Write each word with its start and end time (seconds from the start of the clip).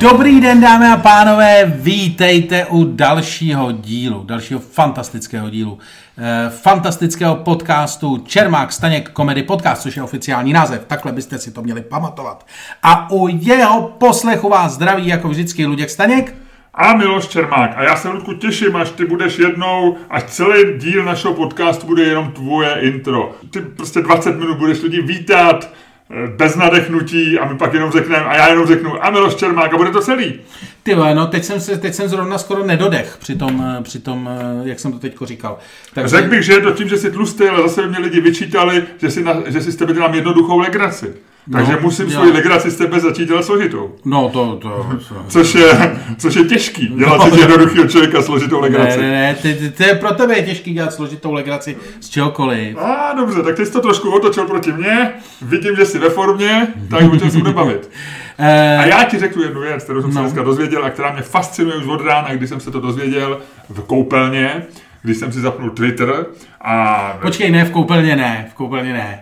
Dobrý 0.00 0.40
den, 0.40 0.60
dámy 0.60 0.86
a 0.86 0.96
pánové, 0.96 1.72
vítejte 1.76 2.66
u 2.66 2.84
dalšího 2.84 3.72
dílu, 3.72 4.24
dalšího 4.24 4.60
fantastického 4.60 5.50
dílu, 5.50 5.78
eh, 6.18 6.50
fantastického 6.50 7.36
podcastu 7.36 8.18
Čermák 8.26 8.72
Staněk 8.72 9.10
Comedy 9.16 9.42
Podcast, 9.42 9.82
což 9.82 9.96
je 9.96 10.02
oficiální 10.02 10.52
název, 10.52 10.84
takhle 10.86 11.12
byste 11.12 11.38
si 11.38 11.50
to 11.50 11.62
měli 11.62 11.82
pamatovat. 11.82 12.46
A 12.82 13.10
u 13.10 13.28
jeho 13.28 13.82
poslechu 13.82 14.48
vás 14.48 14.72
zdraví 14.72 15.06
jako 15.06 15.28
vždycky 15.28 15.66
Luděk 15.66 15.90
Staněk. 15.90 16.34
A 16.74 16.94
Miloš 16.94 17.26
Čermák. 17.26 17.70
A 17.76 17.82
já 17.82 17.96
se, 17.96 18.08
Ludku, 18.08 18.32
těším, 18.34 18.76
až 18.76 18.90
ty 18.90 19.06
budeš 19.06 19.38
jednou, 19.38 19.96
až 20.10 20.22
celý 20.24 20.78
díl 20.78 21.04
našeho 21.04 21.34
podcastu 21.34 21.86
bude 21.86 22.02
jenom 22.02 22.32
tvoje 22.32 22.80
intro. 22.80 23.32
Ty 23.50 23.60
prostě 23.60 24.00
20 24.00 24.38
minut 24.38 24.58
budeš 24.58 24.82
lidi 24.82 25.02
vítat, 25.02 25.70
bez 26.36 26.56
nadechnutí 26.56 27.38
a 27.38 27.48
my 27.48 27.58
pak 27.58 27.74
jenom 27.74 27.90
řekneme, 27.90 28.24
a 28.24 28.36
já 28.36 28.48
jenom 28.48 28.66
řeknu, 28.66 29.04
a 29.04 29.10
Miloš 29.10 29.34
Čermák 29.34 29.74
a 29.74 29.76
bude 29.76 29.90
to 29.90 30.00
celý. 30.00 30.40
Ty 30.88 30.94
vole, 30.94 31.14
no 31.14 31.26
teď 31.26 31.44
jsem, 31.44 31.60
se, 31.60 31.78
teď 31.78 31.94
jsem 31.94 32.08
zrovna 32.08 32.38
skoro 32.38 32.66
nedodech 32.66 33.16
při 33.20 33.36
tom, 33.36 33.64
eh, 33.78 33.82
při 33.82 33.98
tom 33.98 34.28
eh, 34.32 34.68
jak 34.68 34.80
jsem 34.80 34.92
to 34.92 34.98
teďko 34.98 35.26
říkal. 35.26 35.58
Takže... 35.94 36.16
Řekl 36.16 36.30
bych, 36.30 36.42
že 36.42 36.52
je 36.52 36.60
to 36.60 36.70
tím, 36.70 36.88
že 36.88 36.96
jsi 36.98 37.10
tlustý, 37.10 37.44
ale 37.44 37.62
zase 37.62 37.82
by 37.82 37.88
mě 37.88 37.98
lidi 37.98 38.20
vyčítali, 38.20 38.82
že 39.00 39.10
si, 39.10 39.24
na, 39.24 39.34
že 39.46 39.60
si 39.60 39.72
z 39.72 39.76
tebe 39.76 39.92
dělám 39.92 40.14
jednoduchou 40.14 40.58
legraci. 40.58 41.14
Takže 41.52 41.72
No, 41.72 41.78
musím 41.80 42.10
svoji 42.10 42.32
legraci 42.32 42.70
z 42.70 42.76
tebe 42.76 43.00
začít 43.00 43.28
dělat 43.28 43.44
složitou. 43.44 43.94
No 44.04 44.30
to, 44.32 44.56
to, 44.56 44.68
to. 45.08 45.22
Což 45.28 45.54
je, 45.54 46.00
což 46.18 46.34
je 46.34 46.44
těžký, 46.44 46.88
dělat 46.88 47.22
si 47.22 47.30
z 47.30 47.38
jednoduchého 47.38 47.88
člověka 47.88 48.22
složitou 48.22 48.56
Ne, 48.56 48.62
legraci. 48.62 48.98
ne, 49.00 49.10
ne, 49.10 49.36
ty, 49.42 49.54
ty, 49.54 49.70
to 49.70 49.82
je 49.82 49.94
pro 49.94 50.14
tebe 50.14 50.36
je 50.36 50.42
těžký 50.42 50.74
dělat 50.74 50.92
složitou 50.92 51.32
legraci 51.32 51.76
z 52.00 52.08
čehokoliv. 52.08 52.76
A 52.78 53.12
dobře, 53.16 53.42
tak 53.42 53.56
ty 53.56 53.66
jsi 53.66 53.72
to 53.72 53.80
trošku 53.80 54.10
otočil 54.10 54.44
proti 54.44 54.72
mně, 54.72 55.12
vidím, 55.42 55.76
že 55.76 55.86
jsi 55.86 55.98
ve 55.98 56.10
formě, 56.10 56.66
tak 56.90 57.12
o 57.12 57.16
čem 57.16 57.30
se 57.30 57.38
bude 57.38 57.52
bavit. 57.52 57.90
Eh, 58.38 58.76
A 58.78 58.86
já 58.86 59.04
ti 59.04 59.18
řeknu 59.18 59.42
jednu 59.42 59.60
věc, 59.60 59.84
kterou 59.84 60.02
jsem 60.02 60.12
se 60.12 60.16
No. 60.18 60.22
dneska 60.24 60.42
dozvěděl 60.42 60.84
a 60.84 60.90
která 60.90 61.12
mě 61.12 61.22
fascinuje 61.22 61.76
už 61.76 61.86
od 61.86 62.00
rána, 62.04 62.34
když 62.34 62.48
jsem 62.48 62.60
se 62.60 62.70
to 62.70 62.80
dozvěděl 62.80 63.40
v 63.68 63.80
koupelně, 63.82 64.62
když 65.02 65.16
jsem 65.16 65.32
si 65.32 65.40
zapnul 65.40 65.70
Twitter 65.70 66.26
a 66.60 66.98
Počkej, 67.22 67.50
ne, 67.50 67.64
v 67.64 67.70
koupelně 67.70 68.16
ne, 68.16 68.46
v 68.50 68.54
koupelně 68.54 68.92
ne. 68.92 69.20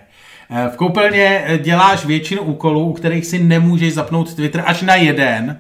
Eh, 0.51 0.69
V 0.73 0.77
koupelně 0.77 1.43
eh, 1.47 1.59
děláš 1.59 2.05
většinu 2.05 2.43
úkolů, 2.43 2.81
u 2.85 2.93
kterých 2.93 3.27
si 3.27 3.39
nemůžeš 3.39 3.95
zapnout 3.95 4.35
Twitter 4.35 4.63
až 4.67 4.83
na 4.83 4.95
jeden, 4.95 5.59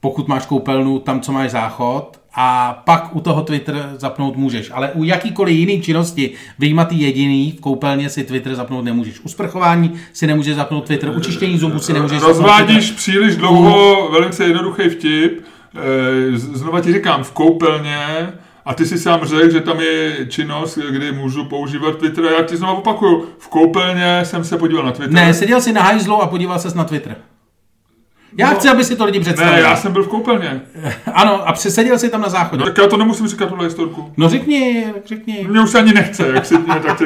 pokud 0.00 0.28
máš 0.28 0.46
koupelnu 0.46 0.98
tam, 0.98 1.20
co 1.20 1.32
máš 1.32 1.50
záchod, 1.50 2.18
a 2.40 2.72
pak 2.86 3.16
u 3.16 3.20
toho 3.20 3.42
Twitter 3.42 3.94
zapnout 3.96 4.36
můžeš. 4.36 4.70
Ale 4.74 4.90
u 4.90 5.04
jakýkoliv 5.04 5.56
jiný 5.56 5.82
činnosti, 5.82 6.30
vyjmatý 6.58 7.00
jediný, 7.00 7.54
v 7.58 7.60
koupelně 7.60 8.10
si 8.10 8.24
Twitter 8.24 8.54
zapnout 8.54 8.84
nemůžeš. 8.84 9.20
U 9.20 9.28
sprchování 9.28 9.94
si 10.12 10.26
nemůžeš 10.26 10.56
zapnout 10.56 10.86
Twitter, 10.86 11.08
u 11.16 11.20
čištění 11.20 11.58
zubů 11.58 11.78
si 11.78 11.92
nemůžeš 11.92 12.18
zapnout 12.18 12.36
rozvádíš 12.36 12.90
příliš 12.90 13.36
dlouho 13.36 14.08
velice 14.10 14.44
jednoduchý 14.44 14.88
vtip. 14.88 15.44
Eh, 15.76 16.38
Znova 16.38 16.80
ti 16.80 16.92
říkám, 16.92 17.24
v 17.24 17.32
koupelně 17.32 18.32
a 18.64 18.74
ty 18.74 18.86
si 18.86 18.98
sám 18.98 19.20
řekl, 19.24 19.50
že 19.50 19.60
tam 19.60 19.80
je 19.80 20.26
činnost, 20.28 20.78
kdy 20.90 21.12
můžu 21.12 21.44
používat 21.44 21.96
Twitter 21.96 22.26
a 22.26 22.30
já 22.30 22.42
ti 22.42 22.56
znovu 22.56 22.78
opakuju, 22.78 23.26
v 23.38 23.48
koupelně 23.48 24.20
jsem 24.24 24.44
se 24.44 24.58
podíval 24.58 24.84
na 24.84 24.92
Twitter. 24.92 25.14
Ne, 25.14 25.34
seděl 25.34 25.60
si 25.60 25.72
na 25.72 25.82
hajzlu 25.82 26.22
a 26.22 26.26
podíval 26.26 26.58
ses 26.58 26.74
na 26.74 26.84
Twitter. 26.84 27.16
Já 28.36 28.50
No. 28.50 28.56
chci, 28.56 28.68
aby 28.68 28.84
si 28.84 28.96
to 28.96 29.04
lidi 29.04 29.20
představili. 29.20 29.56
ne, 29.56 29.62
já 29.62 29.76
jsem 29.76 29.92
byl 29.92 30.02
v 30.04 30.08
koupelně. 30.08 30.60
Ano, 31.14 31.48
a 31.48 31.52
přeseděl 31.52 31.98
si 31.98 32.08
tam 32.08 32.20
na 32.20 32.28
záchodě. 32.28 32.64
Tak 32.64 32.78
já 32.78 32.86
to 32.86 32.96
nemusím 32.96 33.26
říkat 33.28 33.46
tuhle 33.48 33.64
historku. 33.64 34.12
No 34.16 34.28
řekni, 34.28 34.84
řekni. 35.06 35.46
Mě 35.50 35.60
už 35.60 35.74
ani 35.74 35.92
nechce, 35.92 36.28
jak 36.34 36.46
si, 36.46 36.58
tak, 36.58 36.98
ty, 36.98 37.04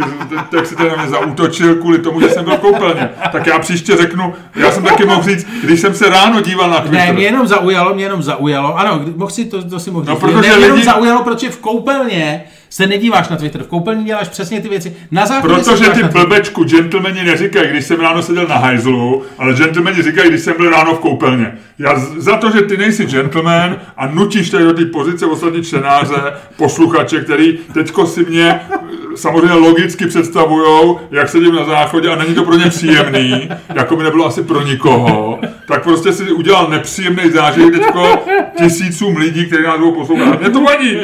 tak 0.50 0.66
si 0.66 0.74
na 0.76 0.84
mě 1.02 1.08
zautočil 1.10 1.74
kvůli 1.74 1.98
tomu, 1.98 2.20
že 2.20 2.28
jsem 2.30 2.44
byl 2.44 2.56
v 2.56 2.60
koupelně. 2.60 3.10
Tak 3.32 3.46
já 3.46 3.58
příště 3.58 3.96
řeknu, 3.96 4.34
já 4.56 4.70
jsem 4.70 4.82
taky 4.84 5.04
mohl 5.04 5.22
říct, 5.22 5.46
když 5.64 5.80
jsem 5.80 5.94
se 5.94 6.08
ráno 6.08 6.40
díval 6.40 6.70
na 6.70 6.80
Twitter. 6.80 7.06
Ne, 7.06 7.12
mě 7.12 7.24
jenom 7.24 7.46
zaujalo, 7.46 7.94
mě 7.94 8.04
jenom 8.04 8.22
zaujalo. 8.22 8.78
Ano, 8.78 9.00
mohl 9.16 9.30
si 9.30 9.44
to, 9.44 9.62
to 9.62 9.80
si 9.80 9.90
mohl 9.90 10.04
No, 10.04 10.12
říct. 10.12 10.20
protože 10.20 10.34
ne, 10.50 10.56
mě 10.56 10.66
jenom 10.66 10.78
lidi- 10.78 10.84
zaujalo, 10.84 11.22
protože 11.24 11.50
v 11.50 11.58
koupelně 11.58 12.44
se 12.72 12.86
nedíváš 12.86 13.28
na 13.28 13.36
Twitter. 13.36 13.62
V 13.62 13.66
koupelně 13.66 14.04
děláš 14.04 14.28
přesně 14.28 14.60
ty 14.60 14.68
věci. 14.68 14.96
Na 15.10 15.26
se 15.26 15.34
Protože 15.42 15.90
ty 15.90 16.02
blbečku 16.02 16.64
gentlemani 16.64 17.24
neříkají, 17.24 17.68
když 17.68 17.84
jsem 17.84 18.00
ráno 18.00 18.22
seděl 18.22 18.46
na 18.46 18.56
hajzlu, 18.56 19.22
ale 19.38 19.54
gentlemani 19.54 20.02
říkají, 20.02 20.30
když 20.30 20.40
jsem 20.40 20.54
byl 20.56 20.70
ráno 20.70 20.94
v 20.94 20.98
koupelně. 20.98 21.58
Já 21.78 21.98
za 21.98 22.36
to, 22.36 22.50
že 22.50 22.62
ty 22.62 22.76
nejsi 22.76 23.06
gentleman 23.06 23.76
a 23.96 24.06
nutíš 24.06 24.50
tady 24.50 24.64
do 24.64 24.72
té 24.72 24.84
pozice 24.84 25.26
ostatní 25.26 25.62
čtenáře, 25.62 26.14
posluchače, 26.56 27.20
který 27.20 27.58
teďko 27.74 28.06
si 28.06 28.24
mě 28.24 28.60
eh, 28.70 28.78
samozřejmě 29.16 29.52
logicky 29.54 30.06
představujou, 30.06 31.00
jak 31.10 31.28
sedím 31.28 31.54
na 31.54 31.64
záchodě 31.64 32.08
a 32.08 32.16
není 32.16 32.34
to 32.34 32.44
pro 32.44 32.54
ně 32.54 32.70
příjemný, 32.70 33.48
jako 33.74 33.96
by 33.96 34.02
nebylo 34.02 34.26
asi 34.26 34.42
pro 34.42 34.62
nikoho, 34.62 35.40
tak 35.68 35.82
prostě 35.82 36.12
si 36.12 36.32
udělal 36.32 36.68
nepříjemný 36.68 37.30
zážitek 37.30 37.72
teďko 37.72 38.24
tisícům 38.58 39.16
lidí, 39.16 39.46
kteří 39.46 39.62
nás 39.62 39.78
budou 39.78 39.92
poslouchat. 39.92 40.40
Mě 40.40 40.50
to 40.50 40.60
vadí. 40.60 40.98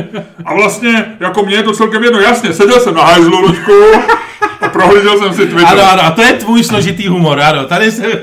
A 0.44 0.54
vlastně, 0.54 1.04
jako 1.20 1.42
mě 1.42 1.57
je 1.58 1.64
to 1.64 1.72
celkem 1.72 2.04
jedno, 2.04 2.20
jasně, 2.20 2.52
seděl 2.52 2.80
jsem 2.80 2.94
na 2.94 3.02
hajzlu, 3.02 3.40
Luďku, 3.40 3.72
a 4.60 4.68
prohlížel 4.68 5.18
jsem 5.18 5.34
si 5.34 5.46
Twitter. 5.46 5.66
Ano, 5.66 5.90
ano, 5.90 6.02
a 6.02 6.10
to 6.10 6.22
je 6.22 6.32
tvůj 6.32 6.64
složitý 6.64 7.08
humor, 7.08 7.40
ano. 7.40 7.64
Tady 7.64 7.92
se... 7.92 8.22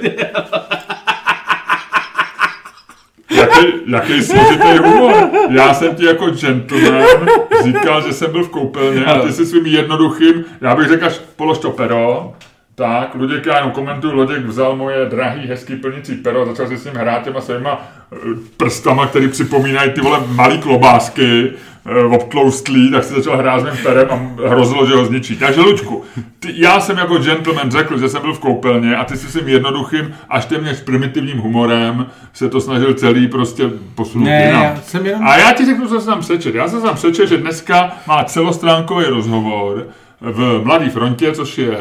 Jaký, 3.30 3.68
jaký 3.88 4.24
složitý 4.24 4.78
humor. 4.84 5.30
Já 5.50 5.74
jsem 5.74 5.96
ti 5.96 6.06
jako 6.06 6.30
gentleman 6.30 7.28
říkal, 7.64 8.02
že 8.02 8.14
jsem 8.14 8.32
byl 8.32 8.44
v 8.44 8.50
koupelně 8.50 9.06
a 9.06 9.20
ty 9.20 9.34
si 9.34 9.46
svým 9.46 9.66
jednoduchým, 9.66 10.46
já 10.62 10.76
bych 10.76 10.88
řekl, 10.88 11.06
až 11.06 11.22
polož 11.36 11.58
to 11.58 11.72
pero, 11.72 12.34
tak, 12.76 13.16
Luděk, 13.16 13.46
já 13.46 13.56
jenom 13.58 13.72
komentuju, 13.72 14.14
Luděk 14.14 14.46
vzal 14.46 14.76
moje 14.76 15.06
drahý, 15.06 15.48
hezký 15.48 15.76
plnící 15.76 16.16
pero 16.16 16.42
a 16.42 16.46
začal 16.46 16.68
si 16.68 16.78
s 16.78 16.86
ním 16.86 16.94
hrát 16.94 17.24
těma 17.24 17.42
svýma 17.42 17.82
eh, 18.14 18.16
prstama, 18.58 19.08
který 19.08 19.28
připomínají 19.28 19.92
ty 19.92 20.02
vole 20.02 20.20
malý 20.28 20.58
klobásky, 20.58 21.52
eh, 21.86 22.04
obtloustlý, 22.04 22.92
tak 22.92 23.04
si 23.04 23.14
začal 23.14 23.38
hrát 23.38 23.60
s 23.60 23.64
mým 23.64 23.84
perem 23.84 24.08
a 24.12 24.50
hrozilo, 24.50 24.86
že 24.86 24.94
ho 24.94 25.06
zničí. 25.06 25.36
Takže 25.38 25.62
Luďku, 25.62 26.04
ty, 26.40 26.54
já 26.56 26.80
jsem 26.80 26.98
jako 26.98 27.18
gentleman 27.18 27.72
řekl, 27.72 27.98
že 28.00 28.10
jsem 28.10 28.22
byl 28.22 28.34
v 28.34 28.40
koupelně 28.40 28.96
a 28.96 29.04
ty 29.04 29.18
si 29.18 29.28
svým 29.28 29.48
jednoduchým, 29.48 30.14
až 30.30 30.46
téměř 30.46 30.82
primitivním 30.84 31.38
humorem 31.38 32.06
se 32.34 32.50
to 32.50 32.62
snažil 32.62 32.94
celý 32.94 33.28
prostě 33.28 33.64
posunout 33.96 34.26
Ne, 34.26 34.46
jinam. 34.48 34.64
já 34.64 34.76
jsem 34.82 35.06
jenom... 35.06 35.28
A 35.28 35.38
já 35.38 35.52
ti 35.52 35.66
řeknu, 35.66 35.88
co 35.88 36.02
jsem 36.02 36.14
tam 36.14 36.20
přečet. 36.20 36.56
Já 36.56 36.68
jsem 36.68 36.82
tam 36.82 36.96
přečet, 36.96 37.28
že 37.28 37.38
dneska 37.38 37.92
má 38.08 38.24
celostránkový 38.24 39.06
rozhovor 39.06 39.88
v 40.22 40.62
Mladé 40.64 40.90
frontě, 40.90 41.32
což 41.32 41.58
je 41.58 41.78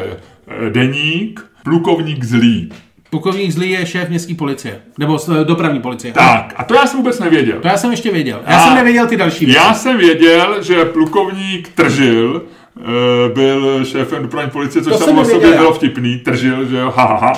deník, 0.69 1.45
plukovník 1.63 2.23
zlý. 2.23 2.71
Plukovník 3.09 3.51
Zlý 3.51 3.69
je 3.71 3.85
šéf 3.85 4.09
městské 4.09 4.35
policie. 4.35 4.81
Nebo 4.99 5.19
eh, 5.31 5.43
dopravní 5.43 5.79
policie. 5.79 6.13
Tak, 6.13 6.53
a 6.57 6.63
to 6.63 6.75
já 6.75 6.87
jsem 6.87 6.97
vůbec 6.97 7.19
nevěděl. 7.19 7.59
To 7.59 7.67
já 7.67 7.77
jsem 7.77 7.91
ještě 7.91 8.11
věděl. 8.11 8.41
Já 8.47 8.57
A 8.57 8.65
jsem 8.65 8.75
nevěděl 8.75 9.07
ty 9.07 9.17
další 9.17 9.45
věci. 9.45 9.59
Já 9.59 9.73
jsem 9.73 9.97
věděl, 9.97 10.63
že 10.63 10.85
plukovník 10.85 11.69
Tržil 11.69 12.43
eh, 12.77 13.33
byl 13.33 13.85
šéfem 13.85 14.21
dopravní 14.23 14.51
policie, 14.51 14.83
což 14.83 14.95
samo 14.95 15.21
o 15.21 15.25
sobě 15.25 15.51
bylo 15.51 15.73
vtipný. 15.73 16.17
Tržil, 16.17 16.65
že 16.65 16.77
jo, 16.77 16.93
ha, 16.95 17.05
ha, 17.05 17.17
ha. 17.17 17.33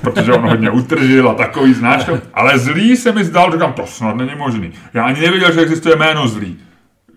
Protože 0.00 0.32
on 0.32 0.48
hodně 0.48 0.70
utržil 0.70 1.28
a 1.28 1.34
takový, 1.34 1.74
znáš 1.74 2.04
to. 2.04 2.18
Ale 2.34 2.58
zlý 2.58 2.96
se 2.96 3.12
mi 3.12 3.24
zdal, 3.24 3.52
říkám, 3.52 3.72
to 3.72 3.86
snad 3.86 4.16
není 4.16 4.30
možný. 4.36 4.72
Já 4.94 5.04
ani 5.04 5.20
nevěděl, 5.20 5.52
že 5.52 5.60
existuje 5.60 5.96
jméno 5.96 6.28
zlý. 6.28 6.56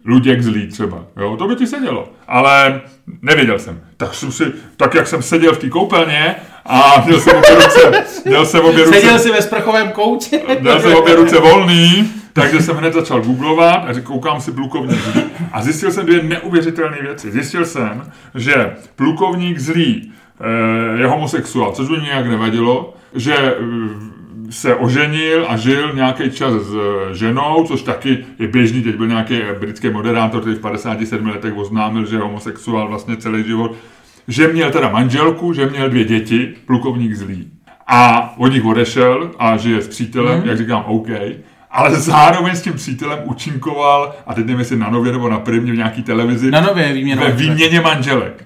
Luděk 0.05 0.41
zlý 0.41 0.67
třeba, 0.67 1.03
jo, 1.17 1.37
to 1.37 1.47
by 1.47 1.55
ti 1.55 1.67
sedělo. 1.67 2.09
Ale 2.27 2.81
nevěděl 3.21 3.59
jsem. 3.59 3.81
Tak, 3.97 4.13
jsem 4.13 4.31
si, 4.31 4.43
tak 4.77 4.93
jak 4.93 5.07
jsem 5.07 5.21
seděl 5.21 5.53
v 5.53 5.57
té 5.57 5.69
koupelně 5.69 6.35
a 6.65 7.03
měl 7.05 7.19
jsem 7.19 7.37
obě 7.37 7.55
ruce, 7.55 8.05
měl 8.25 8.45
jsem 8.45 8.65
obě 8.65 8.85
ruce, 8.85 8.99
Seděl 8.99 9.19
jsi 9.19 9.31
ve 9.31 9.41
sprchovém 9.41 9.91
koutě. 9.91 10.41
Měl 10.61 10.79
jsem 10.79 10.95
obě 10.95 11.15
ruce 11.15 11.39
volný, 11.39 12.11
takže 12.33 12.61
jsem 12.61 12.75
hned 12.75 12.93
začal 12.93 13.21
googlovat 13.21 13.83
a 13.87 13.93
řekl, 13.93 14.07
koukám 14.07 14.41
si 14.41 14.51
plukovník 14.51 14.99
zlý. 15.01 15.23
A 15.51 15.61
zjistil 15.61 15.91
jsem 15.91 16.05
dvě 16.05 16.23
neuvěřitelné 16.23 16.97
věci. 17.01 17.31
Zjistil 17.31 17.65
jsem, 17.65 18.11
že 18.35 18.71
plukovník 18.95 19.59
zlý 19.59 20.11
eh, 20.41 20.99
je 20.99 21.07
homosexuál, 21.07 21.71
což 21.71 21.87
by 21.87 21.97
mi 21.97 22.03
nějak 22.03 22.27
nevadilo, 22.27 22.93
že 23.13 23.35
eh, 23.35 23.55
se 24.49 24.75
oženil 24.75 25.45
a 25.49 25.57
žil 25.57 25.93
nějaký 25.93 26.31
čas 26.31 26.53
s 26.53 26.75
eh, 26.75 27.15
ženou, 27.15 27.65
což 27.67 27.81
taky 27.81 28.25
je 28.39 28.47
běžný, 28.47 28.81
teď 28.81 28.95
byl 28.95 29.07
nějaký 29.07 29.35
eh, 29.41 29.59
britský 29.59 29.89
moderátor, 29.89 30.41
který 30.41 30.55
v 30.55 30.59
57 30.61 31.27
letech 31.27 31.57
oznámil, 31.57 32.05
že 32.05 32.15
je 32.15 32.19
homosexuál 32.21 32.87
vlastně 32.87 33.17
celý 33.17 33.43
život, 33.43 33.75
že 34.27 34.47
měl 34.47 34.71
teda 34.71 34.89
manželku, 34.89 35.53
že 35.53 35.65
měl 35.69 35.89
dvě 35.89 36.03
děti, 36.03 36.53
plukovník 36.65 37.13
zlý. 37.15 37.47
A 37.87 38.33
od 38.37 38.47
nich 38.47 38.65
odešel 38.65 39.31
a 39.39 39.57
žije 39.57 39.81
s 39.81 39.87
přítelem, 39.87 40.41
jak 40.45 40.57
říkám, 40.57 40.83
OK. 40.87 41.07
Ale 41.71 41.95
zároveň 41.95 42.55
s 42.55 42.61
tím 42.61 42.73
přítelem 42.73 43.19
účinkoval, 43.23 44.15
a 44.27 44.33
teď 44.33 44.45
nevím, 44.45 44.59
jestli 44.59 44.77
na 44.77 44.89
nově 44.89 45.11
nebo 45.11 45.29
na 45.29 45.39
primě 45.39 45.71
v 45.71 45.75
nějaký 45.75 46.03
televizi, 46.03 46.51
Na 46.51 46.61
nově 46.61 46.93
výměnu. 46.93 47.21
ve 47.21 47.31
výměně 47.31 47.81
manželek. 47.81 48.45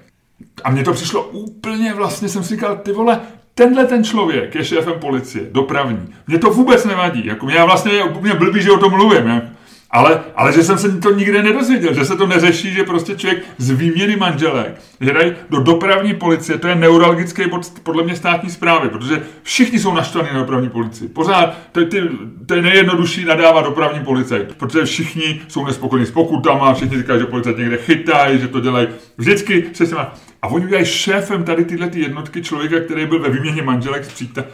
A 0.64 0.70
mně 0.70 0.84
to 0.84 0.92
přišlo 0.92 1.22
úplně 1.22 1.94
vlastně, 1.94 2.28
jsem 2.28 2.42
si 2.42 2.54
říkal, 2.54 2.76
ty 2.76 2.92
vole, 2.92 3.20
tenhle 3.60 3.86
ten 3.86 4.04
člověk 4.04 4.54
je 4.54 4.64
šéfem 4.64 4.94
policie, 4.98 5.44
dopravní. 5.52 6.14
Mně 6.26 6.38
to 6.38 6.50
vůbec 6.50 6.84
nevadí. 6.84 7.26
Jako 7.26 7.46
mě 7.46 7.62
vlastně 7.64 7.92
je 7.92 8.04
úplně 8.04 8.34
blbý, 8.34 8.62
že 8.62 8.70
o 8.70 8.78
tom 8.78 8.92
mluvím. 8.92 9.26
Jak, 9.26 9.44
Ale, 9.90 10.20
ale 10.36 10.52
že 10.52 10.62
jsem 10.62 10.78
se 10.78 10.98
to 10.98 11.10
nikde 11.10 11.42
nedozvěděl, 11.42 11.94
že 11.94 12.04
se 12.04 12.16
to 12.16 12.26
neřeší, 12.26 12.72
že 12.72 12.84
prostě 12.84 13.16
člověk 13.16 13.44
z 13.58 13.70
výměny 13.70 14.16
manželek, 14.16 14.80
že 15.00 15.12
dají 15.12 15.32
do 15.50 15.60
dopravní 15.60 16.14
policie, 16.14 16.58
to 16.58 16.68
je 16.68 16.74
neuralgický 16.74 17.42
bod 17.50 17.80
podle 17.82 18.02
mě 18.02 18.16
státní 18.16 18.50
zprávy, 18.50 18.88
protože 18.88 19.22
všichni 19.42 19.78
jsou 19.78 19.94
naštvaní 19.94 20.28
na 20.32 20.38
dopravní 20.38 20.68
policii. 20.68 21.08
Pořád 21.08 21.56
to, 21.72 21.84
ty, 21.84 22.02
to 22.46 22.54
je 22.54 22.62
nejjednodušší 22.62 23.24
nadávat 23.24 23.64
dopravní 23.64 24.04
policii, 24.04 24.46
protože 24.56 24.84
všichni 24.84 25.40
jsou 25.48 25.64
nespokojení 25.64 26.06
s 26.06 26.10
pokutama, 26.10 26.74
všichni 26.74 26.98
říkají, 26.98 27.20
že 27.20 27.26
policie 27.26 27.54
někde 27.58 27.76
chytají, 27.76 28.38
že 28.38 28.48
to 28.48 28.60
dělají. 28.60 28.88
Vždycky 29.18 29.64
se 29.72 29.86
s 29.86 29.90
nima. 29.90 30.14
A 30.42 30.48
oni 30.48 30.64
udělají 30.64 30.86
šéfem 30.86 31.44
tady 31.44 31.64
tyhle 31.64 31.88
ty 31.88 32.00
jednotky 32.00 32.42
člověka, 32.42 32.80
který 32.80 33.06
byl 33.06 33.20
ve 33.20 33.30
výměně 33.30 33.62
manželek 33.62 34.04
s 34.04 34.08
přítel. 34.08 34.44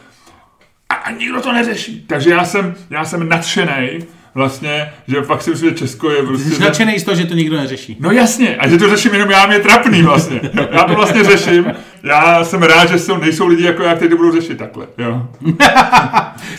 A, 0.89 0.95
a 0.95 1.11
nikdo 1.11 1.41
to 1.41 1.53
neřeší. 1.53 2.05
Takže 2.09 2.31
já 2.31 2.45
jsem, 2.45 2.75
já 2.91 3.05
jsem 3.05 3.29
nadšený, 3.29 3.99
vlastně, 4.37 4.93
že 5.09 5.23
fakt 5.23 5.43
si 5.43 5.51
myslím, 5.51 5.71
že 5.71 5.77
Česko 5.77 6.11
je 6.11 6.23
prostě... 6.23 6.51
Jsi 6.51 6.63
nadšený 6.63 7.01
z 7.01 7.05
toho, 7.05 7.15
že 7.15 7.25
to 7.25 7.35
nikdo 7.35 7.57
neřeší. 7.57 7.97
No 8.01 8.11
jasně, 8.11 8.57
a 8.57 8.69
že 8.69 8.79
to 8.79 8.89
řeším 8.89 9.13
jenom 9.13 9.31
já, 9.31 9.47
mě 9.47 9.59
trapný 9.59 10.03
vlastně. 10.03 10.41
Já 10.71 10.85
to 10.85 10.95
vlastně 10.95 11.25
řeším. 11.25 11.73
Já 12.03 12.45
jsem 12.45 12.63
rád, 12.63 12.89
že 12.89 12.99
jsou, 12.99 13.17
nejsou 13.17 13.47
lidi 13.47 13.65
jako 13.65 13.83
já, 13.83 13.95
kteří 13.95 14.11
to 14.11 14.17
budou 14.17 14.33
řešit 14.33 14.59
takhle. 14.59 14.87
Jo. 14.99 15.29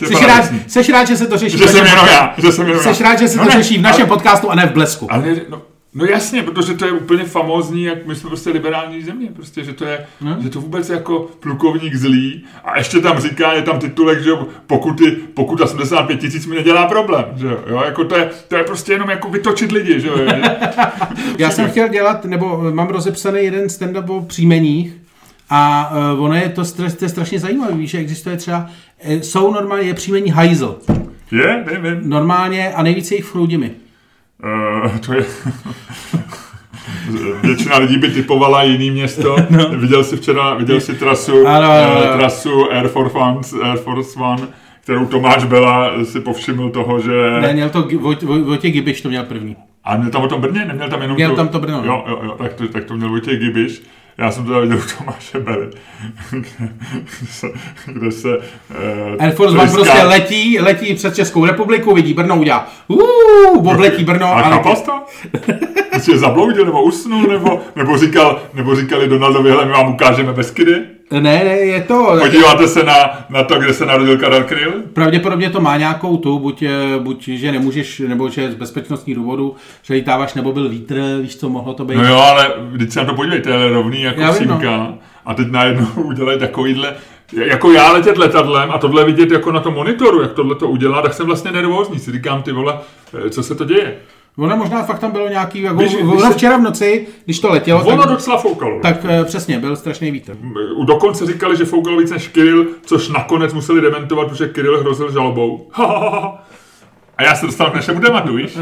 jsi, 0.06 0.26
rád, 0.26 0.44
jsi 0.66 0.92
rád, 0.92 1.08
že 1.08 1.16
se 1.16 1.26
to 1.26 1.38
řeší. 1.38 1.58
Že 1.58 1.68
jsem 1.68 1.86
jenom 1.86 2.06
já. 2.06 2.34
Že 2.38 2.52
jsem 2.52 2.66
jenom 2.66 2.82
jsi 2.82 3.02
já. 3.02 3.08
rád, 3.08 3.18
že 3.18 3.28
se 3.28 3.38
no 3.38 3.44
to 3.44 3.50
ne, 3.50 3.62
řeší 3.62 3.78
v 3.78 3.82
našem 3.82 4.02
ale, 4.02 4.08
podcastu 4.08 4.50
a 4.50 4.54
ne 4.54 4.66
v 4.66 4.72
Blesku. 4.72 5.12
Ale 5.12 5.36
no, 5.48 5.62
No 5.94 6.04
jasně, 6.04 6.42
protože 6.42 6.74
to 6.74 6.86
je 6.86 6.92
úplně 6.92 7.24
famózní, 7.24 7.84
jak 7.84 8.06
my 8.06 8.14
jsme 8.14 8.28
prostě 8.28 8.50
liberální 8.50 9.02
země, 9.02 9.28
prostě, 9.34 9.64
že 9.64 9.72
to 9.72 9.84
je, 9.84 10.06
no. 10.20 10.36
že 10.40 10.50
to 10.50 10.60
vůbec 10.60 10.88
jako 10.88 11.30
plukovník 11.40 11.94
zlý 11.94 12.44
a 12.64 12.78
ještě 12.78 13.00
tam 13.00 13.20
říká, 13.20 13.52
je 13.52 13.62
tam 13.62 13.78
titulek, 13.78 14.22
že 14.22 14.30
pokuty, 14.66 15.10
pokuta 15.10 15.66
75 15.66 16.20
tisíc 16.20 16.46
mi 16.46 16.56
nedělá 16.56 16.86
problém, 16.86 17.24
že 17.36 17.46
jo, 17.46 17.82
jako 17.84 18.04
to 18.04 18.16
je, 18.16 18.30
to 18.48 18.56
je 18.56 18.64
prostě 18.64 18.92
jenom 18.92 19.10
jako 19.10 19.30
vytočit 19.30 19.72
lidi, 19.72 20.00
že 20.00 20.08
jo. 20.08 20.18
Já 21.38 21.50
jsem 21.50 21.70
chtěl 21.70 21.88
dělat, 21.88 22.24
nebo 22.24 22.70
mám 22.72 22.88
rozepsaný 22.88 23.44
jeden 23.44 23.66
stand-up 23.66 24.16
o 24.16 24.20
příjmeních, 24.20 24.92
a 25.50 25.92
uh, 26.14 26.24
ono 26.24 26.34
je 26.34 26.48
to, 26.48 26.64
to 26.72 26.82
je 27.04 27.08
strašně 27.08 27.40
zajímavé, 27.40 27.74
víš, 27.74 27.90
že 27.90 27.98
existuje 27.98 28.36
třeba, 28.36 28.70
jsou 29.04 29.52
normálně, 29.52 29.88
je 29.88 29.94
příjmení 29.94 30.30
hajzl. 30.30 30.78
Je, 31.32 31.64
nevím. 31.72 32.00
Normálně 32.10 32.72
a 32.72 32.82
nejvíce 32.82 33.14
jich 33.14 33.24
v 33.24 33.32
Chrudimi. 33.32 33.70
Uh, 34.44 34.98
to 34.98 35.12
je... 35.12 35.24
Většina 37.42 37.78
lidí 37.78 37.98
by 37.98 38.10
typovala 38.10 38.62
jiný 38.62 38.90
město. 38.90 39.36
No. 39.50 39.68
Viděl 39.68 40.04
jsi 40.04 40.16
včera, 40.16 40.54
viděl 40.54 40.80
jsi 40.80 40.94
trasu, 40.94 41.46
ano, 41.46 41.70
ano, 41.70 41.96
ano. 41.96 42.16
trasu 42.16 42.72
Air 42.72 42.88
Force, 42.88 43.18
One, 43.18 43.40
Air 43.62 43.78
Force 43.78 44.20
One, 44.20 44.42
kterou 44.82 45.06
Tomáš 45.06 45.44
Bela 45.44 46.04
si 46.04 46.20
povšiml 46.20 46.70
toho, 46.70 47.00
že... 47.00 47.40
Ne, 47.40 47.52
měl 47.52 47.70
to 47.70 47.88
Vojt, 48.00 48.22
Vojtěch 48.22 48.72
Gibiš, 48.72 49.00
to 49.00 49.08
měl 49.08 49.24
první. 49.24 49.56
A 49.84 49.96
měl 49.96 50.10
tam 50.10 50.22
o 50.22 50.28
tom 50.28 50.40
Brně? 50.40 50.64
Neměl 50.64 50.88
tam 50.88 51.02
jenom 51.02 51.14
měl 51.14 51.30
to... 51.30 51.36
tam 51.36 51.48
to 51.48 51.60
Brno. 51.60 51.82
No. 51.82 51.84
Jo, 51.84 52.04
jo, 52.08 52.20
jo, 52.24 52.34
tak 52.38 52.54
to, 52.54 52.68
tak 52.68 52.84
to 52.84 52.96
měl 52.96 53.08
Vojtěch 53.08 53.38
Gibiš. 53.38 53.82
Já 54.18 54.30
jsem 54.30 54.46
teda 54.46 54.58
viděl 54.58 54.78
u 54.78 54.98
Tomáše 54.98 55.40
Bely, 55.40 55.70
kde 57.86 58.12
se... 58.12 58.28
Uh, 58.28 58.44
Air 59.18 59.32
Force 59.32 59.58
One 59.58 59.70
prostě 59.70 60.02
letí, 60.02 60.60
letí 60.60 60.94
přes 60.94 61.16
Českou 61.16 61.46
republiku, 61.46 61.94
vidí 61.94 62.14
Brno, 62.14 62.36
udělá 62.36 62.68
uuu, 62.88 63.70
obletí 63.70 64.04
Brno. 64.04 64.26
A, 64.26 64.40
a 64.40 64.74
to? 64.74 65.04
Prostě 65.98 66.18
zabloudil, 66.18 66.64
nebo 66.64 66.82
usnul, 66.82 67.26
nebo, 67.26 67.60
nebo, 67.76 67.98
říkal, 67.98 68.42
nebo 68.54 68.76
říkali 68.76 69.08
Donaldovi, 69.08 69.50
hele, 69.50 69.64
my 69.64 69.72
vám 69.72 69.92
ukážeme 69.92 70.32
Beskydy? 70.32 70.74
Ne, 71.10 71.20
ne, 71.20 71.44
je 71.44 71.82
to... 71.82 72.16
Podíváte 72.20 72.68
se 72.68 72.82
na, 72.84 72.94
na 73.30 73.42
to, 73.42 73.58
kde 73.58 73.74
se 73.74 73.86
narodil 73.86 74.18
Karel 74.18 74.44
Kryl? 74.44 74.72
Pravděpodobně 74.92 75.50
to 75.50 75.60
má 75.60 75.76
nějakou 75.76 76.16
tu, 76.16 76.38
buď, 76.38 76.64
buď 76.98 77.28
že 77.28 77.52
nemůžeš, 77.52 77.98
nebo 77.98 78.28
že 78.28 78.52
z 78.52 78.54
bezpečnostních 78.54 79.16
důvodů, 79.16 79.56
že 79.82 79.94
lítáváš, 79.94 80.34
nebo 80.34 80.52
byl 80.52 80.68
vítr, 80.68 81.18
víš 81.22 81.36
co, 81.36 81.48
mohlo 81.48 81.74
to 81.74 81.84
být. 81.84 81.96
No 81.96 82.08
jo, 82.08 82.16
ale 82.16 82.52
vždyť 82.70 82.92
se 82.92 83.00
na 83.00 83.06
to 83.06 83.14
podívejte, 83.14 83.52
ale 83.52 83.68
rovný 83.68 84.02
jako 84.02 84.20
já 84.20 84.30
vím, 84.30 84.48
no. 84.48 84.98
a 85.26 85.34
teď 85.34 85.50
najednou 85.50 85.86
udělají 85.96 86.38
takovýhle, 86.38 86.94
jako 87.32 87.70
já 87.70 87.92
letět 87.92 88.18
letadlem 88.18 88.70
a 88.70 88.78
tohle 88.78 89.04
vidět 89.04 89.30
jako 89.30 89.52
na 89.52 89.60
tom 89.60 89.74
monitoru, 89.74 90.22
jak 90.22 90.32
tohle 90.32 90.54
to 90.54 90.68
udělá, 90.68 91.02
tak 91.02 91.14
jsem 91.14 91.26
vlastně 91.26 91.50
nervózní, 91.50 91.98
si 91.98 92.12
říkám, 92.12 92.42
ty 92.42 92.52
vole, 92.52 92.78
co 93.30 93.42
se 93.42 93.54
to 93.54 93.64
děje? 93.64 93.96
Ono 94.38 94.56
možná 94.56 94.82
fakt 94.82 94.98
tam 94.98 95.10
bylo 95.10 95.28
nějaký, 95.28 95.62
jako, 95.62 95.76
když, 95.76 95.94
ono 95.94 96.12
když 96.12 96.36
včera 96.36 96.56
v 96.56 96.60
noci, 96.60 97.06
když 97.24 97.40
to 97.40 97.50
letělo, 97.50 97.84
ono 97.84 98.02
tak, 98.02 98.10
docela 98.10 98.38
foukalo. 98.38 98.80
Tak 98.80 99.04
uh, 99.04 99.24
přesně, 99.24 99.58
byl 99.58 99.76
strašný 99.76 100.10
vítr. 100.10 100.36
Dokonce 100.84 101.26
říkali, 101.26 101.56
že 101.56 101.64
foukalo 101.64 101.96
víc 101.96 102.10
než 102.10 102.28
Kiril, 102.28 102.66
což 102.82 103.08
nakonec 103.08 103.52
museli 103.52 103.80
dementovat, 103.80 104.28
protože 104.28 104.48
Kiril 104.48 104.80
hrozil 104.80 105.12
žalobou. 105.12 105.70
A 107.18 107.22
já 107.22 107.34
se 107.34 107.46
dostal 107.46 107.70
k 107.70 107.74
našemu 107.74 108.00
tématu, 108.00 108.34
víš? 108.34 108.58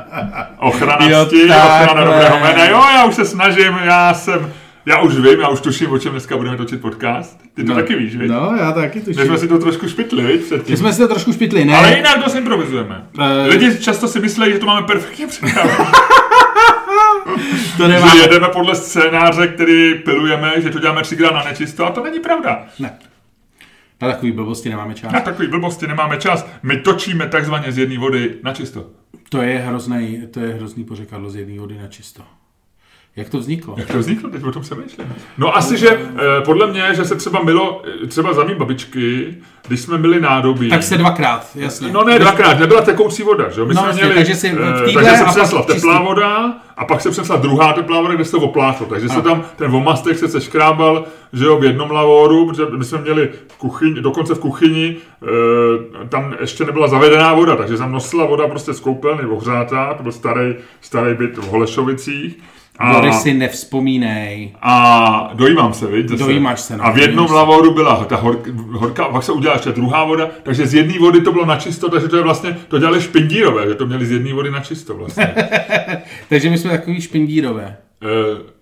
Ochranácti, 0.58 1.44
ochrana 1.44 2.04
dobrého 2.04 2.38
jména. 2.40 2.64
Jo, 2.64 2.82
já 2.94 3.04
už 3.04 3.14
se 3.14 3.24
snažím, 3.24 3.78
já 3.84 4.14
jsem 4.14 4.52
já 4.86 5.00
už 5.00 5.14
vím, 5.14 5.40
já 5.40 5.48
už 5.48 5.60
tuším, 5.60 5.92
o 5.92 5.98
čem 5.98 6.12
dneska 6.12 6.36
budeme 6.36 6.56
točit 6.56 6.80
podcast. 6.80 7.40
Ty 7.54 7.64
to 7.64 7.68
no, 7.68 7.74
taky 7.74 7.96
víš, 7.96 8.16
viď? 8.16 8.30
No, 8.30 8.54
já 8.58 8.72
taky 8.72 9.00
tuším. 9.00 9.20
My 9.20 9.26
jsme 9.26 9.38
si 9.38 9.48
to 9.48 9.58
trošku 9.58 9.88
špitli, 9.88 10.22
viď? 10.22 10.68
My 10.68 10.76
jsme 10.76 10.92
si 10.92 10.98
to 10.98 11.08
trošku 11.08 11.32
špitli, 11.32 11.64
ne? 11.64 11.76
Ale 11.76 11.96
jinak 11.96 12.24
dost 12.24 12.34
improvizujeme. 12.34 13.06
Uh... 13.18 13.24
Lidi 13.48 13.78
často 13.78 14.08
si 14.08 14.20
myslí, 14.20 14.52
že 14.52 14.58
to 14.58 14.66
máme 14.66 14.86
perfektně 14.86 15.26
připravené. 15.26 15.76
to 17.76 17.88
nemá. 17.88 18.16
Že 18.16 18.22
jedeme 18.22 18.48
podle 18.48 18.74
scénáře, 18.74 19.46
který 19.46 19.94
pilujeme, 19.94 20.52
že 20.56 20.70
to 20.70 20.78
děláme 20.78 21.02
třikrát 21.02 21.34
na 21.34 21.44
nečisto, 21.44 21.86
a 21.86 21.90
to 21.90 22.04
není 22.04 22.20
pravda. 22.20 22.66
Ne. 22.78 22.98
Na 24.02 24.08
takový 24.08 24.32
blbosti 24.32 24.68
nemáme 24.68 24.94
čas. 24.94 25.12
Na 25.12 25.20
takový 25.20 25.48
blbosti 25.48 25.86
nemáme 25.86 26.16
čas. 26.16 26.46
My 26.62 26.76
točíme 26.76 27.26
takzvaně 27.26 27.72
z 27.72 27.78
jedné 27.78 27.98
vody 27.98 28.34
na 28.42 28.54
čisto. 28.54 28.86
To 29.28 29.42
je 29.42 29.58
hrozný, 29.58 30.22
to 30.30 30.40
je 30.40 30.54
hrozný 30.54 30.84
pořekadlo 30.84 31.30
z 31.30 31.36
jedné 31.36 31.60
vody 31.60 31.78
na 31.82 31.88
čisto. 31.88 32.22
Jak 33.16 33.28
to 33.28 33.38
vzniklo? 33.38 33.74
Jak 33.78 33.92
to 33.92 33.98
vzniklo? 33.98 34.30
Teď 34.30 34.44
o 34.44 34.52
tom 34.52 34.64
se 34.64 34.74
myšlím. 34.74 35.14
No 35.38 35.56
asi, 35.56 35.78
že 35.78 35.88
eh, 35.88 36.40
podle 36.44 36.66
mě, 36.66 36.94
že 36.94 37.04
se 37.04 37.16
třeba 37.16 37.42
milo, 37.42 37.82
eh, 38.04 38.06
třeba 38.06 38.32
za 38.32 38.44
mý 38.44 38.54
babičky, 38.54 39.34
když 39.68 39.80
jsme 39.80 39.98
byli 39.98 40.20
nádobí. 40.20 40.68
Tak 40.70 40.82
se 40.82 40.98
dvakrát, 40.98 41.50
jasně. 41.54 41.92
No 41.92 42.04
ne, 42.04 42.18
dvakrát, 42.18 42.58
nebyla 42.58 42.82
tekoucí 42.82 43.22
voda, 43.22 43.50
že 43.50 43.64
My 43.64 43.74
no, 43.74 43.80
jsme 43.80 43.88
jasně, 43.88 44.02
měli, 44.02 44.14
takže, 44.14 44.34
si 44.34 44.48
eh, 44.48 44.92
takže 44.94 45.10
se 45.10 45.24
přesla 45.24 45.62
teplá 45.62 45.74
čistý. 45.74 46.06
voda 46.06 46.54
a 46.76 46.84
pak 46.84 47.00
se 47.00 47.10
přesla 47.10 47.36
druhá 47.36 47.72
teplá 47.72 48.00
voda, 48.00 48.14
kde 48.14 48.24
se 48.24 48.30
to 48.30 48.38
opláchlo. 48.38 48.86
Takže 48.86 49.06
a. 49.06 49.14
se 49.14 49.22
tam 49.22 49.44
ten 49.56 49.70
vomastek 49.70 50.18
se 50.18 50.28
seškrábal, 50.28 51.04
že 51.32 51.44
jo, 51.44 51.56
v 51.56 51.64
jednom 51.64 51.90
lavoru, 51.90 52.46
protože 52.46 52.62
my 52.76 52.84
jsme 52.84 52.98
měli 52.98 53.28
v 53.48 53.56
kuchyni, 53.56 54.00
dokonce 54.00 54.34
v 54.34 54.38
kuchyni, 54.38 54.96
e, 55.22 56.08
tam 56.08 56.34
ještě 56.40 56.64
nebyla 56.64 56.88
zavedená 56.88 57.34
voda, 57.34 57.56
takže 57.56 57.76
tam 57.76 57.92
nosila 57.92 58.26
voda 58.26 58.48
prostě 58.48 58.72
z 58.72 58.80
koupelny 58.80 59.24
ohřátá, 59.24 59.94
to 59.94 60.02
byl 60.02 60.12
starý, 60.12 60.54
starý 60.80 61.14
byt 61.14 61.38
v 61.38 61.46
Holešovicích. 61.46 62.42
A, 62.82 62.92
Bory 62.92 63.12
si 63.12 63.34
nevzpomínej. 63.34 64.54
A 64.62 65.30
dojímám 65.34 65.74
se, 65.74 65.86
viď? 65.86 66.06
Dojímáš 66.06 66.60
se. 66.60 66.76
No, 66.76 66.84
a 66.84 66.90
v 66.90 66.98
jednom 66.98 67.30
lavoru 67.30 67.74
byla 67.74 68.04
ta 68.04 68.16
hor, 68.16 68.42
horká, 68.72 69.04
pak 69.04 69.22
se 69.22 69.32
udělala 69.32 69.58
ještě 69.58 69.72
druhá 69.72 70.04
voda, 70.04 70.28
takže 70.42 70.66
z 70.66 70.74
jedné 70.74 70.98
vody 70.98 71.20
to 71.20 71.32
bylo 71.32 71.44
na 71.44 71.56
čisto, 71.56 71.90
takže 71.90 72.08
to 72.08 72.16
je 72.16 72.22
vlastně, 72.22 72.56
to 72.68 72.78
dělali 72.78 73.00
špindírové, 73.00 73.68
že 73.68 73.74
to 73.74 73.86
měli 73.86 74.06
z 74.06 74.10
jedné 74.10 74.32
vody 74.32 74.50
na 74.50 74.60
čisto 74.60 74.94
vlastně. 74.94 75.34
takže 76.28 76.50
my 76.50 76.58
jsme 76.58 76.70
takový 76.70 77.00
špindírové. 77.00 77.76
E, 78.02 78.52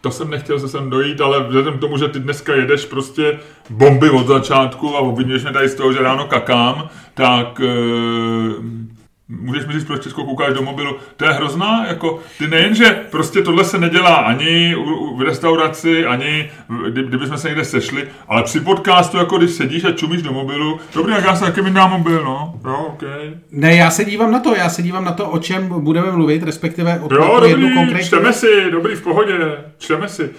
to 0.00 0.10
jsem 0.10 0.30
nechtěl 0.30 0.60
se 0.60 0.68
sem 0.68 0.90
dojít, 0.90 1.20
ale 1.20 1.44
vzhledem 1.44 1.74
k 1.74 1.80
tomu, 1.80 1.98
že 1.98 2.08
ty 2.08 2.20
dneska 2.20 2.54
jedeš 2.54 2.84
prostě 2.84 3.38
bomby 3.70 4.10
od 4.10 4.26
začátku 4.26 4.96
a 4.96 4.98
obvinuješ 4.98 5.42
mě 5.42 5.52
tady 5.52 5.68
z 5.68 5.74
toho, 5.74 5.92
že 5.92 5.98
ráno 5.98 6.24
kakám, 6.24 6.88
tak... 7.14 7.60
E, 7.60 8.85
Můžeš 9.28 9.66
mi 9.66 9.72
říct, 9.72 9.84
proč 9.84 10.02
Česko 10.02 10.24
koukáš 10.24 10.54
do 10.54 10.62
mobilu? 10.62 10.96
To 11.16 11.24
je 11.24 11.32
hrozná, 11.32 11.86
jako, 11.88 12.18
ty 12.38 12.46
nejenže 12.46 13.00
prostě 13.10 13.42
tohle 13.42 13.64
se 13.64 13.78
nedělá 13.78 14.14
ani 14.14 14.76
v 15.16 15.20
restauraci, 15.20 16.06
ani 16.06 16.50
kdy, 16.90 17.02
kdybychom 17.02 17.38
se 17.38 17.48
někde 17.48 17.64
sešli, 17.64 18.08
ale 18.28 18.42
při 18.42 18.60
podcastu, 18.60 19.16
jako 19.16 19.38
když 19.38 19.50
sedíš 19.50 19.84
a 19.84 19.92
čumíš 19.92 20.22
do 20.22 20.32
mobilu, 20.32 20.80
dobrý, 20.94 21.12
jak 21.12 21.24
já 21.24 21.36
se 21.36 21.44
taky 21.44 21.70
dám 21.70 21.90
mobil, 21.90 22.24
no, 22.24 22.54
jo, 22.64 22.86
okay. 22.88 23.34
Ne, 23.50 23.76
já 23.76 23.90
se 23.90 24.04
dívám 24.04 24.32
na 24.32 24.40
to, 24.40 24.54
já 24.56 24.68
se 24.68 24.82
dívám 24.82 25.04
na 25.04 25.12
to, 25.12 25.30
o 25.30 25.38
čem 25.38 25.68
budeme 25.68 26.12
mluvit, 26.12 26.42
respektive 26.42 27.00
o 27.00 27.14
jo, 27.14 27.30
dobrý, 27.34 27.50
jednu 27.50 27.74
konkrétní... 27.74 28.06
čteme 28.06 28.32
si, 28.32 28.70
dobrý, 28.70 28.94
v 28.94 29.02
pohodě, 29.02 29.34
čteme 29.78 30.08
si. 30.08 30.30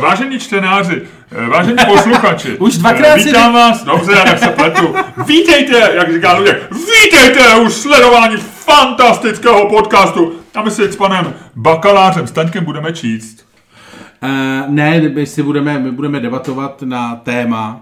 Vážení 0.00 0.38
čtenáři, 0.38 1.02
vážení 1.48 1.78
posluchači, 1.86 2.48
už 2.58 2.78
dvakrát 2.78 3.14
vítám 3.14 3.52
si... 3.52 3.54
vás, 3.54 3.84
dobře, 3.84 4.12
jak 4.26 4.38
se 4.38 4.48
pletu, 4.48 4.94
vítejte, 5.26 5.90
jak 5.94 6.12
říká 6.12 6.38
lidé, 6.38 6.60
vítejte 6.70 7.56
už 7.56 7.72
sledování 7.72 8.35
fantastického 8.40 9.68
podcastu. 9.68 10.32
A 10.54 10.62
my 10.62 10.70
si 10.70 10.92
s 10.92 10.96
panem 10.96 11.34
bakalářem 11.56 12.26
Staňkem 12.26 12.64
budeme 12.64 12.92
číst. 12.92 13.46
Uh, 14.22 14.30
ne, 14.68 15.00
my, 15.00 15.26
si 15.26 15.42
budeme, 15.42 15.78
my 15.78 15.90
budeme 15.90 16.20
debatovat 16.20 16.82
na 16.82 17.16
téma, 17.16 17.80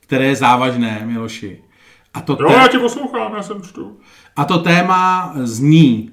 které 0.00 0.24
je 0.24 0.36
závažné, 0.36 1.02
Miloši. 1.04 1.62
A 2.14 2.20
to 2.20 2.38
jo, 2.40 2.48
té... 2.48 2.54
já 2.54 2.68
tě 2.68 2.78
poslouchám, 2.78 3.34
já 3.36 3.42
jsem 3.42 3.62
čtu. 3.62 3.96
A 4.36 4.44
to 4.44 4.58
téma 4.58 5.32
zní, 5.36 6.10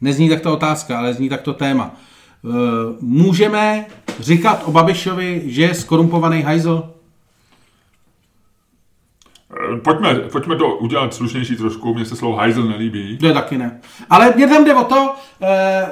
nezní 0.00 0.28
tak 0.28 0.40
to 0.40 0.52
otázka, 0.52 0.98
ale 0.98 1.14
zní 1.14 1.28
tak 1.28 1.40
to 1.42 1.52
téma. 1.52 1.94
Uh, 2.42 2.52
můžeme 3.00 3.86
říkat 4.20 4.62
o 4.64 4.72
Babišovi, 4.72 5.42
že 5.46 5.62
je 5.62 5.74
skorumpovaný 5.74 6.42
hajzl? 6.42 6.93
Eh, 9.72 9.76
Pojďme, 9.76 10.14
pojďme 10.14 10.56
to 10.56 10.76
udělat 10.76 11.14
slušnější 11.14 11.56
trošku, 11.56 11.94
mně 11.94 12.04
se 12.04 12.16
slovo 12.16 12.36
hajzl 12.36 12.62
nelíbí. 12.62 13.18
To 13.18 13.26
je 13.26 13.32
taky 13.32 13.58
ne. 13.58 13.80
Ale 14.10 14.32
mě 14.36 14.48
tam 14.48 14.64
jde 14.64 14.74
o 14.74 14.84
to, 14.84 15.14
eh, 15.42 15.86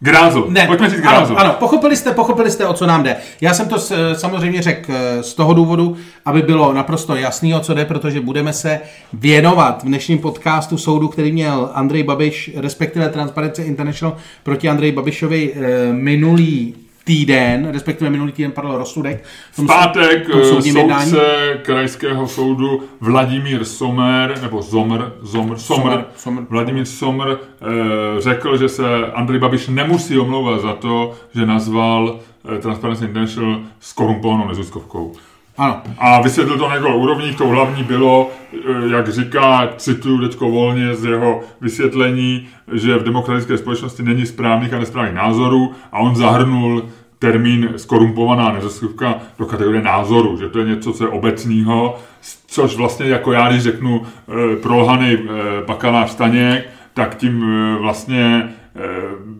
Grázl, 0.00 0.46
ne, 0.48 0.66
pojďme 0.66 0.90
říct 0.90 1.00
grázl. 1.00 1.32
ano, 1.38 1.40
ano, 1.40 1.56
pochopili 1.58 1.96
jste, 1.96 2.12
pochopili 2.12 2.50
jste, 2.50 2.66
o 2.66 2.72
co 2.72 2.86
nám 2.86 3.02
jde. 3.02 3.16
Já 3.40 3.54
jsem 3.54 3.68
to 3.68 3.78
s, 3.78 4.14
samozřejmě 4.14 4.62
řekl 4.62 4.92
eh, 4.92 5.22
z 5.22 5.34
toho 5.34 5.54
důvodu, 5.54 5.96
aby 6.24 6.42
bylo 6.42 6.72
naprosto 6.72 7.16
jasný, 7.16 7.54
o 7.54 7.60
co 7.60 7.74
jde, 7.74 7.84
protože 7.84 8.20
budeme 8.20 8.52
se 8.52 8.80
věnovat 9.12 9.82
v 9.82 9.86
dnešním 9.86 10.18
podcastu 10.18 10.78
soudu, 10.78 11.08
který 11.08 11.32
měl 11.32 11.70
Andrej 11.74 12.02
Babiš, 12.02 12.50
respektive 12.56 13.08
Transparency 13.08 13.62
International 13.62 14.16
proti 14.42 14.68
Andrej 14.68 14.92
Babišovi 14.92 15.52
eh, 15.54 15.92
minulý 15.92 16.74
týden, 17.08 17.68
respektive 17.72 18.10
minulý 18.10 18.32
týden 18.32 18.52
padl 18.52 18.76
rozsudek. 18.76 19.24
V 19.52 19.66
pátek 19.66 20.26
tom 20.26 20.40
eh, 20.40 20.44
soudním 20.44 20.76
jednání. 20.76 21.10
soudce 21.10 21.60
krajského 21.62 22.28
soudu 22.28 22.82
Vladimír 23.00 23.64
Sommer, 23.64 24.38
nebo 24.42 24.62
Zomr, 24.62 25.00
Zomr, 25.22 25.58
Somr, 25.58 25.58
Sommer, 25.58 26.04
Sommer. 26.16 26.44
Vladimír 26.50 26.84
Somr 26.84 27.30
eh, 27.30 28.20
řekl, 28.20 28.56
že 28.56 28.68
se 28.68 29.06
Andrej 29.12 29.40
Babiš 29.40 29.68
nemusí 29.68 30.18
omlouvat 30.18 30.60
za 30.60 30.72
to, 30.72 31.12
že 31.34 31.46
nazval 31.46 32.20
eh, 32.56 32.58
Transparency 32.58 33.04
International 33.04 33.60
skorumpovanou 33.80 34.48
neziskovkou. 34.48 35.12
Ano, 35.58 35.82
A 35.98 36.22
vysvětlil 36.22 36.58
to 36.58 36.68
na 36.68 36.74
několik 36.74 36.96
úrovních. 36.96 37.36
To 37.36 37.48
hlavní 37.48 37.84
bylo, 37.84 38.30
eh, 38.52 38.88
jak 38.92 39.08
říká, 39.08 39.68
cituju 39.76 40.20
teďko 40.20 40.50
volně 40.50 40.94
z 40.94 41.04
jeho 41.04 41.40
vysvětlení, 41.60 42.48
že 42.72 42.98
v 42.98 43.02
demokratické 43.02 43.58
společnosti 43.58 44.02
není 44.02 44.26
správných 44.26 44.72
a 44.72 44.78
nesprávných 44.78 45.14
názorů 45.14 45.72
a 45.92 45.98
on 45.98 46.16
zahrnul 46.16 46.88
termín 47.18 47.72
skorumpovaná 47.76 48.52
neziskovka 48.52 49.18
do 49.38 49.46
kategorie 49.46 49.82
názoru, 49.82 50.36
že 50.36 50.48
to 50.48 50.58
je 50.58 50.64
něco, 50.64 50.92
co 50.92 51.04
je 51.04 51.10
obecného, 51.10 51.98
což 52.46 52.76
vlastně 52.76 53.06
jako 53.06 53.32
já, 53.32 53.48
když 53.48 53.62
řeknu 53.62 54.02
e, 54.02 54.56
prolhaný 54.56 55.12
e, 55.12 55.18
bakalář 55.66 56.10
Staněk, 56.10 56.68
tak 56.94 57.14
tím 57.14 57.44
e, 57.44 57.78
vlastně 57.78 58.48
e, 58.76 59.38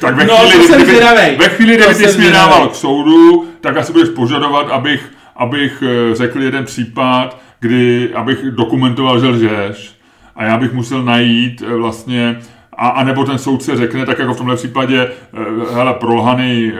tak 0.00 0.16
ve 0.16 0.24
No, 0.24 0.36
chvíli, 0.36 0.56
to 0.56 0.62
jsem 0.62 0.82
kdyby- 0.82 0.98
ve 1.38 1.48
chvíli, 1.48 1.74
kdyby 1.76 1.88
ty 1.88 1.94
jsem 1.94 2.08
jsi 2.10 2.18
mě 2.18 2.26
zvědavej. 2.28 2.50
dával 2.50 2.68
k 2.68 2.74
soudu, 2.74 3.48
tak 3.60 3.76
asi 3.76 3.92
budeš 3.92 4.08
požadovat, 4.08 4.70
abych, 4.70 5.12
abych 5.36 5.82
eh, 5.86 6.14
řekl 6.14 6.42
jeden 6.42 6.64
případ, 6.64 7.40
kdy 7.60 8.10
abych 8.14 8.38
dokumentoval, 8.50 9.20
že 9.20 9.26
lžeš. 9.26 9.92
A 10.36 10.44
já 10.44 10.56
bych 10.56 10.72
musel 10.72 11.02
najít 11.02 11.62
eh, 11.66 11.74
vlastně 11.74 12.38
a, 12.76 12.88
a 12.88 13.04
nebo 13.04 13.24
ten 13.24 13.38
soudce 13.38 13.76
řekne, 13.76 14.06
tak 14.06 14.18
jako 14.18 14.34
v 14.34 14.36
tomhle 14.38 14.56
případě, 14.56 15.00
eh, 15.00 15.74
hele, 15.74 15.94
prolhaný, 15.94 16.72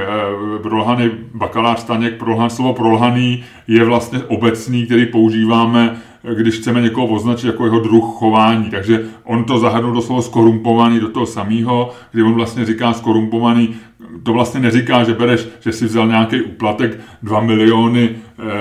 prolhaný 0.62 1.10
bakalář 1.34 1.80
Staněk, 1.80 2.14
prolhan, 2.14 2.50
slovo 2.50 2.72
prolhaný 2.74 3.44
je 3.68 3.84
vlastně 3.84 4.18
obecný, 4.28 4.86
který 4.86 5.06
používáme, 5.06 5.96
když 6.34 6.54
chceme 6.54 6.80
někoho 6.80 7.06
označit 7.06 7.46
jako 7.46 7.64
jeho 7.64 7.80
druh 7.80 8.04
chování. 8.04 8.70
Takže 8.70 9.04
on 9.24 9.44
to 9.44 9.58
zahrnul 9.58 9.92
do 9.92 10.02
slova 10.02 10.22
skorumpovaný 10.22 11.00
do 11.00 11.08
toho 11.08 11.26
samého, 11.26 11.90
kdy 12.12 12.22
on 12.22 12.34
vlastně 12.34 12.64
říká 12.64 12.92
skorumpovaný, 12.92 13.74
to 14.22 14.32
vlastně 14.32 14.60
neříká, 14.60 15.04
že 15.04 15.14
bereš, 15.14 15.48
že 15.60 15.72
si 15.72 15.84
vzal 15.84 16.06
nějaký 16.06 16.42
úplatek 16.42 17.00
2 17.22 17.40
miliony, 17.40 18.10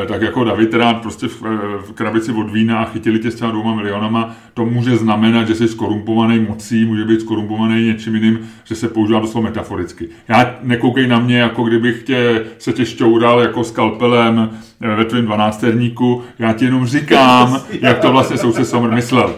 tak 0.08 0.22
jako 0.22 0.44
David 0.44 0.74
rád 0.74 0.94
prostě 1.02 1.28
v, 1.28 1.44
eh, 1.46 1.78
v 1.88 1.92
krabici 1.94 2.32
od 2.32 2.50
vína 2.52 2.80
a 2.80 2.86
chytili 2.86 3.20
tě 3.20 3.32
s 3.32 3.36
těma 3.36 3.52
dvouma 3.52 3.76
milionama, 3.76 4.36
to 4.54 4.66
může 4.66 4.98
znamenat, 4.98 5.48
že 5.48 5.56
jsi 5.56 5.68
skorumpovaný 5.68 6.40
mocí, 6.40 6.86
může 6.86 7.06
být 7.06 7.22
skorumpovaný 7.22 7.86
něčím 7.86 8.16
jiným, 8.16 8.40
že 8.64 8.76
se 8.76 8.88
používá 8.88 9.20
doslova 9.20 9.50
metaforicky. 9.50 10.08
Já 10.28 10.56
nekoukej 10.64 11.08
na 11.08 11.20
mě, 11.20 11.40
jako 11.40 11.64
kdybych 11.64 12.04
tě, 12.04 12.46
se 12.58 12.74
tě 12.74 12.86
šťoural 12.86 13.40
jako 13.40 13.64
skalpelem 13.64 14.50
eh, 14.82 14.96
ve 14.96 15.06
tvém 15.06 15.26
dvanácterníku, 15.26 16.24
já 16.40 16.54
ti 16.54 16.66
jenom 16.66 16.86
říkám, 16.86 17.60
jak 17.82 18.00
to 18.00 18.12
vlastně 18.12 18.38
soudce 18.38 18.66
Sommer 18.66 18.92
myslel. 18.92 19.36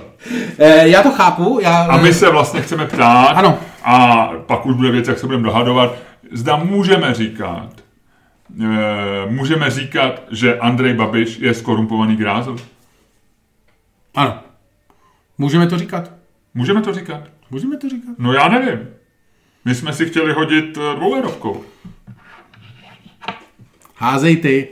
já 0.84 1.04
to 1.04 1.12
chápu, 1.12 1.60
já... 1.62 1.78
A 1.84 1.98
my 1.98 2.14
se 2.14 2.30
vlastně 2.30 2.62
chceme 2.62 2.86
ptát, 2.86 3.26
Ano. 3.28 3.58
a 3.84 4.30
pak 4.46 4.66
už 4.66 4.76
bude 4.76 4.92
věc, 4.92 5.08
jak 5.08 5.20
se 5.20 5.26
budeme 5.26 5.44
dohadovat, 5.44 5.96
zda 6.32 6.56
můžeme 6.56 7.14
říkat, 7.14 7.70
můžeme 9.30 9.70
říkat, 9.70 10.24
že 10.32 10.60
Andrej 10.60 10.94
Babiš 10.94 11.38
je 11.40 11.54
skorumpovaný 11.54 12.16
grázl. 12.16 12.58
Ano. 14.16 14.40
Můžeme 15.38 15.68
to 15.68 15.78
říkat? 15.78 16.12
Můžeme 16.54 16.82
to 16.82 16.94
říkat? 16.94 17.24
Můžeme 17.52 17.78
to 17.78 17.90
říkat? 17.90 18.16
No 18.18 18.34
já 18.34 18.48
nevím. 18.48 18.80
My 19.66 19.76
jsme 19.76 19.94
si 19.94 20.06
chtěli 20.06 20.34
hodit 20.34 20.78
eh, 20.78 20.96
dvouerovkou. 20.96 21.64
Házej 23.96 24.38
ty. 24.38 24.68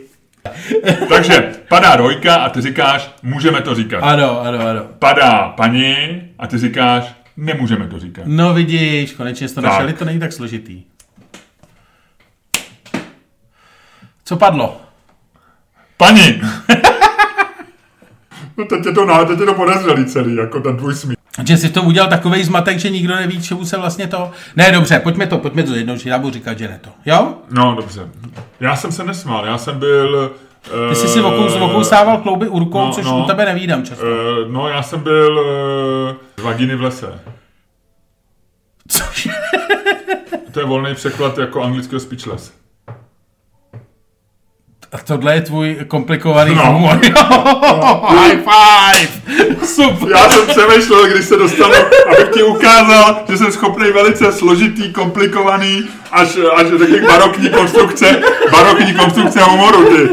Takže 1.10 1.51
padá 1.69 1.96
dvojka 1.96 2.36
a 2.36 2.50
ty 2.50 2.62
říkáš, 2.62 3.15
můžeme 3.24 3.62
to 3.62 3.75
říkat. 3.75 4.00
Ano, 4.00 4.41
ano, 4.41 4.67
ano. 4.67 4.81
Padá 5.00 5.50
paní 5.50 5.96
a 6.39 6.48
ty 6.48 6.57
říkáš, 6.57 7.15
nemůžeme 7.38 7.88
to 7.88 8.00
říkat. 8.00 8.24
No 8.27 8.53
vidíš, 8.53 9.13
konečně 9.13 9.48
jsi 9.48 9.55
to 9.55 9.62
Tak. 9.62 9.72
našel, 9.72 9.93
to 9.93 10.05
není 10.05 10.19
tak 10.19 10.34
složitý. 10.34 10.84
Co 14.27 14.36
padlo? 14.36 14.81
Paní! 15.98 16.41
no 18.57 18.65
teď 18.65 18.86
je 18.86 18.91
to, 18.91 19.05
ná- 19.05 19.25
teď 19.25 19.39
je 19.39 19.46
to 19.46 19.53
podezřelý 19.53 20.05
celý, 20.05 20.36
jako 20.36 20.60
ten 20.60 20.77
tvůj 20.77 20.96
smích. 20.96 21.17
Že 21.46 21.57
jsi 21.57 21.69
to 21.69 21.84
udělal 21.84 22.10
takový 22.10 22.43
zmatek, 22.43 22.79
že 22.79 22.89
nikdo 22.89 23.15
neví, 23.15 23.41
čemu 23.41 23.65
se 23.65 23.77
vlastně 23.77 24.07
to... 24.07 24.31
Ne, 24.55 24.72
dobře, 24.72 25.00
pojďme 25.00 25.27
to, 25.27 25.38
pojďme 25.38 25.63
to 25.63 25.75
jednoduše, 25.75 26.10
já 26.10 26.17
budu 26.17 26.34
říkat, 26.34 26.57
že 26.57 26.67
ne 26.67 26.79
to. 26.84 26.89
Jo? 27.05 27.34
No, 27.51 27.75
dobře. 27.75 28.10
Já 28.60 28.75
jsem 28.75 28.91
se 28.91 29.03
nesmál, 29.03 29.46
já 29.46 29.57
jsem 29.57 29.79
byl... 29.79 30.36
Ty 30.89 30.96
jsi 30.96 31.07
si 31.07 31.22
okou, 31.22 31.65
okou 31.65 31.84
stával 31.84 32.17
klouby 32.17 32.48
u 32.48 32.60
rukou, 32.60 32.86
no, 32.86 32.91
což 32.91 33.05
no. 33.05 33.24
u 33.24 33.27
tebe 33.27 33.46
nevídám 33.46 33.84
často. 33.84 34.05
Uh, 34.05 34.51
no, 34.51 34.67
já 34.67 34.84
jsem 34.84 35.00
byl 35.00 35.39
uh, 36.38 36.46
vaginy 36.46 36.75
v 36.75 36.81
lese. 36.81 37.19
Což? 38.88 39.27
To 40.51 40.60
je 40.60 40.65
volný 40.65 40.96
překlad 40.96 41.38
jako 41.38 41.62
anglického 41.62 42.00
speechless. 42.00 42.53
A 44.91 44.98
tohle 44.98 45.34
je 45.36 45.41
tvůj 45.41 45.77
komplikovaný 45.88 46.56
No. 46.56 46.65
humor. 46.65 47.00
High 48.08 48.38
five! 48.38 49.08
Super! 49.65 50.10
Já 50.12 50.29
jsem 50.29 50.48
přemýšlel, 50.48 51.08
když 51.08 51.25
se 51.25 51.38
dostanu, 51.38 51.74
abych 52.08 52.27
ti 52.34 52.44
ukázal, 52.44 53.24
že 53.29 53.38
jsem 53.38 53.51
schopný 53.51 53.91
velice 53.91 54.32
složitý, 54.32 54.94
komplikovaný, 54.94 55.84
až, 56.12 56.27
až 56.56 56.67
takový 56.79 57.01
barokní 57.08 57.50
konstrukce, 57.50 58.22
barokní 58.51 58.94
konstrukce 58.94 59.44
humoru, 59.44 59.84
ty. 59.86 60.10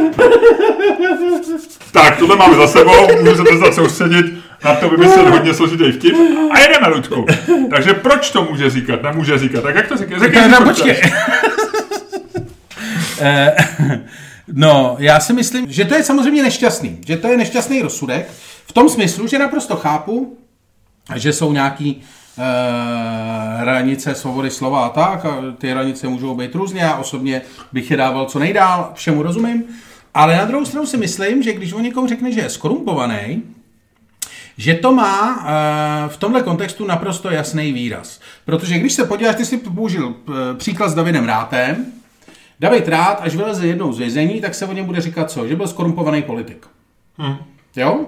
Tak, 1.93 2.17
tohle 2.19 2.37
máme 2.37 2.55
za 2.57 2.67
sebou, 2.67 3.09
můžu 3.23 3.45
se 3.65 3.73
soustředit 3.73 4.27
na 4.65 4.75
to 4.75 4.89
vymyslet 4.89 5.29
hodně 5.29 5.55
složitý 5.55 5.93
vtip 5.93 6.15
a 6.51 6.59
jedeme, 6.59 6.89
Ludku. 6.89 7.27
Takže 7.71 7.95
proč 7.95 8.31
to 8.31 8.45
může 8.45 8.71
říkat, 8.71 9.03
nemůže 9.03 9.39
říkat, 9.39 9.63
tak 9.63 9.75
jak 9.75 9.89
to 9.89 9.97
říká? 9.97 10.19
Řekni, 10.19 10.41
Ne, 10.41 10.61
počkej. 10.65 11.01
No, 14.53 14.97
já 14.99 15.21
si 15.21 15.33
myslím, 15.33 15.73
že 15.73 15.85
to 15.85 15.95
je 15.95 16.05
samozřejmě 16.05 16.43
nešťastný. 16.43 16.99
Že 17.07 17.17
to 17.17 17.29
je 17.29 17.37
nešťastný 17.37 17.83
rozsudek. 17.83 18.31
V 18.67 18.73
tom 18.73 18.89
smyslu, 18.89 19.27
že 19.27 19.39
naprosto 19.39 19.77
chápu, 19.77 20.39
že 21.15 21.33
jsou 21.33 21.53
nějaký 21.53 22.03
eh, 22.03 22.43
hranice 23.61 24.15
svobody 24.15 24.51
slova 24.51 24.87
a 24.87 24.89
tak, 24.89 25.25
a 25.25 25.39
ty 25.59 25.71
hranice 25.71 26.09
můžou 26.09 26.35
být 26.35 26.55
různě, 26.55 26.81
já 26.81 26.97
osobně 26.97 27.43
bych 27.73 27.91
je 27.91 27.97
dával 27.97 28.27
co 28.27 28.39
nejdál, 28.39 28.93
všemu 28.95 29.23
rozumím, 29.23 29.65
ale 30.15 30.37
na 30.37 30.45
druhou 30.45 30.65
stranu 30.65 30.87
si 30.87 30.97
myslím, 30.97 31.43
že 31.43 31.53
když 31.53 31.73
on 31.73 31.83
někomu 31.83 32.07
řekne, 32.07 32.33
že 32.33 32.41
je 32.41 32.51
skorumpovaný, 32.51 33.43
že 34.57 34.75
to 34.75 34.93
má 34.93 35.47
eh, 35.47 36.09
v 36.09 36.17
tomhle 36.17 36.43
kontextu 36.43 36.87
naprosto 36.87 37.31
jasný 37.31 37.73
výraz. 37.73 38.21
Protože 38.45 38.79
když 38.79 38.93
se 38.93 39.05
podíváš, 39.05 39.37
ty 39.37 39.45
jsi 39.45 39.57
použil 39.57 40.15
eh, 40.15 40.55
příklad 40.55 40.89
s 40.89 40.95
Davidem 40.95 41.25
Rátem, 41.25 41.87
David 42.65 42.89
Rád, 42.89 43.21
až 43.21 43.37
vyleze 43.37 43.67
jednou 43.67 43.93
z 43.93 43.99
vězení, 43.99 44.41
tak 44.41 44.55
se 44.55 44.67
o 44.67 44.73
něm 44.73 44.87
bude 44.87 45.01
říkat 45.01 45.31
co? 45.31 45.49
Že 45.49 45.57
byl 45.57 45.67
skorumpovaný 45.67 46.23
politik. 46.23 46.67
Hm. 47.19 47.37
Jo? 47.77 48.07